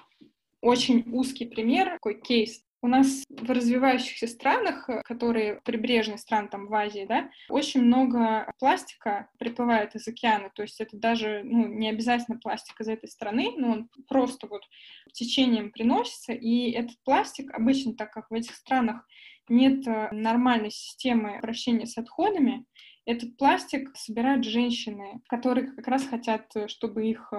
очень 0.62 1.04
узкий 1.12 1.44
пример, 1.44 1.90
такой 1.90 2.14
кейс 2.14 2.64
у 2.80 2.88
нас 2.88 3.24
в 3.28 3.50
развивающихся 3.50 4.26
странах, 4.26 4.88
э, 4.88 5.02
которые 5.04 5.60
прибрежные 5.64 6.18
страны, 6.18 6.48
там 6.48 6.66
в 6.66 6.74
Азии, 6.74 7.06
да, 7.08 7.30
очень 7.48 7.82
много 7.82 8.52
пластика 8.58 9.28
приплывает 9.38 9.94
из 9.94 10.06
океана, 10.06 10.50
то 10.54 10.62
есть 10.62 10.80
это 10.80 10.96
даже, 10.96 11.42
ну, 11.44 11.66
не 11.66 11.88
обязательно 11.88 12.38
пластик 12.38 12.80
из 12.80 12.88
этой 12.88 13.08
страны, 13.08 13.52
но 13.56 13.72
он 13.72 13.90
просто 14.08 14.46
вот 14.46 14.62
течением 15.12 15.72
приносится, 15.72 16.32
и 16.32 16.70
этот 16.70 16.96
пластик 17.04 17.52
обычно, 17.52 17.94
так 17.94 18.12
как 18.12 18.30
в 18.30 18.34
этих 18.34 18.54
странах 18.54 19.06
нет 19.48 19.86
э, 19.86 20.08
нормальной 20.12 20.70
системы 20.70 21.38
обращения 21.38 21.86
с 21.86 21.98
отходами, 21.98 22.64
этот 23.04 23.36
пластик 23.38 23.96
собирают 23.96 24.44
женщины, 24.44 25.22
которые 25.28 25.72
как 25.72 25.88
раз 25.88 26.06
хотят, 26.06 26.44
э, 26.54 26.68
чтобы 26.68 27.08
их 27.08 27.32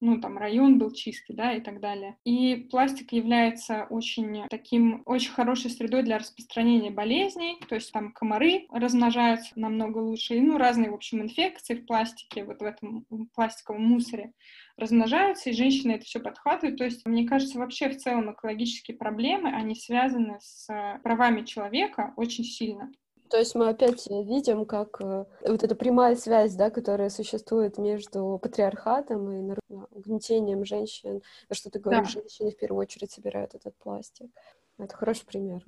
ну, 0.00 0.20
там, 0.20 0.38
район 0.38 0.78
был 0.78 0.92
чистый, 0.92 1.34
да, 1.34 1.52
и 1.52 1.60
так 1.60 1.80
далее. 1.80 2.16
И 2.24 2.68
пластик 2.70 3.12
является 3.12 3.86
очень 3.90 4.44
таким, 4.48 5.02
очень 5.06 5.32
хорошей 5.32 5.70
средой 5.70 6.02
для 6.02 6.18
распространения 6.18 6.90
болезней, 6.90 7.58
то 7.68 7.74
есть 7.74 7.92
там 7.92 8.12
комары 8.12 8.66
размножаются 8.70 9.52
намного 9.56 9.98
лучше, 9.98 10.36
и, 10.36 10.40
ну, 10.40 10.58
разные, 10.58 10.90
в 10.90 10.94
общем, 10.94 11.22
инфекции 11.22 11.74
в 11.74 11.86
пластике, 11.86 12.44
вот 12.44 12.60
в 12.60 12.64
этом 12.64 13.06
пластиковом 13.34 13.82
мусоре 13.82 14.32
размножаются, 14.76 15.50
и 15.50 15.54
женщины 15.54 15.92
это 15.92 16.04
все 16.04 16.20
подхватывают. 16.20 16.78
То 16.78 16.84
есть, 16.84 17.04
мне 17.04 17.26
кажется, 17.26 17.58
вообще 17.58 17.88
в 17.88 17.96
целом 17.96 18.32
экологические 18.32 18.96
проблемы, 18.96 19.50
они 19.50 19.74
связаны 19.74 20.38
с 20.40 20.68
правами 21.02 21.44
человека 21.44 22.12
очень 22.16 22.44
сильно. 22.44 22.90
То 23.30 23.38
есть 23.38 23.54
мы 23.54 23.68
опять 23.68 24.06
видим, 24.06 24.64
как 24.64 25.00
э, 25.00 25.24
вот 25.46 25.62
эта 25.62 25.74
прямая 25.74 26.16
связь, 26.16 26.54
да, 26.54 26.70
которая 26.70 27.10
существует 27.10 27.78
между 27.78 28.38
патриархатом 28.42 29.52
и 29.52 29.56
угнетением 29.90 30.64
женщин, 30.64 31.22
что 31.50 31.70
ты 31.70 31.78
говоришь, 31.78 32.14
да. 32.14 32.20
женщины 32.20 32.50
в 32.50 32.56
первую 32.56 32.80
очередь 32.80 33.12
собирают 33.12 33.54
этот 33.54 33.76
пластик. 33.76 34.30
Это 34.78 34.94
хороший 34.94 35.26
пример. 35.26 35.62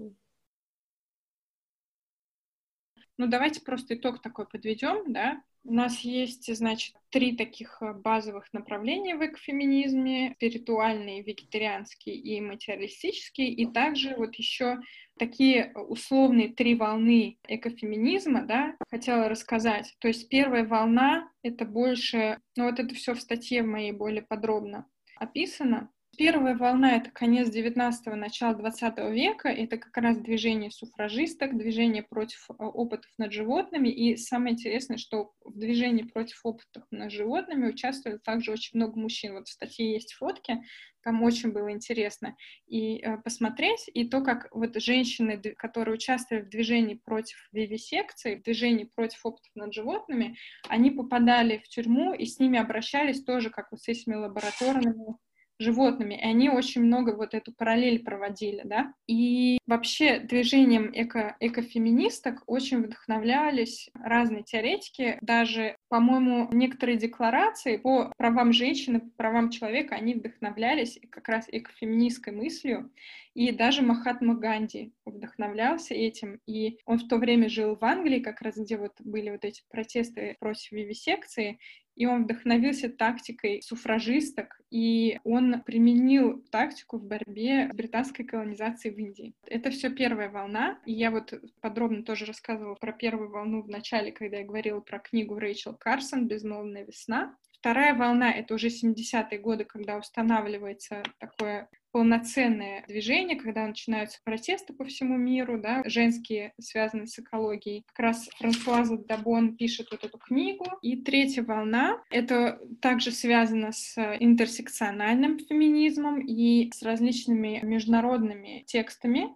Ну, 3.21 3.27
давайте 3.27 3.61
просто 3.61 3.97
итог 3.97 4.23
такой 4.23 4.47
подведем, 4.47 5.13
да. 5.13 5.43
У 5.63 5.75
нас 5.75 6.01
есть, 6.01 6.57
значит, 6.57 6.95
три 7.11 7.37
таких 7.37 7.77
э, 7.83 7.93
базовых 7.93 8.51
направления 8.55 9.15
в 9.15 9.23
экофеминизме. 9.23 10.33
Спиритуальный, 10.37 11.21
вегетарианский 11.21 12.15
и 12.15 12.41
материалистический. 12.41 13.49
И 13.49 13.67
также 13.67 14.17
вот 14.17 14.37
еще 14.37 14.79
такие 15.19 15.71
условные 15.75 16.49
три 16.49 16.75
волны 16.75 17.37
экофеминизма, 17.47 18.47
да, 18.47 18.75
хотела 18.89 19.29
рассказать. 19.29 19.95
То 19.99 20.09
есть 20.09 20.31
первая 20.31 20.65
волна— 20.65 21.31
это 21.43 21.67
больше, 21.67 22.39
ну 22.57 22.71
вот 22.71 22.81
это 22.81 22.95
все 22.95 23.13
в 23.13 23.21
статье 23.21 23.63
моей 23.63 23.93
более 23.93 24.23
подробно 24.23 24.87
описано. 25.17 25.91
Первая 26.21 26.55
волна— 26.55 26.97
это 26.99 27.11
конец 27.11 27.49
19-го, 27.49 28.15
начало 28.15 28.55
20 28.55 28.99
века. 29.11 29.49
Это 29.49 29.79
как 29.79 29.97
раз 29.97 30.19
движение 30.19 30.71
суфражисток, 30.71 31.57
движение 31.57 32.03
против 32.03 32.51
э, 32.51 32.63
опытов 32.63 33.11
над 33.17 33.33
животными. 33.33 33.89
И 33.89 34.19
самое 34.19 34.53
интересное, 34.53 34.99
что 34.99 35.33
в 35.43 35.59
движении 35.59 36.03
против 36.03 36.39
опытов 36.45 36.85
над 36.91 37.11
животными 37.11 37.71
участвовали 37.71 38.19
также 38.19 38.53
очень 38.53 38.79
много 38.79 39.01
мужчин. 39.01 39.33
Вот 39.33 39.49
в 39.49 39.51
статье 39.51 39.95
есть 39.95 40.13
фотки, 40.13 40.61
там 41.03 41.23
очень 41.23 41.53
было 41.53 41.73
интересно 41.73 42.37
и 42.67 42.99
э, 42.99 43.17
посмотреть, 43.17 43.89
и 43.95 44.07
то, 44.07 44.21
как 44.21 44.49
вот 44.51 44.77
женщины, 44.77 45.41
которые 45.57 45.95
участвовали 45.95 46.43
в 46.43 46.51
движении 46.51 47.01
против 47.03 47.49
вивисекции, 47.51 48.35
в 48.35 48.43
движении 48.43 48.85
против 48.85 49.25
опытов 49.25 49.51
над 49.55 49.73
животными, 49.73 50.37
они 50.69 50.91
попадали 50.91 51.63
в 51.65 51.69
тюрьму, 51.69 52.13
и 52.13 52.27
с 52.27 52.39
ними 52.39 52.59
обращались 52.59 53.25
тоже, 53.25 53.49
как 53.49 53.73
вот 53.73 53.81
с 53.81 53.89
этими 53.89 54.17
лабораторными 54.17 55.17
животными, 55.61 56.15
и 56.15 56.25
они 56.25 56.51
очень 56.51 56.83
много 56.83 57.15
вот 57.15 57.35
эту 57.35 57.53
параллель 57.53 58.03
проводили, 58.03 58.63
да, 58.65 58.93
и 59.07 59.59
вообще 59.67 60.19
движением 60.19 60.91
эко 60.93 61.37
экофеминисток 61.39 62.43
очень 62.47 62.83
вдохновлялись 62.83 63.91
разные 63.95 64.43
теоретики, 64.43 65.19
даже, 65.21 65.77
по-моему, 65.89 66.49
некоторые 66.51 66.99
декларации 66.99 67.77
по 67.77 68.13
правам 68.17 68.53
женщины, 68.53 69.01
по 69.01 69.11
правам 69.17 69.51
человека, 69.51 69.95
они 69.95 70.15
вдохновлялись 70.15 70.99
как 71.11 71.29
раз 71.29 71.47
экофеминистской 71.51 72.33
мыслью, 72.33 72.91
И 73.35 73.53
даже 73.53 73.83
Махатма 73.83 74.35
Ганди 74.35 74.93
вдохновлялся 75.05 75.95
этим. 75.95 76.41
И 76.47 76.79
он 76.85 76.99
в 76.99 77.07
то 77.07 77.17
время 77.17 77.49
жил 77.49 77.77
в 77.77 77.85
Англии, 77.85 78.21
как 78.21 78.43
раз 78.43 78.57
где 78.57 78.77
вот 78.77 78.93
были 79.01 79.31
вот 79.31 79.45
эти 79.45 79.63
протесты 79.71 80.37
против 80.41 80.73
вивисекции 80.73 81.59
и 81.97 82.07
он 82.07 82.25
вдохновился 82.25 82.89
тактикой 82.89 83.63
суфражисток, 83.63 84.61
и 84.71 85.21
он 85.25 85.63
применил 85.63 86.43
тактику 86.51 86.99
в 86.99 87.05
борьбе 87.05 87.69
с 87.73 87.77
британской 87.77 88.25
колонизацией 88.25 88.95
в 88.95 88.99
Индии. 88.99 89.35
Это 89.47 89.71
все 89.71 89.91
первая 89.91 90.31
волна, 90.31 90.79
и 90.87 90.93
я 90.93 91.11
вот 91.11 91.35
подробно 91.61 92.03
тоже 92.03 92.25
рассказывала 92.25 92.75
про 92.75 92.93
первую 92.93 93.31
волну 93.31 93.63
в 93.63 93.69
начале, 93.69 94.13
когда 94.13 94.39
я 94.39 94.47
говорила 94.47 94.81
про 94.81 94.99
книгу 94.99 95.39
Рэйчел 95.39 95.75
Карсон 95.75 96.29
«Безмолвная 96.29 96.85
весна». 96.85 97.37
Вторая 97.61 97.95
волна— 97.95 98.33
это 98.35 98.55
уже 98.55 98.69
70-е 98.69 99.39
годы, 99.39 99.65
когда 99.65 99.99
устанавливается 99.99 101.03
такое 101.19 101.69
полноценное 101.93 102.85
движение, 102.89 103.37
когда 103.37 103.67
начинаются 103.67 104.19
протесты 104.25 104.73
по 104.73 104.85
всему 104.85 105.19
миру, 105.19 105.61
да, 105.61 105.83
женские, 105.85 106.55
связанные 106.59 107.07
с 107.07 107.19
экологией. 107.19 107.85
Как 107.89 107.99
раз 107.99 108.29
Франсуаза 108.39 108.97
Дабон 108.97 109.57
пишет 109.57 109.89
вот 109.91 110.05
эту 110.05 110.17
книгу. 110.17 110.65
И 110.81 110.97
третья 111.03 111.43
волна— 111.43 112.03
это 112.11 112.61
также 112.81 113.11
связано 113.11 113.73
с 113.73 113.99
интерсекциональным 114.21 115.39
феминизмом 115.39 116.21
и 116.21 116.71
с 116.73 116.83
различными 116.83 117.61
международными 117.63 118.65
текстами, 118.67 119.29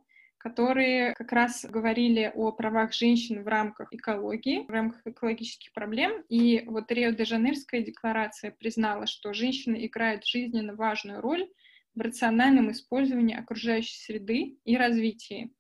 которые 0.44 1.14
как 1.14 1.32
раз 1.32 1.64
говорили 1.64 2.30
о 2.34 2.52
правах 2.52 2.92
женщин 2.92 3.42
в 3.42 3.48
рамках 3.48 3.88
экологии, 3.92 4.66
в 4.66 4.70
рамках 4.70 5.00
экологических 5.06 5.72
проблем. 5.72 6.22
И 6.28 6.64
вот 6.66 6.92
Рио-де-Жанейрская 6.92 7.80
декларация 7.80 8.50
признала, 8.50 9.06
что 9.06 9.32
женщины 9.32 9.86
играют 9.86 10.26
жизненно 10.26 10.74
важную 10.74 11.22
роль 11.22 11.48
в 11.94 12.00
рациональном 12.02 12.70
использовании 12.70 13.34
окружающей 13.34 13.96
среды 13.96 14.58
и 14.66 14.76
развитии. 14.76 15.50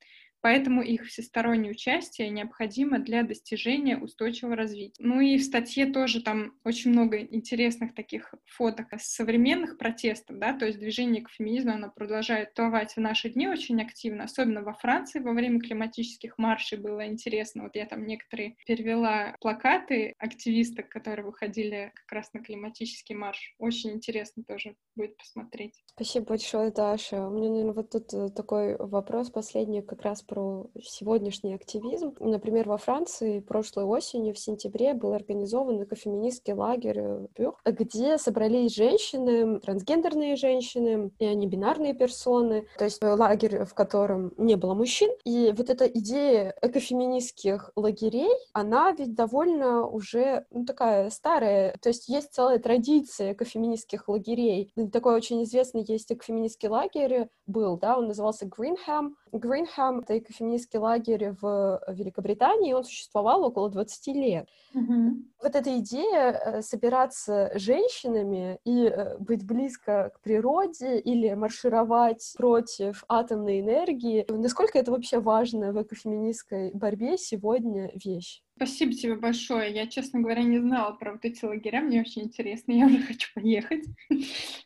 Поэтому 0.44 0.82
их 0.82 1.06
всестороннее 1.06 1.72
участие 1.72 2.28
необходимо 2.28 2.98
для 2.98 3.22
достижения 3.22 3.96
устойчивого 3.96 4.56
развития. 4.56 5.02
Ну 5.02 5.20
и 5.20 5.38
в 5.38 5.42
статье 5.42 5.86
тоже 5.86 6.22
там 6.22 6.52
очень 6.64 6.90
много 6.90 7.22
интересных 7.22 7.94
таких 7.94 8.34
фоток 8.44 8.88
современных 8.98 9.78
протестов, 9.78 10.38
да, 10.38 10.52
то 10.52 10.66
есть 10.66 10.78
движение 10.78 11.22
к 11.22 11.30
феминизму, 11.30 11.72
оно 11.72 11.90
продолжает 11.90 12.54
существовать 12.54 12.94
в 12.94 13.00
наши 13.00 13.30
дни 13.30 13.48
очень 13.48 13.82
активно, 13.82 14.24
особенно 14.24 14.62
во 14.62 14.72
Франции 14.74 15.20
во 15.20 15.32
время 15.32 15.60
климатических 15.60 16.38
маршей 16.38 16.78
было 16.78 17.06
интересно. 17.06 17.64
Вот 17.64 17.76
я 17.76 17.86
там 17.86 18.06
некоторые 18.06 18.56
перевела 18.66 19.34
плакаты 19.40 20.14
активисток, 20.18 20.88
которые 20.88 21.26
выходили 21.26 21.92
как 21.94 22.12
раз 22.12 22.32
на 22.32 22.40
климатический 22.40 23.14
марш. 23.14 23.54
Очень 23.58 23.92
интересно 23.92 24.44
тоже 24.44 24.76
будет 24.96 25.16
посмотреть. 25.16 25.82
Спасибо 25.94 26.26
большое, 26.26 26.70
Даша. 26.70 27.26
У 27.26 27.30
меня, 27.30 27.50
наверное, 27.50 27.72
вот 27.72 27.90
тут 27.90 28.14
э, 28.14 28.28
такой 28.30 28.76
вопрос 28.76 29.30
последний 29.30 29.82
как 29.82 30.02
раз 30.02 30.22
про 30.22 30.33
сегодняшний 30.82 31.54
активизм. 31.54 32.14
Например, 32.20 32.68
во 32.68 32.76
Франции 32.76 33.40
прошлой 33.40 33.84
осенью, 33.84 34.34
в 34.34 34.38
сентябре, 34.38 34.94
был 34.94 35.12
организован 35.12 35.82
экофеминистский 35.82 36.54
лагерь 36.54 36.98
э, 36.98 37.26
Бюр, 37.36 37.56
где 37.64 38.18
собрались 38.18 38.74
женщины, 38.74 39.60
трансгендерные 39.60 40.36
женщины 40.36 41.10
и 41.18 41.34
небинарные 41.34 41.94
персоны, 41.94 42.66
то 42.78 42.84
есть 42.84 43.02
э, 43.02 43.06
лагерь, 43.06 43.64
в 43.64 43.74
котором 43.74 44.32
не 44.36 44.56
было 44.56 44.74
мужчин. 44.74 45.10
И 45.24 45.52
вот 45.56 45.70
эта 45.70 45.86
идея 45.86 46.54
экофеминистских 46.62 47.70
лагерей, 47.76 48.32
она 48.52 48.92
ведь 48.92 49.14
довольно 49.14 49.86
уже 49.86 50.46
ну, 50.50 50.64
такая 50.64 51.10
старая, 51.10 51.76
то 51.80 51.88
есть 51.88 52.08
есть 52.08 52.32
целая 52.32 52.58
традиция 52.58 53.32
экофеминистских 53.32 54.08
лагерей. 54.08 54.72
Такой 54.92 55.14
очень 55.14 55.42
известный 55.44 55.84
есть 55.86 56.10
экофеминистский 56.12 56.68
лагерь 56.68 57.28
был, 57.46 57.78
да, 57.78 57.98
он 57.98 58.08
назывался 58.08 58.46
Greenham. 58.46 59.14
Greenham— 59.34 60.00
это 60.02 60.18
экофеминистский 60.18 60.78
лагерь 60.78 61.34
в 61.40 61.82
Великобритании, 61.88 62.72
он 62.72 62.84
существовал 62.84 63.44
около 63.44 63.68
20 63.70 64.06
лет. 64.14 64.48
Mm-hmm. 64.74 65.10
Вот 65.44 65.56
эта 65.56 65.78
идея 65.78 66.30
э, 66.32 66.62
собираться 66.62 67.52
женщинами 67.54 68.58
и 68.64 68.86
э, 68.86 69.18
быть 69.18 69.44
близко 69.44 70.10
к 70.14 70.20
природе 70.20 70.98
или 70.98 71.34
маршировать 71.34 72.32
против 72.38 73.04
атомной 73.08 73.60
энергии, 73.60 74.24
насколько 74.30 74.78
это 74.78 74.90
вообще 74.90 75.20
важно 75.20 75.72
в 75.72 75.82
экофеминистской 75.82 76.70
борьбе 76.72 77.18
сегодня 77.18 77.90
вещь? 77.94 78.40
Спасибо 78.56 78.92
тебе 78.92 79.16
большое. 79.16 79.74
Я, 79.74 79.88
честно 79.88 80.20
говоря, 80.20 80.42
не 80.44 80.60
знала 80.60 80.92
про 80.92 81.12
вот 81.12 81.24
эти 81.24 81.44
лагеря. 81.44 81.80
Мне 81.80 82.00
очень 82.00 82.22
интересно. 82.22 82.70
Я 82.70 82.86
уже 82.86 82.98
хочу 83.02 83.28
поехать. 83.34 83.84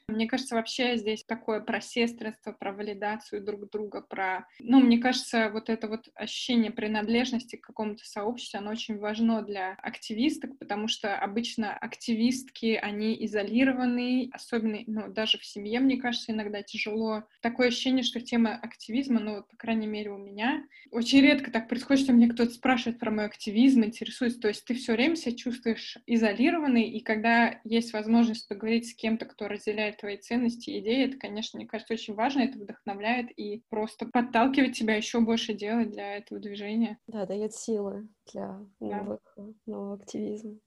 Мне 0.09 0.26
кажется, 0.29 0.57
вообще 0.57 0.97
здесь 0.99 1.24
такое 1.24 1.61
про 1.61 1.81
сестринство, 1.81 2.53
про 2.53 2.72
валидацию 2.72 3.43
друг 3.43 3.70
друга, 3.70 4.03
про... 4.03 4.47
Ну, 4.61 4.81
мне 4.81 4.99
кажется, 4.99 5.49
вот 5.51 5.70
это 5.70 5.89
вот 5.89 6.09
ощущение 6.14 6.70
принадлежности 6.70 7.57
к 7.57 7.66
какому-то 7.66 8.05
сообществу, 8.05 8.59
оно 8.59 8.72
очень 8.72 8.99
важно 8.99 9.43
для 9.43 9.72
активисток, 9.83 10.59
потому 10.69 10.87
что 10.87 11.16
обычно 11.16 11.73
активистки, 11.73 12.79
они 12.81 13.16
изолированы, 13.25 14.29
особенно, 14.35 14.81
ну, 14.87 15.09
даже 15.09 15.39
в 15.39 15.45
семье, 15.47 15.81
мне 15.81 15.97
кажется, 15.97 16.31
иногда 16.31 16.62
тяжело. 16.62 17.25
Такое 17.41 17.69
ощущение, 17.69 18.03
что 18.03 18.21
тема 18.21 18.55
активизма, 18.55 19.19
ну, 19.19 19.45
по 19.49 19.57
крайней 19.57 19.87
мере, 19.87 20.11
у 20.11 20.19
меня, 20.19 20.62
очень 20.91 21.23
редко 21.23 21.51
так 21.51 21.71
происходит, 21.71 22.05
что 22.05 22.12
мне 22.12 22.29
кто-то 22.29 22.51
спрашивает 22.51 22.99
про 22.99 23.11
мой 23.11 23.25
активизм, 23.25 23.83
интересуюсь, 23.83 24.37
то 24.37 24.49
есть 24.49 24.66
ты 24.66 24.75
все 24.75 24.93
время 24.93 25.16
себя 25.16 25.35
чувствуешь 25.35 25.97
изолированный, 26.07 26.91
и 26.91 27.01
когда 27.01 27.61
есть 27.64 27.95
возможность 27.95 28.47
поговорить 28.47 28.91
с 28.91 28.95
кем-то, 28.95 29.25
кто 29.25 29.49
разделяет 29.49 29.97
твои 29.97 30.19
ценности 30.19 30.69
и 30.69 30.81
идеи, 30.81 31.07
это, 31.07 31.16
конечно, 31.16 31.59
мне 31.59 31.66
кажется, 31.66 31.95
очень 31.95 32.12
важно, 32.12 32.41
это 32.41 32.59
вдохновляет 32.59 33.31
и 33.39 33.62
просто 33.71 34.05
подталкивает 34.05 34.75
тебя 34.75 34.97
еще 34.97 35.21
больше 35.21 35.55
делать 35.55 35.93
для 35.93 36.19
этого 36.19 36.39
движения. 36.39 36.99
Да, 37.07 37.25
дает 37.25 37.55
силы 37.55 38.07
для 38.33 38.61
новых, 38.81 39.20
да. 39.37 39.45
нового 39.66 39.95
активизма. 39.95 40.59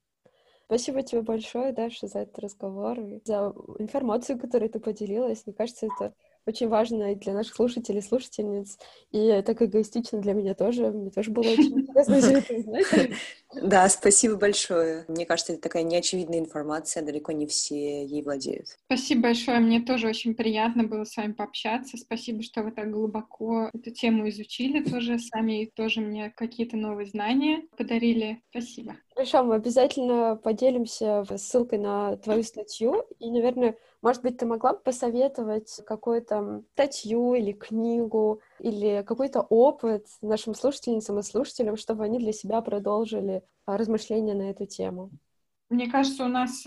Спасибо 0.66 1.02
тебе 1.02 1.22
большое, 1.22 1.72
Даша, 1.72 2.06
за 2.06 2.20
этот 2.20 2.38
разговор 2.38 2.98
и 3.00 3.20
за 3.24 3.52
информацию, 3.78 4.38
которой 4.38 4.68
ты 4.68 4.80
поделилась. 4.80 5.44
Мне 5.44 5.54
кажется, 5.54 5.86
это 5.86 6.14
очень 6.46 6.68
важно 6.68 7.12
и 7.12 7.16
для 7.16 7.32
наших 7.32 7.54
слушателей, 7.54 8.02
слушательниц, 8.02 8.78
и 9.10 9.42
так 9.42 9.62
эгоистично 9.62 10.20
для 10.20 10.32
меня 10.32 10.54
тоже. 10.54 10.90
Мне 10.90 11.10
тоже 11.10 11.30
было 11.30 11.44
очень 11.44 11.80
интересно 11.80 12.20
все 12.20 12.38
это 12.38 12.54
узнать. 12.54 12.86
Да, 13.54 13.86
спасибо 13.90 14.36
большое. 14.36 15.04
Мне 15.08 15.26
кажется, 15.26 15.52
это 15.52 15.60
такая 15.60 15.82
неочевидная 15.82 16.38
информация, 16.38 17.02
далеко 17.02 17.32
не 17.32 17.46
все 17.46 18.02
ей 18.02 18.22
владеют. 18.22 18.78
Спасибо 18.86 19.24
большое, 19.24 19.58
мне 19.58 19.82
тоже 19.82 20.08
очень 20.08 20.34
приятно 20.34 20.84
было 20.84 21.04
с 21.04 21.14
вами 21.18 21.32
пообщаться. 21.32 21.98
Спасибо, 21.98 22.42
что 22.42 22.62
вы 22.62 22.72
так 22.72 22.90
глубоко 22.90 23.68
эту 23.74 23.90
тему 23.90 24.26
изучили 24.30 24.82
тоже 24.82 25.18
сами, 25.18 25.64
и 25.64 25.70
тоже 25.70 26.00
мне 26.00 26.30
какие-то 26.30 26.78
новые 26.78 27.06
знания 27.06 27.62
подарили. 27.76 28.40
Спасибо. 28.50 28.96
Хорошо, 29.14 29.42
мы 29.44 29.56
обязательно 29.56 30.36
поделимся 30.36 31.24
ссылкой 31.36 31.78
на 31.78 32.16
твою 32.16 32.42
статью, 32.42 33.04
и, 33.18 33.30
наверное, 33.30 33.76
может 34.02 34.22
быть, 34.22 34.36
ты 34.36 34.46
могла 34.46 34.74
бы 34.74 34.80
посоветовать 34.80 35.80
какую-то 35.86 36.64
статью 36.72 37.34
или 37.34 37.52
книгу, 37.52 38.40
или 38.58 39.04
какой-то 39.06 39.40
опыт 39.42 40.06
нашим 40.20 40.54
слушательницам 40.54 41.20
и 41.20 41.22
слушателям, 41.22 41.76
чтобы 41.76 42.04
они 42.04 42.18
для 42.18 42.32
себя 42.32 42.60
продолжили 42.60 43.42
а, 43.64 43.76
размышления 43.78 44.34
на 44.34 44.50
эту 44.50 44.66
тему? 44.66 45.10
Мне 45.70 45.90
кажется, 45.90 46.24
у 46.24 46.28
нас 46.28 46.64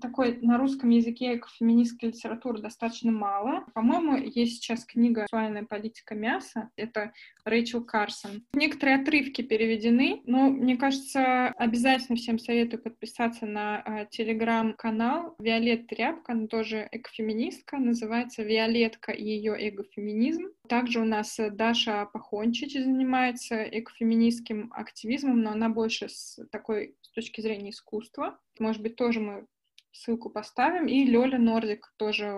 такой 0.00 0.38
на 0.40 0.58
русском 0.58 0.90
языке 0.90 1.40
феминистской 1.58 2.10
литературы 2.10 2.60
достаточно 2.60 3.12
мало. 3.12 3.64
По-моему, 3.74 4.16
есть 4.16 4.56
сейчас 4.56 4.84
книга 4.84 5.22
«Сексуальная 5.22 5.64
политика 5.64 6.14
мяса». 6.14 6.70
Это 6.76 7.12
Рэйчел 7.44 7.84
Карсон. 7.84 8.44
Некоторые 8.54 8.98
отрывки 8.98 9.42
переведены, 9.42 10.22
но, 10.24 10.48
мне 10.48 10.76
кажется, 10.76 11.48
обязательно 11.56 12.16
всем 12.16 12.38
советую 12.38 12.82
подписаться 12.82 13.46
на 13.46 13.82
э, 13.84 14.06
телеграм-канал 14.10 15.34
Виолетта 15.38 15.94
Тряпка, 15.94 16.32
она 16.32 16.46
тоже 16.46 16.88
экофеминистка, 16.90 17.76
называется 17.78 18.42
«Виолетка 18.42 19.12
и 19.12 19.24
ее 19.24 19.56
эгофеминизм». 19.68 20.48
Также 20.68 21.00
у 21.00 21.04
нас 21.04 21.38
Даша 21.52 22.06
Пахончич 22.12 22.72
занимается 22.72 23.62
экофеминистским 23.62 24.72
активизмом, 24.74 25.42
но 25.42 25.50
она 25.50 25.68
больше 25.68 26.08
с 26.08 26.38
такой 26.50 26.96
с 27.02 27.10
точки 27.10 27.40
зрения 27.40 27.70
искусства. 27.70 28.38
Может 28.58 28.82
быть, 28.82 28.96
тоже 28.96 29.20
мы 29.20 29.46
ссылку 29.94 30.28
поставим. 30.30 30.86
И 30.86 31.04
Лёля 31.04 31.38
Нордик 31.38 31.92
тоже 31.96 32.34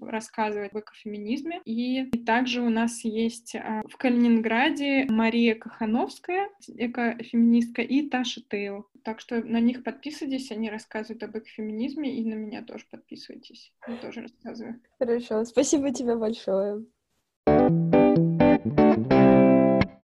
рассказывает 0.00 0.74
об 0.74 0.80
экофеминизме. 0.80 1.60
И, 1.64 2.10
также 2.24 2.62
у 2.62 2.70
нас 2.70 3.04
есть 3.04 3.54
а, 3.54 3.82
в 3.88 3.96
Калининграде 3.96 5.06
Мария 5.08 5.54
Кахановская, 5.54 6.48
экофеминистка, 6.66 7.82
и 7.82 8.08
Таша 8.08 8.40
Тейл. 8.48 8.86
Так 9.04 9.20
что 9.20 9.42
на 9.42 9.60
них 9.60 9.84
подписывайтесь, 9.84 10.50
они 10.50 10.70
рассказывают 10.70 11.22
об 11.22 11.36
экофеминизме, 11.36 12.16
и 12.16 12.24
на 12.24 12.34
меня 12.34 12.62
тоже 12.62 12.84
подписывайтесь. 12.90 13.72
Я 13.86 13.96
тоже 13.96 14.22
рассказываю. 14.22 14.80
Хорошо, 14.98 15.44
спасибо 15.44 15.92
тебе 15.92 16.16
большое. 16.16 16.84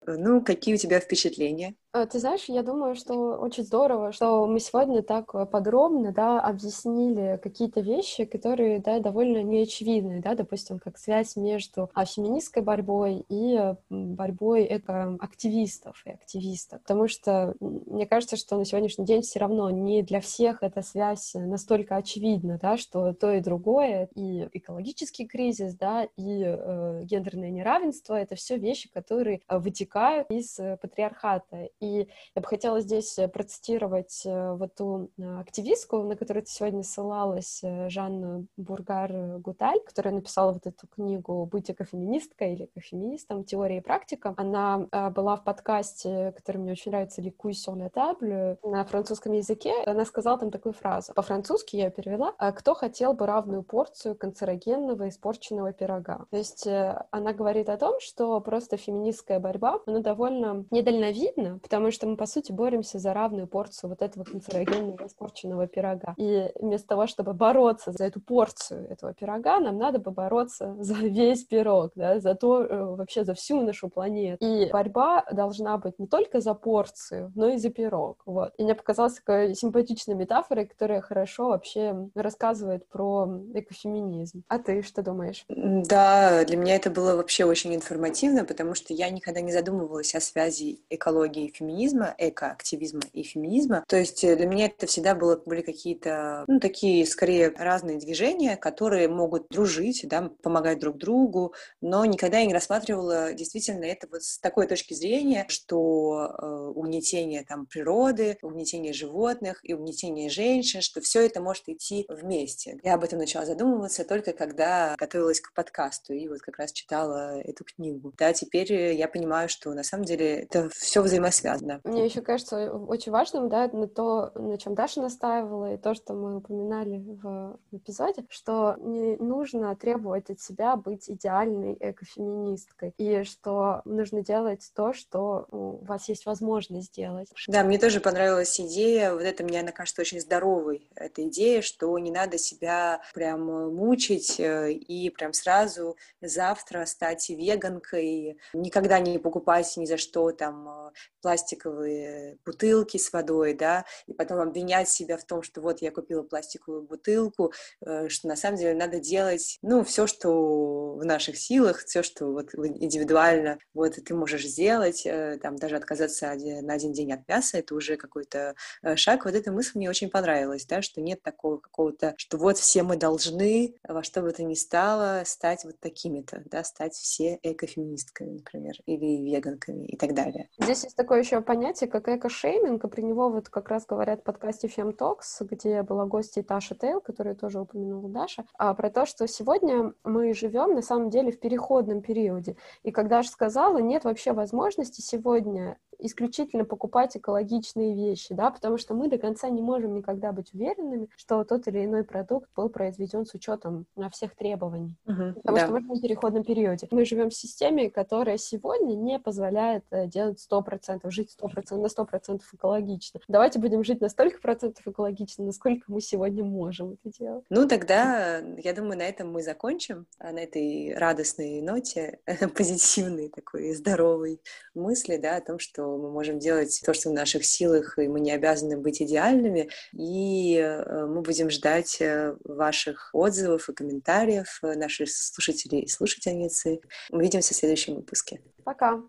Ну, 0.07 0.43
какие 0.43 0.75
у 0.75 0.79
тебя 0.79 1.01
впечатления? 1.01 1.75
А, 1.93 2.05
ты 2.05 2.19
знаешь, 2.19 2.45
я 2.49 2.63
думаю, 2.63 2.95
что 2.95 3.39
очень 3.39 3.65
здорово, 3.65 4.13
что 4.13 4.47
мы 4.47 4.61
сегодня 4.61 5.03
так 5.03 5.35
э, 5.35 5.47
подробно, 5.47 6.13
да, 6.13 6.39
объяснили 6.39 7.41
какие-то 7.43 7.81
вещи, 7.81 8.27
которые, 8.27 8.79
да, 8.81 8.99
довольно 8.99 9.43
неочевидны, 9.43 10.21
да, 10.21 10.35
допустим, 10.35 10.79
как 10.81 10.99
связь 10.99 11.35
между 11.37 11.89
а, 11.95 12.05
феминистской 12.05 12.63
борьбой 12.63 13.25
и 13.31 13.75
борьбой 13.89 14.67
экоактивистов 14.69 16.03
и 16.05 16.11
активисток. 16.11 16.83
Потому 16.83 17.09
что 17.09 17.55
мне 17.61 18.07
кажется, 18.07 18.37
что 18.37 18.59
на 18.59 18.67
сегодняшний 18.67 19.07
день 19.07 19.23
все 19.23 19.39
равно 19.39 19.71
не 19.71 20.03
для 20.03 20.21
всех 20.21 20.63
эта 20.63 20.83
связь 20.83 21.33
настолько 21.33 21.97
очевидна, 21.97 22.59
да, 22.61 22.77
что 22.77 23.15
то 23.15 23.33
и 23.33 23.41
другое, 23.41 24.11
и 24.15 24.47
экологический 24.53 25.27
кризис, 25.27 25.75
да, 25.75 26.07
и 26.19 26.43
э, 26.45 27.05
гендерное 27.05 27.49
неравенство— 27.49 28.15
это 28.21 28.35
все 28.35 28.59
вещи, 28.59 28.91
которые 28.93 29.41
э, 29.49 29.59
вытекают 29.59 30.31
из 30.31 30.59
э, 30.59 30.77
патриархата. 30.83 31.71
И 31.81 32.09
я 32.35 32.43
бы 32.43 32.49
хотела 32.49 32.81
здесь 32.81 33.19
э, 33.19 33.29
процитировать 33.29 34.23
э, 34.25 34.53
вот 34.55 34.75
ту 34.75 35.11
э, 35.17 35.41
активистку, 35.41 36.03
на 36.03 36.17
которую 36.17 36.45
ты 36.45 36.51
сегодня 36.51 36.83
ссылалась, 36.83 37.63
Жанну 37.89 38.47
Бургар-Гуталь, 38.57 39.81
которая 39.85 40.15
написала 40.15 40.53
вот 40.53 40.67
эту 40.67 40.87
книгу 40.89 41.47
«Быть 41.47 41.71
экофеминисткой» 41.71 42.55
или 42.55 42.65
«Экофеминистом. 42.65 43.45
Теория 43.45 43.79
и 43.79 43.81
практика». 43.81 44.35
Она 44.37 44.89
была 45.11 45.37
в 45.37 45.45
подкасте, 45.45 46.33
который 46.37 46.59
мне 46.59 46.73
очень 46.73 46.91
нравится, 46.91 47.23
«Ликуй 47.23 47.53
sur 47.53 47.77
la 47.77 47.91
table» 47.91 48.59
на 48.63 48.85
французском 48.85 49.33
языке. 49.33 49.73
Она 49.87 50.05
сказала 50.05 50.39
там 50.39 50.51
такую 50.51 50.73
фразу. 50.73 51.13
По-французски 51.15 51.77
я 51.77 51.91
перевела. 51.91 52.33
«Кто 52.33 52.75
хотел 52.75 53.13
бы 53.13 53.27
равную 53.27 53.63
порцию 53.63 54.17
канцерогенного 54.17 55.09
испорченного 55.09 55.73
пирога?» 55.73 56.27
То 56.31 56.37
есть 56.37 56.67
она 56.67 57.33
говорит 57.33 57.69
о 57.69 57.77
том, 57.77 58.01
что 58.01 58.41
просто 58.41 58.77
феминистская 58.77 59.39
борьба, 59.39 59.81
она 59.87 60.01
довольно 60.01 60.65
недальновидна, 60.71 61.61
потому 61.69 61.91
что 61.91 62.07
мы, 62.07 62.17
по 62.17 62.25
сути, 62.25 62.51
боремся 62.51 62.99
за 62.99 63.13
равную 63.13 63.47
порцию 63.47 63.91
вот 63.91 64.01
этого 64.01 64.25
канцерогенного 64.25 65.07
испорченного 65.07 65.67
пирога. 65.67 66.15
И 66.17 66.51
вместо 66.59 66.89
того, 66.89 67.07
чтобы 67.07 67.35
бороться 67.35 67.93
за 67.93 68.07
эту 68.07 68.23
порцию 68.23 68.91
этого 68.91 69.13
пирога, 69.13 69.61
нам 69.61 69.77
надо 69.77 69.99
бы 69.99 70.11
бороться 70.11 70.75
за 70.81 70.95
весь 70.95 71.45
пирог, 71.45 71.93
да, 71.95 72.21
за 72.21 72.35
то, 72.35 72.65
э, 72.65 72.85
вообще 72.97 73.23
за 73.25 73.35
всю 73.35 73.61
нашу 73.61 73.91
планету. 73.91 74.43
И 74.43 74.71
борьба 74.73 75.27
должна 75.31 75.77
быть 75.77 75.99
не 75.99 76.07
только 76.07 76.41
за 76.41 76.55
порцию, 76.55 77.33
но 77.35 77.51
и 77.51 77.59
за 77.59 77.69
пирог, 77.69 78.23
вот. 78.25 78.55
И 78.57 78.63
мне 78.63 78.75
показалась 78.75 79.15
такой 79.15 79.55
симпатичной 79.55 80.15
метафорой, 80.15 80.67
которая 80.67 81.03
хорошо 81.03 81.49
вообще 81.49 82.09
рассказывает 82.15 82.89
про 82.89 83.29
экофеминизм. 83.53 84.43
А 84.49 84.59
ты 84.59 84.81
что 84.81 85.03
думаешь? 85.03 85.45
Да, 85.49 86.47
для 86.47 86.57
меня 86.57 86.77
это 86.77 86.89
было 86.89 87.15
вообще 87.15 87.45
очень 87.45 87.75
информативно, 87.75 88.47
потому 88.47 88.75
что 88.75 88.95
я 88.95 89.11
никогда 89.11 89.43
не 89.43 89.53
задумывалась 89.53 90.15
о 90.15 90.21
связи 90.21 90.81
экологии 90.89 91.58
феминизма, 91.59 92.15
экоактивизма 92.19 93.03
и 93.13 93.23
феминизма. 93.23 93.85
То 93.89 93.97
есть 93.97 94.23
э, 94.25 94.37
для 94.37 94.47
меня 94.47 94.67
это 94.67 94.87
всегда 94.87 95.15
было, 95.15 95.37
были 95.45 95.63
какие-то, 95.63 96.45
ну, 96.47 96.61
такие, 96.61 97.07
скорее, 97.07 97.53
разные 97.57 97.99
движения, 97.99 98.57
которые 98.57 99.09
могут 99.09 99.49
дружить, 99.51 100.07
да, 100.09 100.31
помогать 100.43 100.79
друг 100.79 100.97
другу, 100.97 101.55
но 101.81 102.05
никогда 102.05 102.39
я 102.39 102.47
не 102.47 102.55
рассматривала 102.55 103.33
действительно 103.33 103.85
это 103.85 104.07
вот 104.11 104.23
с 104.23 104.39
такой 104.39 104.67
точки 104.67 104.95
зрения, 104.95 105.47
что 105.49 106.35
э, 106.39 106.73
угнетение 106.75 107.45
там 107.45 107.67
природы, 107.67 108.39
угнетение 108.43 108.93
животных 108.93 109.61
и 109.63 109.75
угнетение 109.75 110.31
женщин, 110.31 110.81
что 110.81 111.01
все 111.01 111.27
это 111.27 111.41
может 111.41 111.69
идти 111.69 112.07
вместе. 112.09 112.79
Я 112.83 112.95
об 112.95 113.05
этом 113.05 113.19
начала 113.19 113.45
задумываться 113.45 114.05
только 114.05 114.33
когда 114.33 114.95
готовилась 114.99 115.41
к 115.41 115.53
подкасту 115.53 116.13
и 116.13 116.29
вот 116.29 116.41
как 116.41 116.59
раз 116.59 116.73
читала 116.73 117.41
эту 117.41 117.65
книгу. 117.65 118.13
Да, 118.17 118.33
теперь 118.33 118.73
я 118.73 119.09
понимаю, 119.09 119.49
что 119.49 119.73
на 119.75 119.83
самом 119.83 120.05
деле 120.05 120.41
это 120.41 120.69
все 120.71 121.03
взаимосвязано 121.03 121.48
связано. 121.49 121.81
Мне 121.85 122.05
еще 122.05 122.21
кажется 122.21 122.73
очень 122.73 123.13
важным, 123.13 123.49
да, 123.49 123.69
на 123.73 123.89
то, 123.89 124.33
на 124.35 124.59
чем 124.59 124.75
Даша 124.75 125.01
настаивала, 125.01 125.75
и 125.75 125.77
то, 125.77 125.95
что 125.95 126.15
мы 126.15 126.37
упоминали 126.37 126.99
в 126.99 127.59
эпизоде, 127.73 128.25
что 128.29 128.77
не 128.79 129.17
нужно 129.17 129.75
требовать 129.77 130.31
от 130.31 130.41
себя 130.41 130.77
быть 130.77 131.09
идеальной 131.09 131.77
экофеминисткой, 131.79 132.95
и 132.99 133.25
что 133.25 133.83
нужно 133.85 134.23
делать 134.23 134.71
то, 134.75 134.93
что 134.93 135.47
у 135.51 135.85
вас 135.85 136.09
есть 136.09 136.27
возможность 136.27 136.89
сделать. 136.89 137.29
Да, 137.47 137.65
мне 137.65 137.79
тоже 137.79 138.01
понравилась 138.01 138.61
идея, 138.61 139.13
вот 139.13 139.23
это 139.23 139.45
мне, 139.45 139.61
она 139.61 139.73
кажется, 139.73 140.03
очень 140.03 140.21
здоровой, 140.21 140.89
эта 140.95 141.27
идея, 141.29 141.63
что 141.63 141.99
не 141.99 142.11
надо 142.11 142.39
себя 142.39 143.01
прям 143.15 143.75
мучить 143.75 144.39
э, 144.39 144.73
и 144.73 145.11
прям 145.11 145.33
сразу 145.33 145.97
завтра 146.21 146.85
стать 146.87 147.29
веганкой, 147.29 148.39
никогда 148.53 148.99
не 148.99 149.19
покупать 149.19 149.77
ни 149.77 149.87
за 149.87 149.97
что 149.97 150.31
там 150.33 150.69
э, 150.69 150.91
пластиковые 151.39 152.39
бутылки 152.45 152.97
с 152.97 153.13
водой, 153.13 153.55
да, 153.55 153.85
и 154.07 154.13
потом 154.13 154.41
обвинять 154.41 154.89
себя 154.89 155.17
в 155.17 155.25
том, 155.25 155.43
что 155.43 155.61
вот 155.61 155.81
я 155.83 155.91
купила 155.91 156.23
пластиковую 156.23 156.83
бутылку, 156.83 157.53
э, 157.81 158.09
что 158.09 158.27
на 158.29 158.37
самом 158.37 158.59
деле 158.59 158.75
надо 158.75 158.99
делать, 158.99 159.59
ну, 159.63 159.85
все, 159.85 160.07
что 160.07 160.95
в 160.95 161.05
наших 161.05 161.37
силах, 161.37 161.85
все, 161.85 162.03
что 162.03 162.27
вот 162.27 162.55
индивидуально, 162.55 163.59
вот 163.73 163.95
ты 164.05 164.15
можешь 164.15 164.47
сделать, 164.47 165.03
э, 165.07 165.39
там 165.41 165.57
даже 165.57 165.77
отказаться 165.77 166.35
на 166.35 166.75
один 166.75 166.93
день 166.93 167.13
от 167.13 167.29
мяса, 167.29 167.59
это 167.59 167.75
уже 167.75 167.97
какой-то 167.97 168.55
э, 168.83 168.97
шаг. 168.97 169.25
Вот 169.25 169.35
эта 169.35 169.53
мысль 169.53 169.73
мне 169.75 169.89
очень 169.89 170.11
понравилась, 170.11 170.67
да, 170.67 170.83
что 170.83 171.01
нет 171.01 171.23
такого 171.23 171.59
какого-то, 171.59 172.15
что 172.17 172.37
вот 172.37 172.59
все 172.59 172.83
мы 172.83 172.97
должны 172.97 173.75
во 173.87 174.03
что 174.03 174.23
бы 174.23 174.33
то 174.33 174.43
ни 174.43 174.55
стало 174.55 175.23
стать 175.25 175.65
вот 175.65 175.79
такими-то, 175.79 176.43
да, 176.47 176.65
стать 176.65 176.95
все 176.95 177.39
экофеминистками, 177.43 178.39
например, 178.39 178.75
или 178.87 179.23
веганками 179.31 179.87
и 179.87 179.97
так 179.97 180.15
далее. 180.15 180.49
Здесь 180.59 180.85
есть 180.85 180.97
такое 180.97 181.21
еще 181.29 181.43
понятие, 181.43 181.91
как 181.91 182.09
эко-шейминг, 182.09 182.83
и 182.83 182.89
про 182.89 183.03
него 183.03 183.29
вот 183.29 183.51
как 183.51 183.69
раз 183.69 183.85
говорят 183.85 184.21
в 184.21 184.23
подкасте 184.23 184.67
FemTalks, 184.67 185.43
где 185.43 185.83
была 185.83 186.07
гостья 186.07 186.43
Таша 186.43 186.75
Тейл, 186.75 187.03
которую 187.03 187.37
тоже 187.37 187.61
упомянула 187.61 188.09
Даша, 188.09 188.47
а, 188.57 188.73
про 188.73 188.89
то, 188.89 189.05
что 189.05 189.29
сегодня 189.29 189.93
мы 190.05 190.33
живем 190.33 190.75
на 190.75 190.81
самом 190.81 191.11
деле 191.11 191.31
в 191.31 191.39
переходном 191.39 192.01
периоде. 192.01 192.57
И 192.83 192.93
как 192.93 193.09
Даша 193.09 193.31
сказала, 193.31 193.77
нет 193.77 194.05
вообще 194.05 194.33
возможности 194.33 195.03
сегодня 195.03 195.77
исключительно 195.99 196.65
покупать 196.65 197.17
экологичные 197.17 197.95
вещи, 197.95 198.35
да, 198.35 198.51
потому 198.51 198.79
что 198.79 198.95
мы 198.95 199.09
до 199.09 199.19
конца 199.19 199.49
не 199.49 199.63
можем 199.63 199.95
никогда 199.95 200.33
быть 200.33 200.53
уверенными, 200.55 201.09
что 201.17 201.45
тот 201.45 201.67
или 201.69 201.85
иной 201.85 202.05
продукт 202.05 202.49
был 202.55 202.69
произведен 202.69 203.27
с 203.27 203.35
учетом 203.35 203.87
на 203.97 204.11
всех 204.11 204.35
требований. 204.37 204.95
Uh-huh, 205.07 205.35
потому 205.35 205.57
да. 205.57 205.65
что 205.65 205.73
мы 205.73 205.81
живем 205.81 205.95
в 205.95 206.01
переходном 206.01 206.45
периоде. 206.45 206.89
Мы 206.91 207.05
живем 207.05 207.31
в 207.31 207.35
системе, 207.35 207.91
которая 207.91 208.39
сегодня 208.39 208.95
не 208.95 209.19
позволяет 209.19 209.85
э, 209.91 210.07
делать 210.07 210.45
100%, 210.51 211.11
жить 211.11 211.37
100%, 211.41 211.77
на 211.77 211.87
100% 211.87 212.41
экологично. 212.53 213.21
Давайте 213.29 213.59
будем 213.59 213.85
жить 213.85 214.01
на 214.01 214.09
столько 214.09 214.41
процентов 214.41 214.87
экологично, 214.87 215.45
насколько 215.45 215.85
мы 215.89 216.01
сегодня 216.01 216.45
можем 216.45 216.93
это 216.93 217.17
делать. 217.19 217.45
Ну, 217.51 217.67
тогда, 217.67 218.39
я 218.39 218.73
думаю, 218.73 218.99
на 218.99 219.03
этом 219.03 219.33
мы 219.33 219.43
закончим, 219.43 220.07
а 220.19 220.33
на 220.33 220.41
этой 220.41 220.95
радостной 220.95 221.61
ноте, 221.61 222.21
позитивной 222.57 223.29
такой, 223.29 223.75
здоровой 223.75 224.41
мысли, 224.75 225.17
да, 225.17 225.37
о 225.37 225.41
том, 225.41 225.59
что 225.59 225.88
мы 225.97 226.11
можем 226.11 226.39
делать 226.39 226.81
то, 226.85 226.93
что 226.93 227.11
в 227.11 227.13
наших 227.13 227.45
силах, 227.45 227.99
и 227.99 228.09
мы 228.09 228.21
не 228.21 228.33
обязаны 228.33 228.77
быть 228.77 229.01
идеальными. 229.01 229.71
И 229.93 230.57
э, 230.57 231.07
мы 231.07 231.23
будем 231.23 231.51
ждать 231.51 232.01
э, 232.01 232.37
ваших 232.45 233.11
отзывов 233.13 233.69
и 233.69 233.73
комментариев, 233.73 234.59
э, 234.63 234.75
наших 234.75 235.11
слушателей 235.11 235.81
и 235.81 235.89
слушательницы. 235.89 236.81
Увидимся 237.11 237.55
в 237.55 237.57
следующем 237.57 237.97
выпуске. 237.97 238.41
Пока. 238.65 239.01